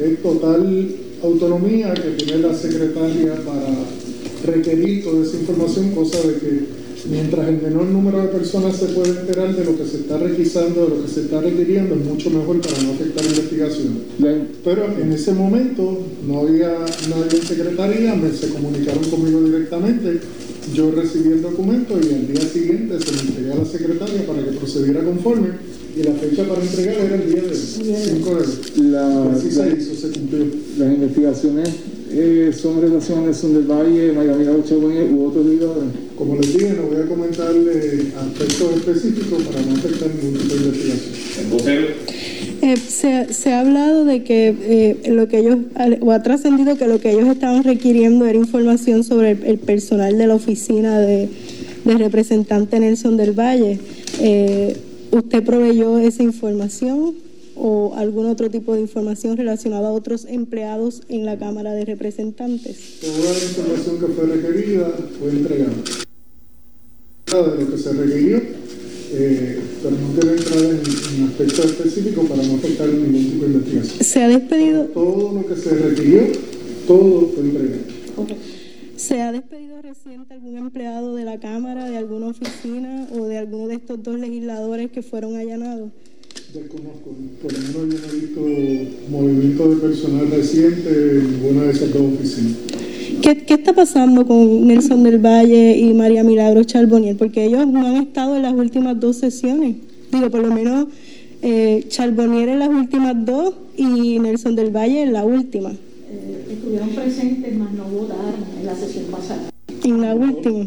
es 0.02 0.22
total 0.22 0.88
autonomía 1.22 1.92
que 1.94 2.24
tiene 2.24 2.42
la 2.42 2.54
secretaria 2.54 3.34
para 3.44 4.54
requerir 4.54 5.04
toda 5.04 5.24
esa 5.24 5.36
información, 5.36 5.90
cosa 5.90 6.18
de 6.26 6.34
que 6.34 6.85
mientras 7.10 7.48
el 7.48 7.62
menor 7.62 7.84
número 7.86 8.20
de 8.22 8.28
personas 8.28 8.76
se 8.76 8.86
puede 8.86 9.10
enterar 9.10 9.54
de 9.54 9.64
lo 9.64 9.76
que 9.76 9.84
se 9.86 9.96
está 9.98 10.18
requisando, 10.18 10.84
de 10.86 10.88
lo 10.96 11.02
que 11.04 11.08
se 11.12 11.20
está 11.22 11.40
requiriendo, 11.40 11.94
es 11.94 12.04
mucho 12.04 12.30
mejor 12.30 12.60
para 12.60 12.82
no 12.82 12.92
afectar 12.92 13.24
la 13.24 13.30
investigación. 13.30 13.98
Pero 14.64 14.84
en 15.00 15.12
ese 15.12 15.32
momento 15.32 15.98
no 16.26 16.40
había 16.40 16.70
nadie 17.08 17.38
en 17.40 17.46
secretaría, 17.46 18.14
me, 18.14 18.30
se 18.32 18.48
comunicaron 18.48 19.04
conmigo 19.04 19.40
directamente, 19.42 20.20
yo 20.74 20.90
recibí 20.90 21.30
el 21.32 21.42
documento 21.42 21.94
y 21.98 22.12
al 22.14 22.26
día 22.26 22.40
siguiente 22.48 22.98
se 22.98 23.12
lo 23.14 23.20
entregué 23.20 23.52
a 23.52 23.56
la 23.56 23.64
secretaria 23.64 24.26
para 24.26 24.44
que 24.44 24.50
procediera 24.52 25.00
conforme 25.04 25.48
y 25.96 26.02
la 26.02 26.12
fecha 26.12 26.44
para 26.46 26.60
entregar 26.60 26.94
era 27.06 27.14
el 27.14 27.30
día 27.32 27.42
del 27.42 27.54
5 27.54 28.30
de 28.76 28.82
La- 28.90 29.30
Así 29.32 29.50
se 29.50 29.58
la- 29.70 29.76
hizo, 29.76 29.94
se 29.94 30.08
cumplió. 30.12 30.44
Las 30.78 30.92
investigaciones 30.92 31.68
eh, 32.10 32.50
son 32.60 32.80
relaciones 32.82 33.36
son 33.36 33.54
del 33.54 33.62
Valle, 33.64 34.12
Miami 34.12 34.44
Charbonnier 34.68 35.10
u 35.12 35.26
otros 35.26 35.46
líderes. 35.46 35.72
Como 36.16 36.36
les 36.36 36.52
dije, 36.52 36.74
no 36.76 36.84
voy 36.84 36.96
a 36.96 37.06
comentarle 37.06 38.12
aspectos 38.16 38.76
específicos 38.76 39.42
para 39.42 39.60
no 39.62 39.74
afectar 39.76 40.08
ningún 40.08 40.40
tipo 40.40 40.54
de 40.54 40.60
investigación. 40.60 42.06
Eh, 42.62 42.76
se, 42.76 43.32
se 43.34 43.52
ha 43.52 43.60
hablado 43.60 44.04
de 44.04 44.24
que 44.24 44.54
eh, 44.62 45.10
lo 45.10 45.28
que 45.28 45.38
ellos, 45.38 45.58
o 46.00 46.10
ha 46.12 46.22
trascendido 46.22 46.76
que 46.76 46.86
lo 46.86 47.00
que 47.00 47.12
ellos 47.12 47.28
estaban 47.28 47.64
requiriendo 47.64 48.24
era 48.24 48.38
información 48.38 49.04
sobre 49.04 49.32
el, 49.32 49.44
el 49.44 49.58
personal 49.58 50.16
de 50.16 50.26
la 50.26 50.34
oficina 50.34 50.98
de, 50.98 51.28
del 51.84 51.98
representante 51.98 52.80
Nelson 52.80 53.16
del 53.16 53.32
Valle. 53.32 53.78
Eh, 54.20 54.76
¿Usted 55.12 55.44
proveyó 55.44 55.98
esa 55.98 56.22
información 56.22 57.14
o 57.54 57.94
algún 57.94 58.26
otro 58.26 58.50
tipo 58.50 58.74
de 58.74 58.80
información 58.80 59.36
relacionada 59.36 59.88
a 59.88 59.92
otros 59.92 60.26
empleados 60.28 61.02
en 61.08 61.24
la 61.24 61.38
Cámara 61.38 61.72
de 61.72 61.84
Representantes? 61.84 63.00
Toda 63.00 63.32
la 63.32 63.38
información 63.38 63.98
que 64.00 64.06
fue 64.06 64.26
requerida 64.26 64.94
fue 65.18 65.30
entregada. 65.30 65.72
De 67.36 67.64
lo 67.64 67.70
que 67.70 67.76
se 67.76 67.92
requirió, 67.92 68.38
eh, 68.38 69.60
pero 69.82 69.94
no 69.94 70.18
quiero 70.18 70.36
entrar 70.36 70.58
en, 70.58 70.80
en 71.18 71.28
aspectos 71.28 71.66
específicos 71.66 72.26
para 72.30 72.42
no 72.42 72.54
afectar 72.54 72.88
ningún 72.88 73.24
tipo 73.30 73.44
de 73.44 73.52
investigación. 73.52 74.00
¿Se 74.00 74.22
ha 74.22 74.28
despedido? 74.28 74.84
Todo 74.86 75.32
lo 75.32 75.46
que 75.46 75.54
se 75.54 75.70
requirió, 75.74 76.22
todo 76.86 77.28
fue 77.34 77.44
entregado. 77.44 77.82
¿Se 78.96 79.20
ha 79.20 79.32
despedido 79.32 79.82
reciente 79.82 80.32
algún 80.32 80.56
empleado 80.56 81.14
de 81.14 81.24
la 81.24 81.38
Cámara, 81.38 81.90
de 81.90 81.98
alguna 81.98 82.28
oficina 82.28 83.06
o 83.12 83.26
de 83.26 83.36
alguno 83.36 83.68
de 83.68 83.74
estos 83.74 84.02
dos 84.02 84.18
legisladores 84.18 84.90
que 84.90 85.02
fueron 85.02 85.36
allanados? 85.36 85.90
Desconozco, 86.56 87.10
por 87.42 87.52
lo 87.52 87.58
menos 87.58 87.74
yo 87.74 88.00
no 88.00 88.12
he 88.12 88.20
visto 88.20 89.10
movimiento 89.10 89.68
de 89.68 89.76
personal 89.76 90.30
reciente 90.30 90.88
en 90.88 91.32
ninguna 91.32 91.64
de 91.64 91.70
esas 91.72 91.92
dos 91.92 92.14
oficinas. 92.14 92.54
¿Qué, 93.20 93.44
qué 93.44 93.54
está 93.54 93.74
pasando 93.74 94.26
con 94.26 94.66
Nelson 94.66 95.02
del 95.02 95.18
Valle 95.18 95.76
y 95.76 95.92
María 95.92 96.24
Milagro 96.24 96.64
Charboniel? 96.64 97.16
Porque 97.16 97.44
ellos 97.44 97.66
no 97.66 97.86
han 97.86 97.96
estado 97.96 98.36
en 98.36 98.42
las 98.42 98.54
últimas 98.54 98.98
dos 98.98 99.16
sesiones. 99.16 99.76
Digo, 100.10 100.30
por 100.30 100.40
lo 100.40 100.54
menos 100.54 100.86
eh, 101.42 101.84
Charboniel 101.88 102.48
en 102.48 102.58
las 102.60 102.70
últimas 102.70 103.26
dos 103.26 103.52
y 103.76 104.18
Nelson 104.18 104.56
del 104.56 104.74
Valle 104.74 105.02
en 105.02 105.12
la 105.12 105.26
última. 105.26 105.72
estuvieron 106.50 106.88
presentes, 106.88 107.54
mas 107.54 107.72
no 107.74 107.84
votaron 107.84 108.34
en 108.58 108.64
la 108.64 108.74
sesión 108.74 109.04
pasada. 109.10 109.50
En 109.84 110.00
la 110.00 110.14
última. 110.14 110.66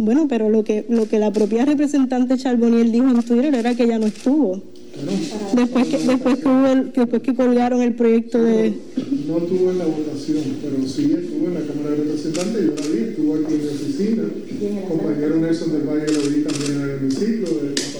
Bueno, 0.00 0.26
pero 0.28 0.48
lo 0.48 0.62
que 0.64 0.86
lo 0.88 1.08
que 1.08 1.18
la 1.18 1.32
propia 1.32 1.64
representante 1.64 2.36
Charboniel 2.36 2.92
dijo 2.92 3.08
en 3.08 3.22
Twitter 3.22 3.54
era 3.54 3.74
que 3.74 3.84
ella 3.84 3.98
no 3.98 4.06
estuvo. 4.06 4.62
Después 5.54 5.86
que 5.88 5.98
después 5.98 6.38
que, 6.38 6.48
hubo 6.48 6.66
el- 6.66 6.92
después 6.92 7.22
que 7.22 7.34
colgaron 7.34 7.82
el 7.82 7.94
proyecto 7.94 8.42
de 8.42 8.72
No 9.28 9.38
estuve 9.38 9.70
en 9.72 9.78
la 9.78 9.84
votación, 9.86 10.42
pero 10.62 10.76
sí 10.88 11.12
estuve 11.12 11.46
en 11.48 11.54
la 11.54 11.60
Cámara 11.60 11.90
de 11.90 11.96
Representantes, 11.96 12.64
yo 12.64 12.74
la 12.74 12.86
vi, 12.96 12.98
estuvo 13.10 13.34
aquí 13.34 13.54
en 13.54 13.60
mi 13.60 13.68
oficina. 13.68 14.22
Compañero 14.88 15.36
Nelson 15.36 15.72
del 15.72 15.82
Valle 15.82 16.12
lo 16.12 16.20
vi 16.30 16.42
también 16.42 16.72
en 16.72 16.82
el 16.82 16.90
hemiciclo, 16.98 17.48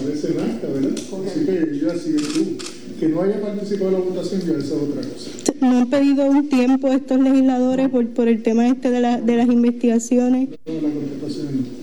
aparece 0.00 0.28
en 0.32 0.40
acta, 0.40 0.66
¿verdad? 0.68 0.90
Así 1.26 1.40
que 1.46 1.78
yo 1.78 1.92
así 1.92 2.16
estuve. 2.16 2.77
Que 2.98 3.08
no 3.08 3.22
haya 3.22 3.40
participado 3.40 3.88
en 3.88 3.92
la 3.94 4.00
votación 4.00 4.40
ya 4.40 4.52
esa 4.52 4.58
es 4.58 4.72
otra 4.72 5.02
cosa. 5.02 5.30
no 5.60 5.78
han 5.78 5.90
pedido 5.90 6.26
un 6.26 6.48
tiempo 6.48 6.88
estos 6.88 7.20
legisladores 7.20 7.88
por, 7.90 8.06
por 8.08 8.28
el 8.28 8.42
tema 8.42 8.66
este 8.68 8.90
de, 8.90 9.00
la- 9.00 9.20
de 9.20 9.36
las 9.36 9.46
investigaciones. 9.48 10.48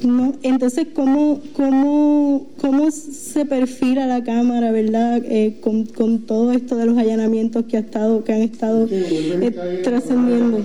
No. 0.04 0.12
No, 0.12 0.34
entonces, 0.44 0.88
¿cómo, 0.94 1.40
cómo, 1.54 2.48
cómo 2.60 2.92
se 2.92 3.46
perfila 3.46 4.06
la 4.08 4.24
Cámara, 4.24 4.72
verdad, 4.72 5.22
eh, 5.26 5.58
con, 5.62 5.86
con 5.86 6.20
todo 6.20 6.52
esto 6.52 6.76
de 6.76 6.86
los 6.86 6.98
allanamientos 6.98 7.66
que, 7.66 7.78
ha 7.78 7.80
estado, 7.82 8.24
que 8.24 8.34
han 8.34 8.42
estado 8.42 8.88
eh, 8.92 9.82
trascendiendo? 9.84 10.60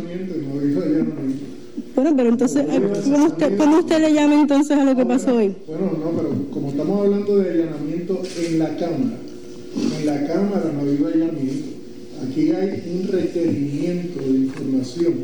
Bueno, 1.95 2.17
pero 2.17 2.29
entonces, 2.31 2.65
¿cómo 3.05 3.27
usted, 3.27 3.57
¿cómo 3.59 3.79
usted 3.81 4.01
le 4.01 4.13
llama 4.15 4.41
entonces 4.41 4.77
a 4.79 4.85
lo 4.85 4.95
que 4.97 5.05
pasó 5.05 5.35
hoy? 5.37 5.55
Bueno, 5.67 5.93
no, 5.99 6.11
pero 6.17 6.31
como 6.53 6.69
estamos 6.71 7.01
hablando 7.05 7.37
de 7.39 7.51
allanamiento 7.51 8.23
en 8.47 8.59
la 8.59 8.77
Cámara, 8.77 9.17
en 9.99 10.07
la 10.07 10.27
Cámara 10.27 10.73
no 10.75 10.81
habido 10.81 11.09
allanamiento. 11.09 11.69
Aquí 12.23 12.51
hay 12.51 12.83
un 13.01 13.09
requerimiento 13.09 14.21
de 14.21 14.31
información 14.31 15.15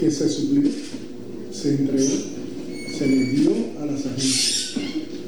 que 0.00 0.10
se 0.10 0.28
suplió, 0.28 0.70
se 1.52 1.74
entregó, 1.74 2.12
se 2.98 3.06
le 3.06 3.24
dio 3.26 3.50
a 3.80 3.86
las 3.86 4.04
agencias. 4.06 4.74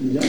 Y 0.02 0.14
ya. 0.14 0.20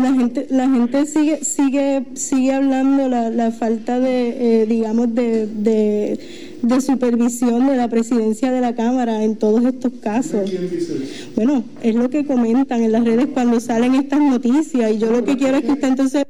La 0.00 0.14
gente, 0.14 0.46
la 0.50 0.70
gente 0.70 1.04
sigue, 1.04 1.44
sigue, 1.44 2.04
sigue 2.14 2.52
hablando 2.52 3.08
la, 3.08 3.28
la 3.28 3.50
falta 3.50 3.98
de, 3.98 4.62
eh, 4.62 4.66
digamos, 4.66 5.12
de, 5.16 5.48
de, 5.48 6.18
de 6.62 6.80
supervisión 6.80 7.66
de 7.66 7.76
la 7.76 7.88
presidencia 7.88 8.52
de 8.52 8.60
la 8.60 8.76
Cámara 8.76 9.24
en 9.24 9.34
todos 9.34 9.64
estos 9.64 9.92
casos. 10.00 10.48
¿Quién 10.48 10.70
dice 10.70 10.94
eso? 10.94 11.30
Bueno, 11.34 11.64
es 11.82 11.96
lo 11.96 12.08
que 12.08 12.24
comentan 12.24 12.84
en 12.84 12.92
las 12.92 13.04
redes 13.04 13.26
cuando 13.34 13.58
salen 13.58 13.96
estas 13.96 14.20
noticias 14.20 14.92
y 14.92 14.98
yo 14.98 15.10
lo 15.10 15.24
que 15.24 15.36
quiero 15.36 15.56
es 15.56 15.64
que 15.64 15.72
usted 15.72 15.88
entonces 15.88 16.24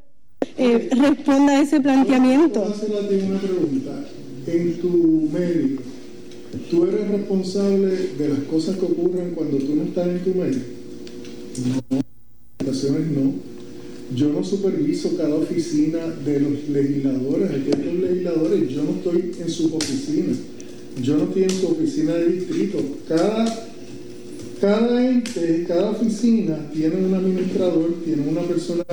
eh, 0.57 0.89
responda 0.93 1.59
a 1.59 1.63
ese 1.63 1.81
planteamiento. 1.81 2.75
En 4.47 4.81
tu 4.81 5.29
medio, 5.33 5.79
¿tú 6.71 6.85
eres 6.85 7.09
responsable 7.09 7.95
de 8.19 8.29
las 8.29 8.39
cosas 8.51 8.77
que 8.77 8.85
ocurren 8.85 9.33
cuando 9.35 9.59
tú 9.59 9.77
no 9.77 9.83
estás 9.85 10.09
en 10.09 10.19
tu 10.21 10.31
medio? 10.31 10.61
No, 11.91 12.01
ocasiones 12.63 13.07
no. 13.11 13.51
Yo 14.15 14.29
no 14.29 14.43
superviso 14.43 15.17
cada 15.17 15.37
oficina 15.37 15.99
de 16.25 16.41
los 16.41 16.69
legisladores. 16.69 17.51
Aquí 17.51 17.71
estos 17.71 17.95
legisladores, 17.95 18.69
yo 18.69 18.83
no 18.83 18.91
estoy 18.91 19.33
en 19.41 19.49
sus 19.49 19.73
oficinas. 19.73 20.39
Yo 21.01 21.17
no 21.17 21.25
estoy 21.25 21.45
en 21.45 21.51
su 21.51 21.69
oficina 21.69 22.15
de 22.15 22.29
distrito. 22.33 22.79
Cada, 23.09 23.69
cada 24.61 25.09
ente, 25.09 25.65
cada 25.69 25.91
oficina 25.91 26.71
tiene 26.73 26.97
un 26.97 27.15
administrador, 27.15 27.95
tiene 28.05 28.27
una 28.29 28.43
persona 28.43 28.85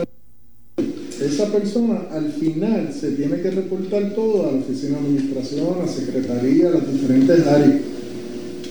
esa 1.21 1.51
persona 1.51 2.05
al 2.11 2.31
final 2.31 2.93
se 2.93 3.11
tiene 3.11 3.41
que 3.41 3.51
reportar 3.51 4.13
todo 4.13 4.47
a 4.47 4.51
la 4.51 4.59
oficina 4.59 4.99
de 4.99 5.05
administración, 5.07 5.75
a 5.75 5.85
la 5.85 5.91
secretaría, 5.91 6.67
a 6.67 6.71
las 6.71 6.93
diferentes 6.93 7.47
áreas. 7.47 7.81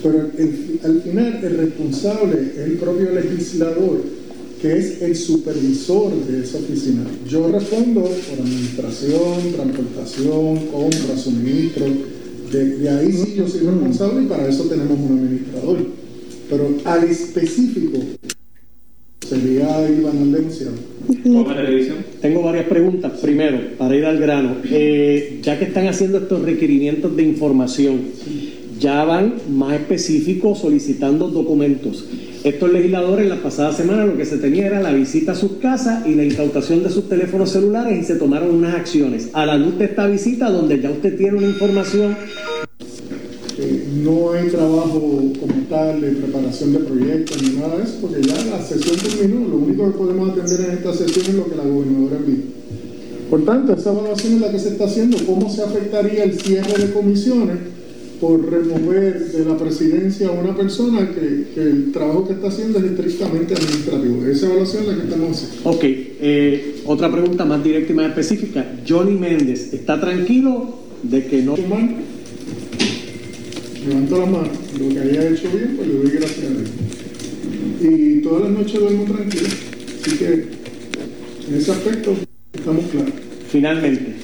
Pero 0.01 0.29
al 0.83 1.01
final 1.01 1.39
el 1.43 1.57
responsable 1.57 2.51
es 2.55 2.57
el 2.57 2.73
propio 2.77 3.11
legislador, 3.11 4.01
que 4.61 4.77
es 4.77 5.01
el 5.01 5.15
supervisor 5.15 6.13
de 6.25 6.43
esa 6.43 6.59
oficina. 6.59 7.03
Yo 7.27 7.51
respondo 7.51 8.01
por 8.01 8.39
administración, 8.39 9.53
transportación, 9.53 10.67
compra, 10.67 11.17
suministro. 11.17 11.85
De, 12.51 12.77
de 12.77 12.89
ahí 12.89 13.11
sí 13.11 13.33
yo 13.35 13.47
soy 13.47 13.61
responsable 13.61 14.23
y 14.23 14.27
para 14.27 14.47
eso 14.47 14.63
tenemos 14.63 14.97
un 14.97 15.17
administrador. 15.17 15.77
Pero 16.49 16.77
al 16.85 17.03
específico 17.03 17.99
sería 19.27 19.89
Iván 19.89 20.17
Aldencia. 20.19 20.67
Tengo 22.21 22.43
varias 22.43 22.65
preguntas. 22.65 23.11
Primero, 23.21 23.59
para 23.77 23.95
ir 23.95 24.05
al 24.05 24.19
grano, 24.19 24.57
eh, 24.69 25.39
ya 25.41 25.57
que 25.57 25.65
están 25.65 25.87
haciendo 25.87 26.19
estos 26.19 26.41
requerimientos 26.41 27.15
de 27.15 27.23
información, 27.23 27.99
ya 28.79 29.03
van 29.03 29.35
más 29.49 29.73
específicos 29.73 30.59
solicitando 30.59 31.29
documentos. 31.29 32.05
Estos 32.43 32.71
legisladores 32.71 33.27
la 33.27 33.37
pasada 33.37 33.73
semana 33.73 34.05
lo 34.05 34.15
que 34.15 34.25
se 34.25 34.37
tenía 34.37 34.67
era 34.67 34.79
la 34.79 34.93
visita 34.93 35.31
a 35.31 35.35
sus 35.35 35.53
casas 35.53 36.07
y 36.07 36.13
la 36.13 36.23
incautación 36.23 36.83
de 36.83 36.89
sus 36.89 37.09
teléfonos 37.09 37.51
celulares 37.51 37.99
y 37.99 38.03
se 38.03 38.15
tomaron 38.15 38.51
unas 38.51 38.75
acciones. 38.75 39.29
A 39.33 39.45
la 39.45 39.57
luz 39.57 39.77
de 39.77 39.85
esta 39.85 40.07
visita, 40.07 40.49
donde 40.49 40.79
ya 40.79 40.91
usted 40.91 41.17
tiene 41.17 41.37
una 41.37 41.47
información 41.47 42.15
Eh, 43.59 43.87
no 44.03 44.33
hay 44.33 44.49
trabajo 44.49 44.99
como 45.39 45.56
tal 45.69 46.01
de 46.01 46.11
preparación 46.11 46.73
de 46.73 46.79
proyectos 46.79 47.41
ni 47.41 47.49
nada 47.57 47.77
de 47.77 47.83
eso, 47.83 47.97
porque 48.01 48.21
ya 48.21 48.35
la 48.45 48.61
sesión 48.61 48.95
terminó. 48.97 49.47
Lo 49.47 49.57
único 49.57 49.91
que 49.91 49.97
podemos 49.97 50.29
atender 50.29 50.69
en 50.69 50.77
esta 50.77 50.93
sesión 50.93 51.25
es 51.27 51.33
lo 51.35 51.45
que 51.49 51.55
la 51.55 51.63
gobernadora 51.63 52.17
envió. 52.17 52.43
Por 53.29 53.43
tanto, 53.45 53.73
esa 53.73 53.91
evaluación 53.91 54.35
es 54.35 54.41
la 54.41 54.51
que 54.51 54.59
se 54.59 54.69
está 54.69 54.85
haciendo. 54.85 55.17
¿Cómo 55.25 55.49
se 55.49 55.61
afectaría 55.61 56.23
el 56.23 56.39
cierre 56.39 56.85
de 56.85 56.93
comisiones 56.93 57.57
por 58.21 58.49
remover 58.49 59.31
de 59.31 59.45
la 59.45 59.57
presidencia 59.57 60.29
a 60.29 60.31
una 60.31 60.55
persona 60.55 61.11
que, 61.13 61.47
que 61.53 61.61
el 61.61 61.91
trabajo 61.91 62.25
que 62.25 62.33
está 62.33 62.47
haciendo 62.47 62.79
es 62.79 62.85
estrictamente 62.85 63.53
administrativo? 63.53 64.25
Esa 64.25 64.45
evaluación 64.45 64.83
es 64.83 64.87
la 64.87 64.95
que 64.95 65.03
estamos 65.03 65.31
haciendo. 65.31 65.69
Ok, 65.69 65.83
eh, 65.83 66.81
otra 66.85 67.11
pregunta 67.11 67.43
más 67.45 67.63
directa 67.63 67.91
y 67.91 67.95
más 67.95 68.07
específica. 68.07 68.65
Johnny 68.87 69.17
Méndez, 69.17 69.73
¿está 69.73 69.99
tranquilo 69.99 70.79
de 71.03 71.25
que 71.25 71.41
no... 71.41 71.55
Levanto 73.87 74.17
la 74.17 74.25
mano. 74.25 74.49
Lo 74.79 74.89
que 74.89 74.99
haya 74.99 75.29
hecho 75.29 75.49
bien, 75.49 75.75
pues 75.77 75.87
le 75.87 75.93
doy 75.95 76.11
gracias 76.11 76.45
a 76.45 76.49
Dios. 76.49 76.69
Y 77.81 78.21
todas 78.21 78.43
las 78.43 78.51
noches 78.51 78.79
duermo 78.79 79.03
tranquilo. 79.05 79.47
Así 80.01 80.17
que 80.17 80.33
en 80.33 81.57
ese 81.57 81.71
aspecto 81.71 82.13
estamos 82.53 82.85
claros. 82.91 83.13
Finalmente, 83.49 84.15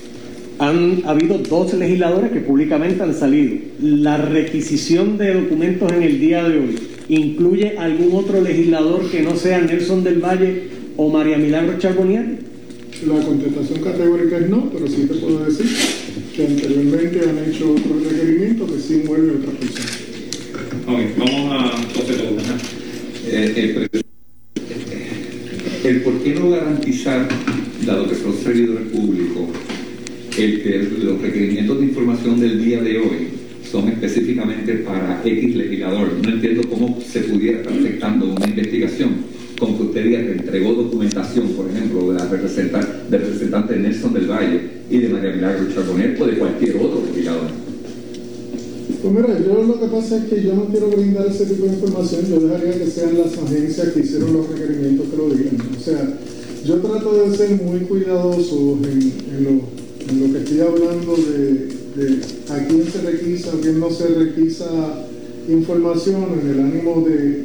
han 0.59 1.03
habido 1.05 1.37
dos 1.37 1.73
legisladores 1.75 2.31
que 2.31 2.41
públicamente 2.41 3.03
han 3.03 3.15
salido. 3.15 3.55
La 3.81 4.17
requisición 4.17 5.17
de 5.17 5.33
documentos 5.33 5.91
en 5.93 6.03
el 6.03 6.19
día 6.19 6.43
de 6.43 6.57
hoy 6.57 6.79
incluye 7.07 7.77
algún 7.77 8.15
otro 8.15 8.41
legislador 8.41 9.09
que 9.09 9.21
no 9.21 9.35
sea 9.37 9.61
Nelson 9.61 10.03
del 10.03 10.19
Valle 10.19 10.63
o 10.97 11.09
María 11.09 11.37
Milagro 11.37 11.77
Charbonier. 11.79 12.39
La 13.07 13.25
contestación 13.25 13.81
categórica 13.81 14.37
es 14.37 14.49
no, 14.49 14.69
pero 14.71 14.87
sí 14.87 15.07
te 15.07 15.15
puedo 15.15 15.45
decir 15.45 15.67
que 16.35 16.45
anteriormente 16.47 17.21
han 17.29 17.37
hecho 17.49 17.71
otros 17.73 18.03
requerimientos 18.11 18.71
que 18.71 18.79
sí 18.79 18.93
envuelven 19.01 19.35
a 19.35 19.39
otras 19.39 19.55
personas. 19.55 19.99
Vamos 21.17 21.51
a 21.51 21.77
López. 21.77 22.45
Eh, 23.27 23.53
eh, 23.55 23.87
pre- 23.91 24.03
el 25.89 26.01
por 26.01 26.13
qué 26.23 26.33
no 26.35 26.49
garantizar, 26.49 27.27
dado 27.85 28.09
que 28.09 28.15
son 28.15 28.35
servidores 28.37 28.87
públicos, 28.87 29.49
el 30.37 30.63
que 30.63 30.89
los 31.03 31.21
requerimientos 31.21 31.79
de 31.79 31.85
información 31.85 32.39
del 32.39 32.63
día 32.63 32.81
de 32.81 32.97
hoy 32.97 33.27
son 33.69 33.89
específicamente 33.89 34.73
para 34.77 35.21
X 35.23 35.55
legislador. 35.55 36.13
No 36.23 36.29
entiendo 36.29 36.67
cómo 36.69 36.99
se 37.01 37.21
pudiera 37.21 37.59
estar 37.59 37.73
afectando 37.73 38.33
una 38.33 38.45
investigación 38.47 39.32
con 39.59 39.77
que 39.77 39.83
usted 39.83 40.03
diga 40.03 40.19
que 40.19 40.31
entregó 40.33 40.73
documentación, 40.73 41.47
por 41.49 41.69
ejemplo, 41.69 42.11
de 42.11 42.19
la 42.19 42.25
representante, 42.27 43.09
del 43.09 43.21
representante 43.21 43.77
Nelson 43.77 44.13
del 44.13 44.27
Valle 44.27 44.61
y 44.89 44.97
de 44.99 45.09
María 45.09 45.31
Milagro 45.31 45.73
Charbonnet 45.73 46.19
o 46.19 46.25
de 46.25 46.37
cualquier 46.37 46.77
otro 46.77 47.03
legislador. 47.05 47.47
Pues 49.01 49.13
mira, 49.13 49.39
yo 49.39 49.63
lo 49.63 49.79
que 49.79 49.87
pasa 49.87 50.17
es 50.17 50.23
que 50.25 50.43
yo 50.43 50.55
no 50.55 50.65
quiero 50.65 50.87
brindar 50.87 51.27
ese 51.27 51.45
tipo 51.45 51.65
de 51.65 51.73
información, 51.73 52.21
yo 52.29 52.39
dejaría 52.39 52.77
que 52.77 52.85
sean 52.89 53.17
las 53.17 53.37
agencias 53.37 53.89
que 53.89 53.99
hicieron 53.99 54.33
los 54.33 54.49
requerimientos 54.49 55.07
que 55.09 55.17
lo 55.17 55.29
digan. 55.29 55.57
O 55.77 55.83
sea, 55.83 56.19
yo 56.65 56.75
trato 56.77 57.13
de 57.13 57.35
ser 57.35 57.61
muy 57.61 57.81
cuidadoso 57.81 58.79
en, 58.83 59.01
en 59.35 59.43
lo, 59.43 59.49
en 60.09 60.19
lo 60.21 60.33
que 60.33 60.43
estoy 60.43 60.59
hablando 60.61 61.15
de, 61.17 61.67
de 61.97 62.21
a 62.49 62.65
quién 62.65 62.85
se 62.85 63.01
requisa, 63.01 63.51
a 63.51 63.59
quién 63.61 63.79
no 63.79 63.89
se 63.89 64.07
requisa 64.07 64.65
información, 65.49 66.39
en 66.41 66.49
el 66.49 66.59
ánimo 66.61 67.05
de, 67.05 67.43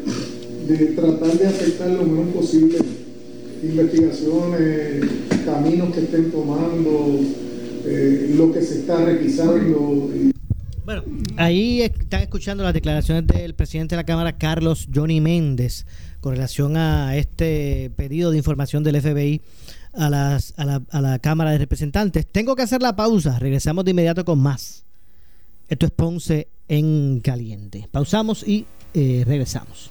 de 0.69 0.87
tratar 0.89 1.39
de 1.39 1.47
afectar 1.47 1.89
lo 1.89 2.05
menos 2.05 2.35
posible 2.35 2.79
investigaciones, 3.62 5.05
caminos 5.45 5.95
que 5.95 6.01
estén 6.01 6.31
tomando, 6.31 7.21
eh, 7.85 8.35
lo 8.37 8.53
que 8.53 8.62
se 8.62 8.81
está 8.81 9.05
requisando. 9.05 10.11
Bueno, 10.85 11.03
ahí 11.37 11.83
están 11.83 12.23
escuchando 12.23 12.62
las 12.62 12.73
declaraciones 12.73 13.27
del 13.27 13.55
presidente 13.55 13.95
de 13.95 14.03
la 14.03 14.07
Cámara, 14.07 14.39
Carlos 14.39 14.89
Johnny 14.95 15.21
Méndez, 15.21 15.87
con 16.21 16.35
relación 16.35 16.77
a 16.77 17.16
este 17.16 17.91
pedido 17.97 18.31
de 18.31 18.39
información 18.39 18.85
del 18.85 19.01
FBI 19.01 19.41
a, 19.95 20.09
las, 20.09 20.55
a, 20.57 20.64
la, 20.64 20.83
a 20.91 21.01
la 21.01 21.19
Cámara 21.19 21.51
de 21.51 21.59
Representantes. 21.59 22.27
Tengo 22.27 22.55
que 22.55 22.62
hacer 22.62 22.81
la 22.81 22.95
pausa, 22.95 23.39
regresamos 23.39 23.85
de 23.85 23.91
inmediato 23.91 24.25
con 24.25 24.39
más. 24.39 24.85
Esto 25.69 25.87
es 25.87 25.93
Ponce 25.93 26.49
en 26.69 27.21
Caliente. 27.21 27.89
Pausamos 27.91 28.47
y 28.47 28.64
eh, 28.95 29.25
regresamos. 29.27 29.91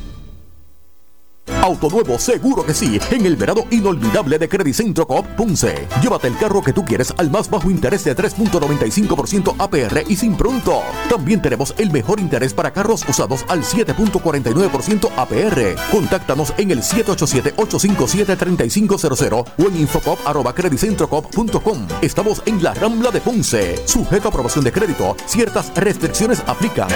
Auto 1.61 1.89
nuevo, 1.89 2.17
seguro 2.17 2.65
que 2.65 2.73
sí. 2.73 2.99
En 3.11 3.25
el 3.25 3.35
verano 3.35 3.65
inolvidable 3.69 4.39
de 4.39 4.47
Credicentro 4.49 5.07
Coop 5.07 5.25
Punce. 5.35 5.87
Llévate 6.01 6.27
el 6.27 6.37
carro 6.37 6.61
que 6.61 6.73
tú 6.73 6.83
quieres 6.85 7.13
al 7.17 7.29
más 7.29 7.49
bajo 7.49 7.69
interés 7.69 8.03
de 8.03 8.15
3.95% 8.15 9.55
APR 9.57 10.03
y 10.07 10.15
sin 10.15 10.35
pronto. 10.35 10.81
También 11.09 11.41
tenemos 11.41 11.73
el 11.77 11.91
mejor 11.91 12.19
interés 12.19 12.53
para 12.53 12.71
carros 12.71 13.03
usados 13.07 13.45
al 13.47 13.63
7.49% 13.63 15.09
APR. 15.15 15.75
Contáctanos 15.91 16.53
en 16.57 16.71
el 16.71 16.81
787-857-3500 16.81 19.45
o 19.57 19.67
en 19.67 19.81
infocop.credicentrocoop.com. 19.81 21.87
Estamos 22.01 22.41
en 22.45 22.63
la 22.63 22.73
Rambla 22.73 23.11
de 23.11 23.19
Ponce. 23.21 23.79
Sujeto 23.85 24.27
a 24.27 24.29
aprobación 24.29 24.63
de 24.63 24.71
crédito. 24.71 25.15
Ciertas 25.25 25.73
restricciones 25.75 26.41
aplican. 26.47 26.87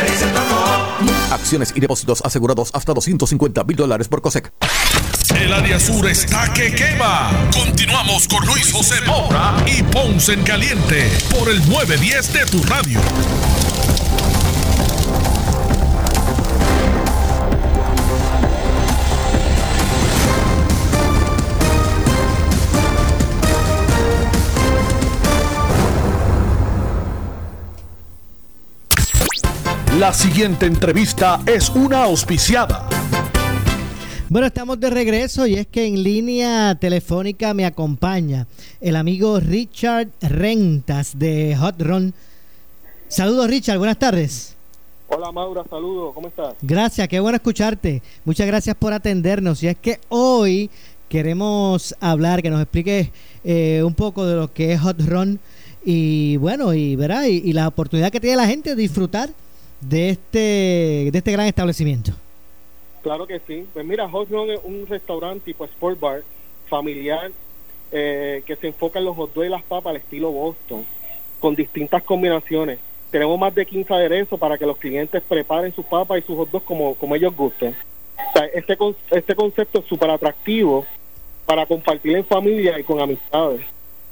Acciones 1.31 1.73
y 1.75 1.79
depósitos 1.79 2.21
asegurados 2.23 2.69
hasta 2.73 2.93
250 2.93 3.63
mil 3.63 3.75
dólares 3.75 4.07
por 4.07 4.21
COSEC. 4.21 4.51
El 5.35 5.53
área 5.53 5.79
sur 5.79 6.07
está 6.07 6.53
que 6.53 6.73
quema. 6.73 7.31
Continuamos 7.51 8.27
con 8.27 8.45
Luis 8.45 8.71
José 8.71 8.95
Moura 9.05 9.55
y 9.65 9.83
Ponce 9.83 10.33
en 10.33 10.43
Caliente 10.43 11.09
por 11.37 11.49
el 11.49 11.57
910 11.69 12.33
de 12.33 12.45
tu 12.45 12.63
radio. 12.63 12.99
La 29.99 30.11
siguiente 30.11 30.65
entrevista 30.65 31.41
es 31.45 31.69
una 31.69 32.03
auspiciada. 32.03 32.89
Bueno, 34.27 34.47
estamos 34.47 34.77
de 34.77 34.89
regreso 34.89 35.47
y 35.47 35.53
es 35.53 35.67
que 35.67 35.85
en 35.85 36.03
línea 36.03 36.75
telefónica 36.75 37.53
me 37.53 37.65
acompaña 37.65 38.45
el 38.81 38.97
amigo 38.97 39.39
Richard 39.39 40.09
Rentas 40.21 41.17
de 41.17 41.55
Hot 41.55 41.81
Run. 41.81 42.13
Saludos 43.07 43.47
Richard, 43.47 43.77
buenas 43.77 43.97
tardes. 43.97 44.57
Hola 45.07 45.31
Maura, 45.31 45.63
saludos, 45.69 46.13
¿cómo 46.13 46.27
estás? 46.27 46.55
Gracias, 46.61 47.07
qué 47.07 47.21
bueno 47.21 47.37
escucharte. 47.37 48.01
Muchas 48.25 48.47
gracias 48.47 48.75
por 48.75 48.91
atendernos. 48.91 49.63
Y 49.63 49.69
es 49.69 49.77
que 49.77 50.01
hoy 50.09 50.69
queremos 51.07 51.95
hablar, 52.01 52.41
que 52.41 52.49
nos 52.49 52.61
expliques 52.61 53.11
eh, 53.45 53.81
un 53.81 53.93
poco 53.93 54.25
de 54.25 54.35
lo 54.35 54.51
que 54.51 54.73
es 54.73 54.81
Hot 54.81 54.99
Run 54.99 55.39
y 55.85 56.35
bueno, 56.35 56.73
y 56.73 56.97
verá, 56.97 57.29
y, 57.29 57.37
y 57.45 57.53
la 57.53 57.69
oportunidad 57.69 58.11
que 58.11 58.19
tiene 58.19 58.35
la 58.35 58.47
gente 58.47 58.71
de 58.71 58.75
disfrutar 58.75 59.29
de 59.81 60.09
este, 60.09 61.09
de 61.11 61.17
este 61.17 61.31
gran 61.31 61.47
establecimiento. 61.47 62.11
Claro 63.01 63.27
que 63.27 63.39
sí. 63.45 63.65
Pues 63.73 63.85
mira, 63.85 64.09
Hot 64.09 64.29
Run 64.29 64.49
es 64.49 64.59
un 64.63 64.87
restaurante 64.87 65.45
tipo 65.45 65.65
sport 65.65 65.99
bar 65.99 66.23
familiar 66.67 67.31
eh, 67.91 68.41
que 68.45 68.55
se 68.55 68.67
enfoca 68.67 68.99
en 68.99 69.05
los 69.05 69.15
hot 69.15 69.33
dogs 69.33 69.47
y 69.47 69.49
las 69.49 69.63
papas 69.63 69.91
al 69.91 69.97
estilo 69.97 70.31
Boston, 70.31 70.85
con 71.39 71.55
distintas 71.55 72.03
combinaciones. 72.03 72.79
Tenemos 73.11 73.39
más 73.39 73.53
de 73.53 73.65
15 73.65 73.93
aderezos 73.93 74.39
para 74.39 74.57
que 74.57 74.65
los 74.65 74.77
clientes 74.77 75.21
preparen 75.21 75.73
sus 75.73 75.85
papas 75.85 76.17
y 76.17 76.21
sus 76.23 76.35
hot 76.35 76.49
dogs 76.49 76.65
como, 76.65 76.95
como 76.95 77.15
ellos 77.15 77.35
gusten. 77.35 77.75
O 78.17 78.37
sea, 78.37 78.45
este, 78.45 78.77
este 79.11 79.35
concepto 79.35 79.79
es 79.79 79.85
súper 79.85 80.09
atractivo 80.09 80.85
para 81.45 81.65
compartir 81.65 82.15
en 82.15 82.25
familia 82.25 82.79
y 82.79 82.83
con 82.83 82.99
amistades. 82.99 83.61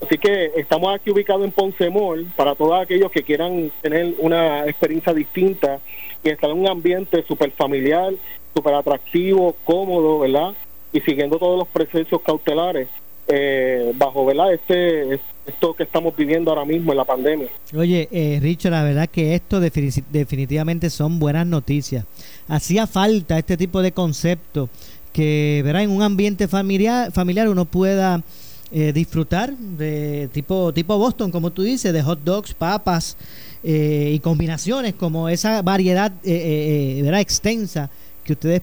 Así 0.04 0.18
que 0.18 0.52
estamos 0.58 0.94
aquí 0.94 1.12
ubicados 1.12 1.46
en 1.46 1.52
Ponce 1.52 1.90
Mall 1.90 2.26
para 2.36 2.56
todos 2.56 2.82
aquellos 2.82 3.12
que 3.12 3.24
quieran 3.24 3.72
tener 3.82 4.14
una 4.20 4.66
experiencia 4.66 5.14
distinta 5.14 5.80
y 6.24 6.30
estar 6.30 6.50
en 6.50 6.58
un 6.60 6.68
ambiente 6.68 7.24
súper 7.28 7.52
familiar, 7.52 8.14
súper 8.54 8.74
atractivo, 8.74 9.56
cómodo, 9.64 10.20
¿verdad? 10.20 10.54
Y 10.92 11.00
siguiendo 11.02 11.38
todos 11.38 11.58
los 11.58 11.68
procesos 11.68 12.22
cautelares 12.22 12.88
eh, 13.28 13.94
bajo, 13.96 14.26
¿verdad? 14.26 14.54
Este, 14.54 15.20
esto 15.48 15.74
que 15.74 15.84
estamos 15.84 16.16
viviendo 16.16 16.52
ahora 16.52 16.66
mismo 16.66 16.92
en 16.92 16.98
la 16.98 17.06
pandemia. 17.06 17.48
Oye, 17.76 18.10
eh, 18.12 18.40
Richard, 18.42 18.72
la 18.74 18.84
verdad 18.84 19.10
que 19.10 19.36
esto 19.36 19.62
defini- 19.62 20.04
definitivamente 20.12 20.90
son 20.90 21.20
buenas 21.20 21.48
noticias. 21.48 22.06
Hacía 22.48 22.88
falta 22.88 23.38
este 23.40 23.56
tipo 23.56 23.82
de 23.82 23.94
concepto 23.94 24.70
que, 25.14 25.62
verá, 25.64 25.82
en 25.82 25.92
un 25.92 26.02
ambiente 26.02 26.48
familiar, 26.48 27.12
familiar 27.12 27.48
uno 27.48 27.66
pueda 27.66 28.22
eh, 28.74 28.92
disfrutar 28.92 29.56
de 29.56 30.30
tipo 30.34 30.74
tipo 30.74 30.98
Boston, 30.98 31.32
como 31.32 31.52
tú 31.52 31.62
dices, 31.62 31.94
de 31.94 32.02
hot 32.02 32.20
dogs, 32.24 32.54
papas 32.54 33.16
eh, 33.64 34.12
y 34.16 34.20
combinaciones 34.20 34.96
como 34.96 35.30
esa 35.30 35.62
variedad, 35.62 36.12
eh, 36.24 36.34
eh, 36.34 36.98
eh, 36.98 37.02
¿verdad? 37.04 37.22
Extensa 37.22 37.90
que 38.26 38.34
ustedes 38.34 38.62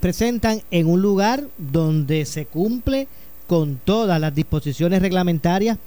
presentan 0.00 0.62
en 0.70 0.86
un 0.86 1.02
lugar 1.02 1.44
donde 1.58 2.24
se 2.24 2.46
cumple 2.46 3.06
con 3.48 3.80
todas 3.84 4.20
las 4.20 4.32
disposiciones 4.32 5.02
reglamentarias 5.02 5.78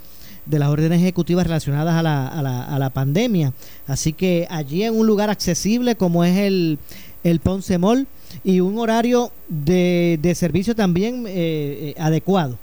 de 0.46 0.60
las 0.60 0.68
órdenes 0.68 1.00
ejecutivas 1.00 1.48
relacionadas 1.48 1.96
a 1.96 2.04
la, 2.04 2.28
a 2.28 2.42
la, 2.42 2.64
a 2.66 2.78
la 2.78 2.90
pandemia. 2.90 3.54
Así 3.88 4.12
que 4.12 4.46
allí 4.50 4.84
en 4.84 4.94
un 5.00 5.08
lugar 5.08 5.30
accesible 5.30 5.96
como 5.96 6.26
es 6.26 6.38
el, 6.38 6.78
el 7.24 7.40
Ponce 7.40 7.78
Mall 7.78 8.08
y 8.44 8.60
un 8.60 8.78
horario 8.78 9.32
de, 9.48 10.20
de 10.22 10.36
servicio 10.36 10.76
también 10.76 11.24
eh, 11.26 11.96
adecuado. 11.98 12.60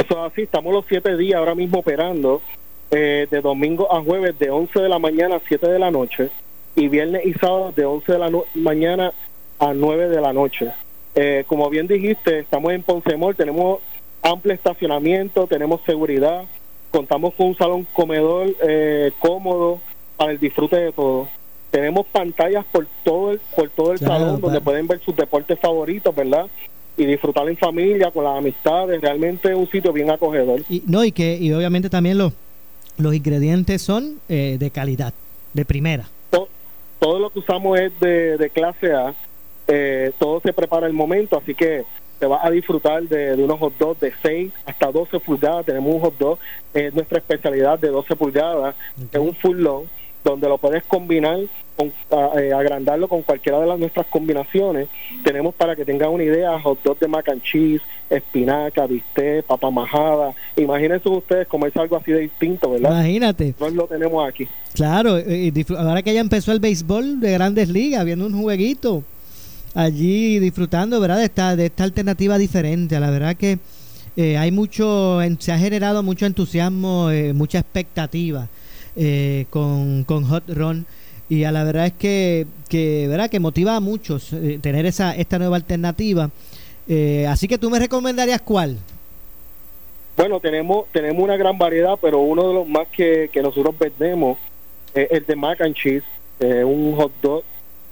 Eso 0.00 0.14
es 0.26 0.32
así, 0.32 0.42
estamos 0.42 0.72
los 0.72 0.84
siete 0.88 1.14
días 1.16 1.38
ahora 1.38 1.54
mismo 1.54 1.80
operando, 1.80 2.40
eh, 2.90 3.26
de 3.30 3.40
domingo 3.42 3.92
a 3.92 4.02
jueves 4.02 4.38
de 4.38 4.50
11 4.50 4.80
de 4.80 4.88
la 4.88 4.98
mañana 4.98 5.36
a 5.36 5.40
7 5.46 5.68
de 5.68 5.78
la 5.78 5.90
noche 5.90 6.30
y 6.74 6.88
viernes 6.88 7.26
y 7.26 7.34
sábado 7.34 7.72
de 7.76 7.84
11 7.84 8.12
de 8.12 8.18
la 8.18 8.30
no- 8.30 8.44
mañana 8.54 9.12
a 9.58 9.74
9 9.74 10.08
de 10.08 10.20
la 10.20 10.32
noche. 10.32 10.70
Eh, 11.14 11.44
como 11.46 11.68
bien 11.68 11.86
dijiste, 11.86 12.38
estamos 12.38 12.72
en 12.72 12.82
Ponce 12.82 13.14
Mall, 13.16 13.36
tenemos 13.36 13.80
amplio 14.22 14.54
estacionamiento, 14.54 15.46
tenemos 15.46 15.82
seguridad, 15.84 16.44
contamos 16.90 17.34
con 17.34 17.48
un 17.48 17.56
salón 17.56 17.86
comedor 17.92 18.48
eh, 18.62 19.12
cómodo 19.18 19.80
para 20.16 20.32
el 20.32 20.38
disfrute 20.40 20.76
de 20.76 20.92
todos. 20.92 21.28
Tenemos 21.70 22.06
pantallas 22.06 22.64
por 22.72 22.86
todo 23.04 23.32
el, 23.32 23.40
por 23.54 23.68
todo 23.70 23.92
el 23.92 23.98
Claro, 23.98 24.20
salón 24.24 24.40
donde 24.40 24.60
pueden 24.62 24.86
ver 24.86 24.98
sus 25.00 25.14
deportes 25.14 25.58
favoritos, 25.60 26.14
¿verdad? 26.14 26.46
Y 27.00 27.06
disfrutar 27.06 27.48
en 27.48 27.56
familia, 27.56 28.10
con 28.10 28.24
las 28.24 28.36
amistades, 28.36 29.00
realmente 29.00 29.54
un 29.54 29.66
sitio 29.70 29.90
bien 29.92 30.10
acogedor. 30.10 30.60
Y, 30.68 30.82
no, 30.86 31.02
y 31.02 31.12
que 31.12 31.38
y 31.38 31.50
obviamente 31.52 31.88
también 31.88 32.18
los, 32.18 32.32
los 32.98 33.14
ingredientes 33.14 33.80
son 33.80 34.20
eh, 34.28 34.56
de 34.60 34.70
calidad, 34.70 35.14
de 35.54 35.64
primera. 35.64 36.04
To- 36.30 36.48
todo 36.98 37.18
lo 37.18 37.30
que 37.30 37.38
usamos 37.38 37.78
es 37.80 37.98
de, 38.00 38.36
de 38.36 38.50
clase 38.50 38.92
A, 38.92 39.14
eh, 39.68 40.12
todo 40.18 40.40
se 40.40 40.52
prepara 40.52 40.86
al 40.86 40.92
momento, 40.92 41.38
así 41.38 41.54
que 41.54 41.84
te 42.18 42.26
vas 42.26 42.44
a 42.44 42.50
disfrutar 42.50 43.02
de, 43.04 43.34
de 43.34 43.42
unos 43.42 43.58
hot 43.58 43.72
dogs 43.78 44.00
de 44.00 44.12
6 44.22 44.52
hasta 44.66 44.92
12 44.92 45.20
pulgadas, 45.20 45.64
tenemos 45.64 45.94
un 45.94 46.00
hot 46.02 46.18
dog, 46.18 46.38
es 46.74 46.92
nuestra 46.92 47.16
especialidad 47.16 47.78
de 47.78 47.88
12 47.88 48.14
pulgadas, 48.14 48.74
es 49.10 49.18
un 49.18 49.34
full 49.36 49.56
long, 49.56 49.84
donde 50.24 50.48
lo 50.48 50.58
puedes 50.58 50.84
combinar, 50.84 51.38
con, 51.76 51.92
eh, 52.38 52.52
agrandarlo 52.52 53.08
con 53.08 53.22
cualquiera 53.22 53.58
de 53.60 53.66
las 53.66 53.78
nuestras 53.78 54.06
combinaciones. 54.06 54.88
Tenemos 55.24 55.54
para 55.54 55.74
que 55.74 55.84
tengan 55.84 56.10
una 56.10 56.24
idea, 56.24 56.60
hot 56.60 56.82
dog 56.82 56.98
de 56.98 57.08
mac 57.08 57.28
and 57.28 57.42
cheese, 57.42 57.80
espinaca, 58.10 58.86
bistec, 58.86 59.44
papa 59.46 59.70
majada. 59.70 60.34
Imagínense 60.56 61.08
ustedes 61.08 61.46
comerse 61.46 61.78
algo 61.80 61.96
así 61.96 62.12
de 62.12 62.20
distinto, 62.20 62.70
¿verdad? 62.70 62.90
Imagínate. 62.90 63.54
No 63.58 63.70
lo 63.70 63.86
tenemos 63.86 64.28
aquí. 64.28 64.46
Claro, 64.74 65.16
eh, 65.16 65.44
y 65.46 65.52
disfr- 65.52 65.78
ahora 65.78 66.02
que 66.02 66.12
ya 66.12 66.20
empezó 66.20 66.52
el 66.52 66.60
béisbol 66.60 67.18
de 67.20 67.32
grandes 67.32 67.68
ligas, 67.68 68.04
viendo 68.04 68.26
un 68.26 68.40
jueguito 68.40 69.02
allí 69.74 70.38
disfrutando, 70.38 71.00
¿verdad? 71.00 71.18
De 71.18 71.24
esta, 71.24 71.56
de 71.56 71.66
esta 71.66 71.84
alternativa 71.84 72.36
diferente. 72.36 72.98
La 73.00 73.10
verdad 73.10 73.36
que 73.36 73.58
eh, 74.16 74.36
hay 74.36 74.50
mucho, 74.50 75.20
se 75.38 75.52
ha 75.52 75.58
generado 75.58 76.02
mucho 76.02 76.26
entusiasmo, 76.26 77.10
eh, 77.10 77.32
mucha 77.32 77.60
expectativa 77.60 78.48
eh, 78.96 79.46
con, 79.50 80.04
con 80.04 80.24
Hot 80.24 80.44
Run. 80.48 80.86
Y 81.28 81.44
a 81.44 81.52
la 81.52 81.62
verdad 81.62 81.86
es 81.86 81.92
que, 81.92 82.46
que, 82.68 83.06
¿verdad? 83.08 83.30
que 83.30 83.38
motiva 83.38 83.76
a 83.76 83.80
muchos 83.80 84.32
eh, 84.32 84.58
tener 84.60 84.84
esa, 84.84 85.14
esta 85.14 85.38
nueva 85.38 85.56
alternativa. 85.56 86.28
Eh, 86.88 87.24
así 87.28 87.46
que 87.46 87.56
tú 87.56 87.70
me 87.70 87.78
recomendarías 87.78 88.42
cuál? 88.42 88.76
Bueno, 90.16 90.40
tenemos 90.40 90.86
tenemos 90.92 91.22
una 91.22 91.36
gran 91.36 91.56
variedad, 91.56 91.96
pero 92.02 92.18
uno 92.18 92.48
de 92.48 92.54
los 92.54 92.68
más 92.68 92.88
que, 92.88 93.30
que 93.32 93.42
nosotros 93.42 93.78
vendemos 93.78 94.38
es 94.92 95.06
el 95.12 95.24
de 95.24 95.36
mac 95.36 95.60
and 95.60 95.74
cheese, 95.74 96.04
eh, 96.40 96.64
un 96.64 96.96
hot 96.96 97.12
dog 97.22 97.44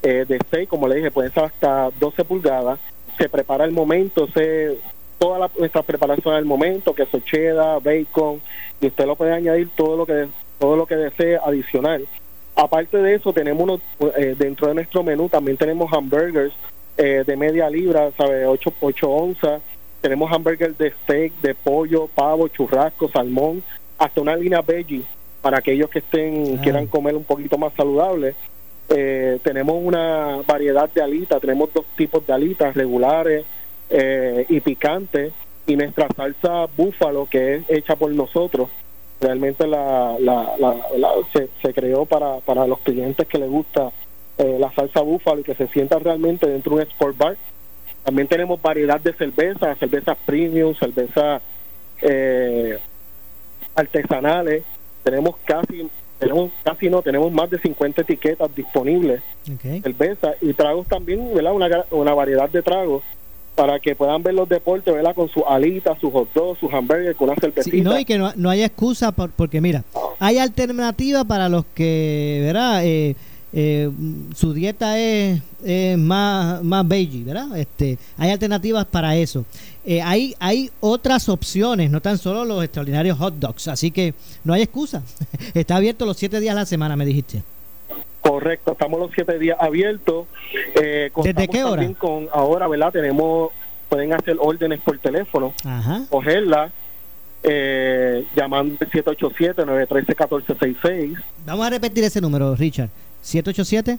de 0.03 0.38
6, 0.51 0.68
como 0.68 0.88
le 0.88 0.96
dije, 0.96 1.11
puede 1.11 1.30
ser 1.30 1.44
hasta 1.44 1.90
12 1.99 2.24
pulgadas. 2.24 2.80
Se 3.18 3.28
prepara 3.28 3.64
al 3.64 3.72
momento, 3.72 4.28
se 4.28 4.78
toda 5.18 5.38
la, 5.38 5.51
nuestra 5.59 5.82
preparación 5.82 6.34
al 6.34 6.44
momento, 6.44 6.94
queso 6.94 7.20
cheddar, 7.20 7.82
bacon, 7.82 8.40
y 8.80 8.86
usted 8.86 9.07
lo 9.07 9.16
puede 9.16 9.34
añadir 9.34 9.68
todo 9.76 9.96
lo 9.96 10.07
que 10.07 10.28
todo 10.59 10.76
lo 10.76 10.86
que 10.86 10.96
desee 10.96 11.36
adicional. 11.36 12.06
Aparte 12.54 12.98
de 12.98 13.14
eso, 13.14 13.32
tenemos 13.32 13.62
unos, 13.62 13.80
eh, 14.16 14.34
dentro 14.36 14.66
de 14.66 14.74
nuestro 14.74 15.04
menú 15.04 15.28
también 15.28 15.56
tenemos 15.56 15.92
hamburgers 15.92 16.52
eh, 16.96 17.22
de 17.24 17.36
media 17.36 17.70
libra, 17.70 18.11
¿sabe? 18.16 18.46
8, 18.46 18.72
8 18.80 19.09
onzas. 19.09 19.62
Tenemos 20.00 20.30
hamburgers 20.32 20.76
de 20.76 20.90
steak, 20.90 21.34
de 21.40 21.54
pollo, 21.54 22.09
pavo, 22.12 22.48
churrasco, 22.48 23.09
salmón, 23.09 23.62
hasta 23.98 24.20
una 24.20 24.34
línea 24.34 24.61
veggie 24.62 25.02
para 25.40 25.59
aquellos 25.59 25.88
que 25.88 26.00
estén 26.00 26.56
quieran 26.59 26.88
comer 26.88 27.14
un 27.14 27.24
poquito 27.24 27.59
más 27.59 27.72
saludable. 27.74 28.34
Eh, 28.88 29.38
tenemos 29.44 29.76
una 29.80 30.40
variedad 30.46 30.90
de 30.90 31.02
alitas, 31.02 31.40
tenemos 31.40 31.72
dos 31.72 31.84
tipos 31.96 32.26
de 32.26 32.32
alitas 32.32 32.74
regulares 32.74 33.44
y 33.90 34.61
picantes 34.61 35.32
y 35.66 35.74
nuestra 35.74 36.09
salsa 36.14 36.66
búfalo 36.76 37.26
que 37.30 37.54
es 37.54 37.62
hecha 37.70 37.96
por 37.96 38.11
nosotros 38.11 38.68
realmente 39.21 39.66
la, 39.66 40.16
la, 40.21 40.55
la- 40.59 40.77
la- 40.97 41.12
se, 41.33 41.49
se 41.62 41.73
creó 41.75 42.07
para, 42.07 42.37
para 42.39 42.66
los 42.66 42.79
clientes 42.81 43.27
que 43.27 43.39
les 43.39 43.51
gusta 43.51 43.91
eh, 44.39 44.57
la 44.61 44.73
salsa 44.73 45.01
búfalo 45.01 45.41
y 45.41 45.45
que 45.45 45.55
se 45.57 45.66
sientan 45.69 46.01
realmente 46.05 46.47
dentro 46.47 46.77
de 46.77 46.83
un 46.83 46.89
sport 46.89 47.16
bar. 47.19 47.37
También 48.05 48.29
tenemos 48.29 48.61
variedad 48.62 49.01
de 49.01 49.12
cervezas, 49.14 49.77
cervezas 49.79 50.16
premium, 50.25 50.75
cervezas 50.75 51.43
eh, 52.03 52.79
artesanales. 53.75 54.62
Tenemos 55.03 55.37
casi, 55.45 55.89
tenemos 56.19 56.51
casi 56.64 56.89
no, 56.89 57.03
tenemos 57.03 57.33
más 57.33 57.51
de 57.51 57.59
50 57.59 58.03
etiquetas 58.03 58.55
disponibles 58.55 59.23
cerveza 59.83 60.33
y 60.41 60.53
tragos 60.53 60.87
también, 60.87 61.33
¿verdad? 61.35 61.53
Una, 61.55 61.85
una 61.91 62.14
variedad 62.14 62.49
de 62.51 62.62
tragos 62.62 63.03
para 63.59 63.80
que 63.80 63.96
puedan 63.96 64.22
ver 64.22 64.34
los 64.34 64.48
deportes, 64.48 64.94
¿verdad? 64.94 65.16
Con 65.16 65.28
sus 65.28 65.42
alitas, 65.48 65.98
sus 66.00 66.12
hot 66.12 66.32
dogs, 66.32 66.61
sus 66.61 66.72
hamburgues, 66.72 67.16
con 67.16 67.28
una 67.28 67.36
cervecita. 67.40 67.76
Sí, 67.76 67.82
no, 67.82 67.98
y 67.98 68.04
que 68.04 68.16
no, 68.16 68.32
no 68.36 68.50
haya 68.50 68.66
excusa 68.66 69.11
por- 69.11 69.32
porque 69.32 69.61
mira, 69.61 69.82
hay 70.20 70.38
alternativa 70.38 71.24
para 71.24 71.48
los 71.48 71.64
que, 71.74 72.38
¿verdad? 72.44 72.84
Eh, 72.84 73.16
eh, 73.52 73.90
su 74.36 74.52
dieta 74.52 74.96
es, 75.00 75.42
es 75.64 75.98
más, 75.98 76.62
más 76.62 76.86
veggie, 76.86 77.24
¿verdad? 77.24 77.59
Este, 77.59 77.98
hay 78.16 78.30
alternativas 78.30 78.84
para 78.84 79.16
eso. 79.16 79.44
Eh, 79.84 80.00
hay, 80.02 80.36
hay 80.38 80.70
otras 80.78 81.28
opciones, 81.28 81.90
no 81.90 82.00
tan 82.00 82.16
solo 82.18 82.44
los 82.44 82.62
extraordinarios 82.62 83.18
hot 83.18 83.34
dogs, 83.40 83.66
así 83.66 83.90
que 83.90 84.14
no 84.44 84.52
hay 84.52 84.62
excusa. 84.62 85.02
Está 85.54 85.74
abierto 85.76 86.06
los 86.06 86.16
siete 86.16 86.38
días 86.38 86.52
a 86.52 86.61
la 86.61 86.66
semana, 86.66 86.94
me 86.94 87.04
dijiste. 87.04 87.42
Correcto, 88.49 88.72
estamos 88.72 88.99
los 88.99 89.11
siete 89.14 89.38
días 89.38 89.59
abiertos. 89.61 90.26
Eh, 90.74 91.11
contamos 91.12 91.49
qué 91.53 91.64
hora? 91.64 91.86
Con, 91.99 92.28
ahora, 92.32 92.66
¿verdad? 92.66 92.90
Tenemos, 92.92 93.51
pueden 93.90 94.14
hacer 94.14 94.38
órdenes 94.40 94.80
por 94.80 94.99
teléfono, 94.99 95.53
Ajá. 95.66 96.01
cogerla, 96.09 96.70
eh, 97.42 98.24
llamando 98.34 98.78
al 98.80 98.90
787-913-1466. 98.90 101.14
Vamos 101.44 101.66
a 101.66 101.70
repetir 101.70 102.05
ese 102.05 102.22
número, 102.22 102.57
Richard. 102.57 102.88
787 103.20 103.99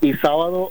y 0.00 0.14
sábado, 0.14 0.70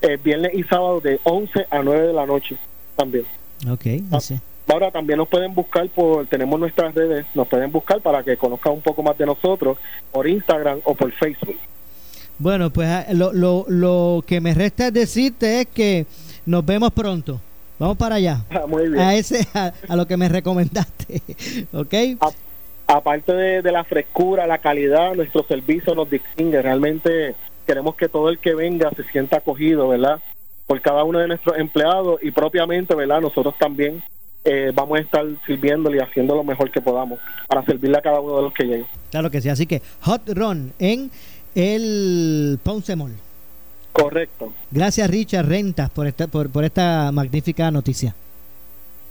eh, 0.00 0.16
viernes 0.22 0.52
y 0.54 0.62
sábado 0.64 1.00
de 1.00 1.18
11 1.24 1.66
a 1.70 1.82
9 1.82 2.06
de 2.08 2.12
la 2.14 2.24
noche 2.26 2.56
también. 2.96 3.24
Ok, 3.70 3.86
así. 4.12 4.38
Ahora 4.66 4.90
también 4.90 5.18
nos 5.18 5.28
pueden 5.28 5.54
buscar 5.54 5.86
por, 5.88 6.26
tenemos 6.26 6.58
nuestras 6.60 6.94
redes, 6.94 7.26
nos 7.34 7.48
pueden 7.48 7.70
buscar 7.72 8.00
para 8.00 8.22
que 8.22 8.36
conozcan 8.36 8.74
un 8.74 8.80
poco 8.82 9.02
más 9.02 9.16
de 9.18 9.26
nosotros 9.26 9.76
por 10.12 10.26
Instagram 10.28 10.80
o 10.84 10.94
por 10.94 11.10
Facebook. 11.12 11.56
Bueno, 12.38 12.70
pues 12.70 12.88
ah, 12.88 13.06
lo, 13.12 13.32
lo, 13.32 13.64
lo 13.68 14.24
que 14.26 14.40
me 14.40 14.54
resta 14.54 14.88
es 14.88 14.92
decirte 14.92 15.62
es 15.62 15.66
que 15.66 16.06
nos 16.46 16.64
vemos 16.64 16.92
pronto. 16.92 17.40
Vamos 17.78 17.96
para 17.96 18.16
allá. 18.16 18.44
Muy 18.68 18.88
bien. 18.88 19.00
A 19.00 19.14
ese, 19.14 19.46
a, 19.54 19.72
a 19.88 19.96
lo 19.96 20.06
que 20.06 20.16
me 20.16 20.28
recomendaste. 20.28 21.22
¿Ok? 21.72 21.94
aparte 22.88 23.34
de, 23.34 23.60
de 23.60 23.70
la 23.70 23.84
frescura, 23.84 24.46
la 24.46 24.58
calidad, 24.58 25.14
nuestro 25.14 25.42
servicio 25.44 25.94
nos 25.94 26.08
distingue. 26.08 26.62
Realmente 26.62 27.34
queremos 27.66 27.94
que 27.96 28.08
todo 28.08 28.30
el 28.30 28.38
que 28.38 28.54
venga 28.54 28.90
se 28.96 29.04
sienta 29.04 29.36
acogido, 29.36 29.88
¿verdad? 29.88 30.20
Por 30.66 30.80
cada 30.80 31.04
uno 31.04 31.18
de 31.18 31.28
nuestros 31.28 31.58
empleados 31.58 32.18
y 32.22 32.30
propiamente, 32.30 32.94
¿verdad? 32.94 33.20
Nosotros 33.20 33.54
también 33.58 34.02
eh, 34.44 34.72
vamos 34.74 34.98
a 34.98 35.02
estar 35.02 35.26
sirviéndole 35.46 35.98
y 35.98 36.00
haciendo 36.00 36.34
lo 36.34 36.44
mejor 36.44 36.70
que 36.70 36.80
podamos 36.80 37.18
para 37.46 37.62
servirle 37.64 37.98
a 37.98 38.00
cada 38.00 38.20
uno 38.20 38.36
de 38.36 38.42
los 38.42 38.54
que 38.54 38.64
lleguen. 38.64 38.86
Claro 39.10 39.30
que 39.30 39.42
sí. 39.42 39.50
Así 39.50 39.66
que 39.66 39.82
Hot 40.00 40.22
Run 40.28 40.72
en 40.78 41.10
el 41.54 42.58
Ponce 42.62 42.96
Mall. 42.96 43.12
Correcto. 43.92 44.52
Gracias 44.70 45.10
Richard 45.10 45.46
Rentas 45.46 45.90
por 45.90 46.06
esta, 46.06 46.26
por, 46.28 46.50
por 46.50 46.64
esta 46.64 47.10
magnífica 47.12 47.70
noticia. 47.70 48.14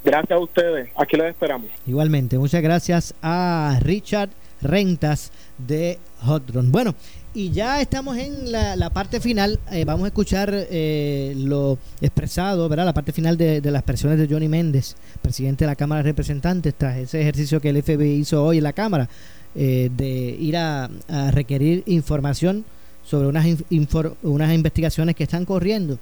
Gracias 0.04 0.32
a 0.32 0.40
ustedes. 0.40 0.90
Aquí 0.96 1.18
los 1.18 1.28
esperamos. 1.28 1.68
Igualmente, 1.86 2.38
muchas 2.38 2.62
gracias 2.62 3.14
a 3.22 3.78
Richard 3.82 4.30
Rentas 4.62 5.32
de 5.58 6.00
Hot 6.22 6.50
Run. 6.52 6.72
Bueno, 6.72 6.96
y 7.34 7.52
ya 7.52 7.82
estamos 7.82 8.18
en 8.18 8.52
la, 8.52 8.76
la 8.78 8.90
parte 8.90 9.20
final. 9.20 9.60
eh, 9.72 9.84
vamos 9.86 10.06
a 10.06 10.08
escuchar 10.08 10.50
eh, 10.54 11.34
lo 11.36 11.78
expresado, 12.00 12.70
¿verdad? 12.70 12.86
La 12.86 12.94
parte 12.94 13.12
final 13.12 13.38
de, 13.38 13.60
de 13.60 13.72
las 13.72 13.82
expresiones 13.82 14.18
de 14.18 14.28
Johnny 14.34 14.48
Méndez, 14.48 14.96
presidente 15.22 15.66
de 15.66 15.72
la 15.72 15.76
Cámara 15.76 16.02
de 16.02 16.10
Representantes, 16.10 16.74
tras 16.76 16.98
ese 16.98 17.20
ejercicio 17.22 17.60
que 17.60 17.70
el 17.70 17.84
FBI 17.84 18.14
hizo 18.22 18.44
hoy 18.44 18.58
en 18.60 18.64
la 18.64 18.74
Cámara, 18.74 19.10
eh, 19.58 19.90
de 19.98 20.08
ir 20.40 20.56
a, 20.56 20.90
requerir 21.32 21.84
información 21.88 22.64
sobre 23.04 23.28
unas, 23.28 23.46
inf- 23.46 23.66
infor- 23.72 24.14
unas 24.24 24.54
investigaciones 24.54 25.16
que 25.16 25.24
están 25.24 25.44
corriendo. 25.46 25.98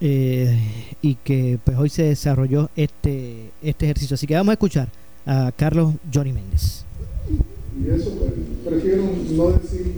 eh, 0.00 0.58
y 1.02 1.14
que 1.14 1.58
pues 1.64 1.78
hoy 1.78 1.88
se 1.88 2.02
desarrolló 2.02 2.68
este, 2.74 3.50
este 3.62 3.86
ejercicio. 3.86 4.14
Así 4.14 4.26
que 4.26 4.34
vamos 4.34 4.50
a 4.50 4.54
escuchar 4.54 4.88
a 5.24 5.52
Carlos 5.56 5.94
Johnny 6.12 6.32
Méndez. 6.32 6.84
Y 7.80 7.90
eso 7.90 8.10
pues, 8.18 8.32
prefiero 8.66 9.04
no 9.36 9.50
decir 9.50 9.94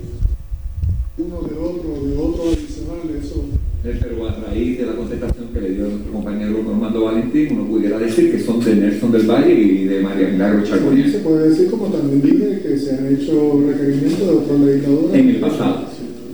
uno 1.17 1.41
de 1.41 1.55
otro, 1.57 2.05
de 2.05 2.15
otro 2.17 2.43
adicional, 2.43 3.09
eso 3.19 3.43
Pero 3.83 4.27
a 4.27 4.35
raíz 4.47 4.79
de 4.79 4.85
la 4.85 4.93
contestación 4.93 5.47
que 5.53 5.61
le 5.61 5.69
dio 5.69 5.87
nuestro 5.87 6.11
compañero 6.11 6.63
Normando 6.63 7.05
Valentín, 7.05 7.49
uno 7.51 7.67
pudiera 7.67 7.99
decir 7.99 8.31
que 8.31 8.39
son 8.39 8.59
de 8.63 8.75
Nelson 8.75 9.11
del 9.11 9.27
Valle 9.27 9.53
y 9.53 9.85
de 9.85 10.01
María 10.01 10.29
Milagro 10.29 10.63
Charbonnier 10.65 11.11
se 11.11 11.19
puede 11.19 11.49
decir, 11.49 11.69
como 11.69 11.87
también 11.87 12.21
dije, 12.21 12.59
que 12.61 12.77
se 12.77 12.95
han 12.95 13.07
hecho 13.07 13.63
requerimientos 13.67 14.19
de 14.19 14.33
otros 14.33 14.59
legisladores. 14.61 15.13
en 15.13 15.29
el 15.29 15.35
pasado. 15.37 15.85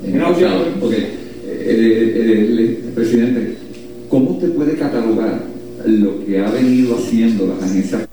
En 0.06 0.16
el 0.16 0.22
pasado. 0.22 0.66
Ok. 0.82 0.94
Eh, 0.94 1.10
eh, 1.46 2.14
eh, 2.16 2.58
eh, 2.60 2.92
presidente, 2.96 3.56
¿cómo 4.10 4.32
usted 4.32 4.54
puede 4.54 4.76
catalogar 4.76 5.44
lo 5.86 6.26
que 6.26 6.40
ha 6.40 6.50
venido 6.50 6.96
haciendo 6.96 7.48
las 7.48 7.70
agencias 7.70 8.08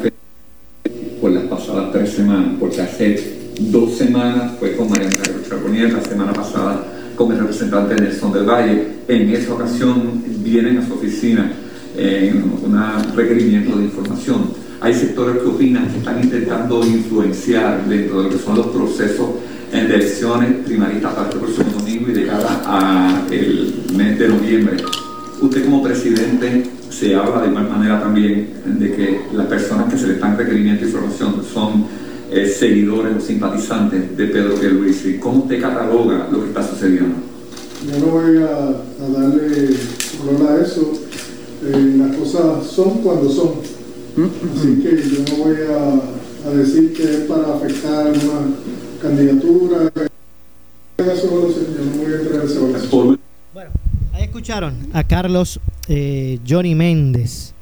por 1.20 1.30
las 1.30 1.44
pasadas 1.44 1.92
tres 1.92 2.10
semanas? 2.10 2.56
Porque 2.58 2.80
hace 2.80 3.16
dos 3.60 3.92
semanas 3.96 4.52
fue 4.58 4.74
con 4.74 4.90
María 4.90 5.08
Milagro 5.08 5.40
Charbonnier, 5.48 5.92
la 5.92 6.02
semana 6.02 6.32
pasada 6.32 6.99
con 7.16 7.32
el 7.32 7.38
representante 7.38 7.94
Nelson 7.94 8.32
del 8.32 8.44
Valle. 8.44 8.88
En 9.08 9.28
esa 9.30 9.54
ocasión 9.54 10.22
vienen 10.42 10.78
a 10.78 10.86
su 10.86 10.94
oficina 10.94 11.52
en 11.96 12.42
un 12.42 13.16
requerimiento 13.16 13.76
de 13.76 13.84
información. 13.84 14.50
Hay 14.80 14.94
sectores 14.94 15.42
que 15.42 15.48
opinan 15.48 15.88
que 15.88 15.98
están 15.98 16.22
intentando 16.22 16.84
influenciar 16.86 17.86
dentro 17.86 18.22
de 18.22 18.24
lo 18.24 18.30
que 18.30 18.42
son 18.42 18.56
los 18.56 18.68
procesos 18.68 19.28
eh, 19.72 19.84
de 19.84 19.94
elecciones 19.94 20.52
primaristas 20.64 21.14
para 21.14 21.30
el 21.30 21.38
próximo 21.38 21.70
domingo 21.78 22.08
y 22.08 22.12
de 22.12 22.26
cara 22.26 22.62
al 22.64 23.94
mes 23.94 24.18
de 24.18 24.28
noviembre. 24.28 24.76
Usted 25.40 25.64
como 25.64 25.82
presidente 25.82 26.64
se 26.88 27.14
habla 27.14 27.42
de 27.42 27.48
igual 27.48 27.68
manera 27.68 28.00
también 28.00 28.48
de 28.64 28.92
que 28.92 29.20
las 29.34 29.46
personas 29.46 29.92
que 29.92 29.98
se 29.98 30.06
le 30.08 30.14
están 30.14 30.36
requiriendo 30.36 30.84
información 30.84 31.42
son 31.52 31.84
eh, 32.30 32.46
seguidores 32.46 33.16
o 33.16 33.20
simpatizantes 33.20 34.16
de 34.16 34.26
Pedro 34.26 34.54
Pierluisi. 34.54 35.18
¿Cómo 35.18 35.42
usted 35.44 35.60
cataloga 35.60 36.28
lo 36.30 36.42
que 36.42 36.48
está 36.48 36.62
sucediendo? 36.66 37.16
Yo 37.90 37.98
no 38.06 38.12
voy 38.12 38.36
a, 38.38 38.46
a 38.46 39.08
darle 39.08 39.70
color 40.18 40.50
a 40.50 40.62
eso. 40.64 40.92
Eh, 41.64 41.94
las 41.98 42.16
cosas 42.16 42.66
son 42.66 42.98
cuando 43.02 43.30
son. 43.30 43.52
Así 44.56 44.82
que 44.82 44.96
yo 44.96 45.36
no 45.36 45.44
voy 45.44 45.56
a, 45.68 46.48
a 46.48 46.54
decir 46.54 46.92
que 46.92 47.02
es 47.02 47.18
para 47.20 47.54
afectar 47.54 48.06
una 48.08 48.54
candidatura. 49.00 49.92
Esa 50.98 51.26
evaluación, 51.26 51.64
yo 51.76 51.84
no 51.84 52.02
voy 52.02 52.12
a 52.12 52.16
entrar 52.20 52.40
en 52.42 52.46
esa 52.46 52.58
evaluación. 52.58 53.20
Ahí 54.12 54.24
escucharon 54.24 54.74
a 54.92 55.04
Carlos 55.04 55.60
eh, 55.88 56.38
Johnny 56.46 56.74
Méndez 56.74 57.54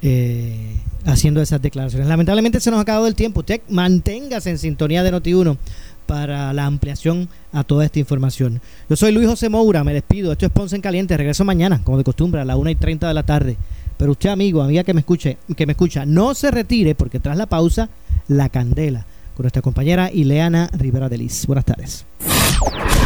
eh, 0.00 0.76
haciendo 1.04 1.40
esas 1.40 1.62
declaraciones. 1.62 2.08
Lamentablemente 2.08 2.60
se 2.60 2.70
nos 2.70 2.78
ha 2.78 2.82
acabado 2.82 3.06
el 3.06 3.14
tiempo. 3.14 3.40
Usted 3.40 3.60
manténgase 3.68 4.50
en 4.50 4.58
sintonía 4.58 5.02
de 5.02 5.12
Noti1 5.12 5.56
para 6.06 6.52
la 6.52 6.66
ampliación 6.66 7.28
a 7.52 7.62
toda 7.64 7.84
esta 7.84 7.98
información. 7.98 8.60
Yo 8.88 8.96
soy 8.96 9.12
Luis 9.12 9.28
José 9.28 9.48
Moura, 9.48 9.84
me 9.84 9.94
despido. 9.94 10.32
Esto 10.32 10.46
es 10.46 10.52
Ponce 10.52 10.76
en 10.76 10.82
Caliente. 10.82 11.16
Regreso 11.16 11.44
mañana, 11.44 11.80
como 11.84 11.98
de 11.98 12.04
costumbre, 12.04 12.40
a 12.40 12.44
las 12.44 12.56
1 12.56 12.70
y 12.70 12.74
30 12.74 13.08
de 13.08 13.14
la 13.14 13.22
tarde. 13.22 13.56
Pero 13.96 14.12
usted, 14.12 14.30
amigo, 14.30 14.62
amiga 14.62 14.82
que 14.82 14.94
me 14.94 15.00
escuche, 15.00 15.38
que 15.56 15.66
me 15.66 15.72
escucha, 15.72 16.06
no 16.06 16.34
se 16.34 16.50
retire 16.50 16.94
porque 16.94 17.20
tras 17.20 17.36
la 17.36 17.46
pausa, 17.46 17.90
la 18.28 18.48
candela 18.48 19.04
con 19.36 19.44
nuestra 19.44 19.62
compañera 19.62 20.10
Ileana 20.12 20.68
Rivera 20.72 21.08
de 21.08 21.18
Liz. 21.18 21.46
Buenas 21.46 21.64
tardes. 21.64 22.04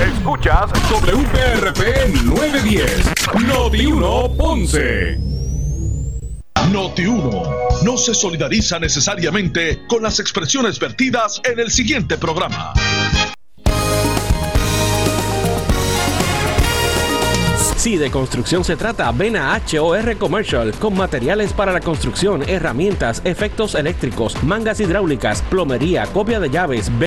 Escuchas 0.01 0.71
WPRP 0.91 2.25
910, 2.25 3.13
Noti 3.47 3.87
1 3.87 4.37
Ponce. 4.37 5.44
Noti 6.73 7.05
1 7.07 7.43
no 7.85 7.97
se 7.97 8.15
solidariza 8.15 8.79
necesariamente 8.79 9.83
con 9.87 10.03
las 10.03 10.19
expresiones 10.19 10.79
vertidas 10.79 11.41
en 11.45 11.59
el 11.59 11.71
siguiente 11.71 12.17
programa. 12.17 12.73
Si 17.85 17.99
de 17.99 18.11
construcción 18.11 18.65
se 18.65 18.77
trata, 18.77 19.13
ven 19.13 19.37
a 19.37 19.61
HOR 19.61 20.17
Commercial 20.17 20.73
con 20.81 20.97
materiales 20.97 21.53
para 21.53 21.71
la 21.71 21.81
construcción, 21.81 22.43
herramientas, 22.49 23.21
efectos 23.27 23.75
eléctricos, 23.75 24.43
mangas 24.43 24.81
hidráulicas, 24.81 25.43
plomería, 25.43 26.07
copia 26.07 26.41
de 26.41 26.49
llaves. 26.49 26.91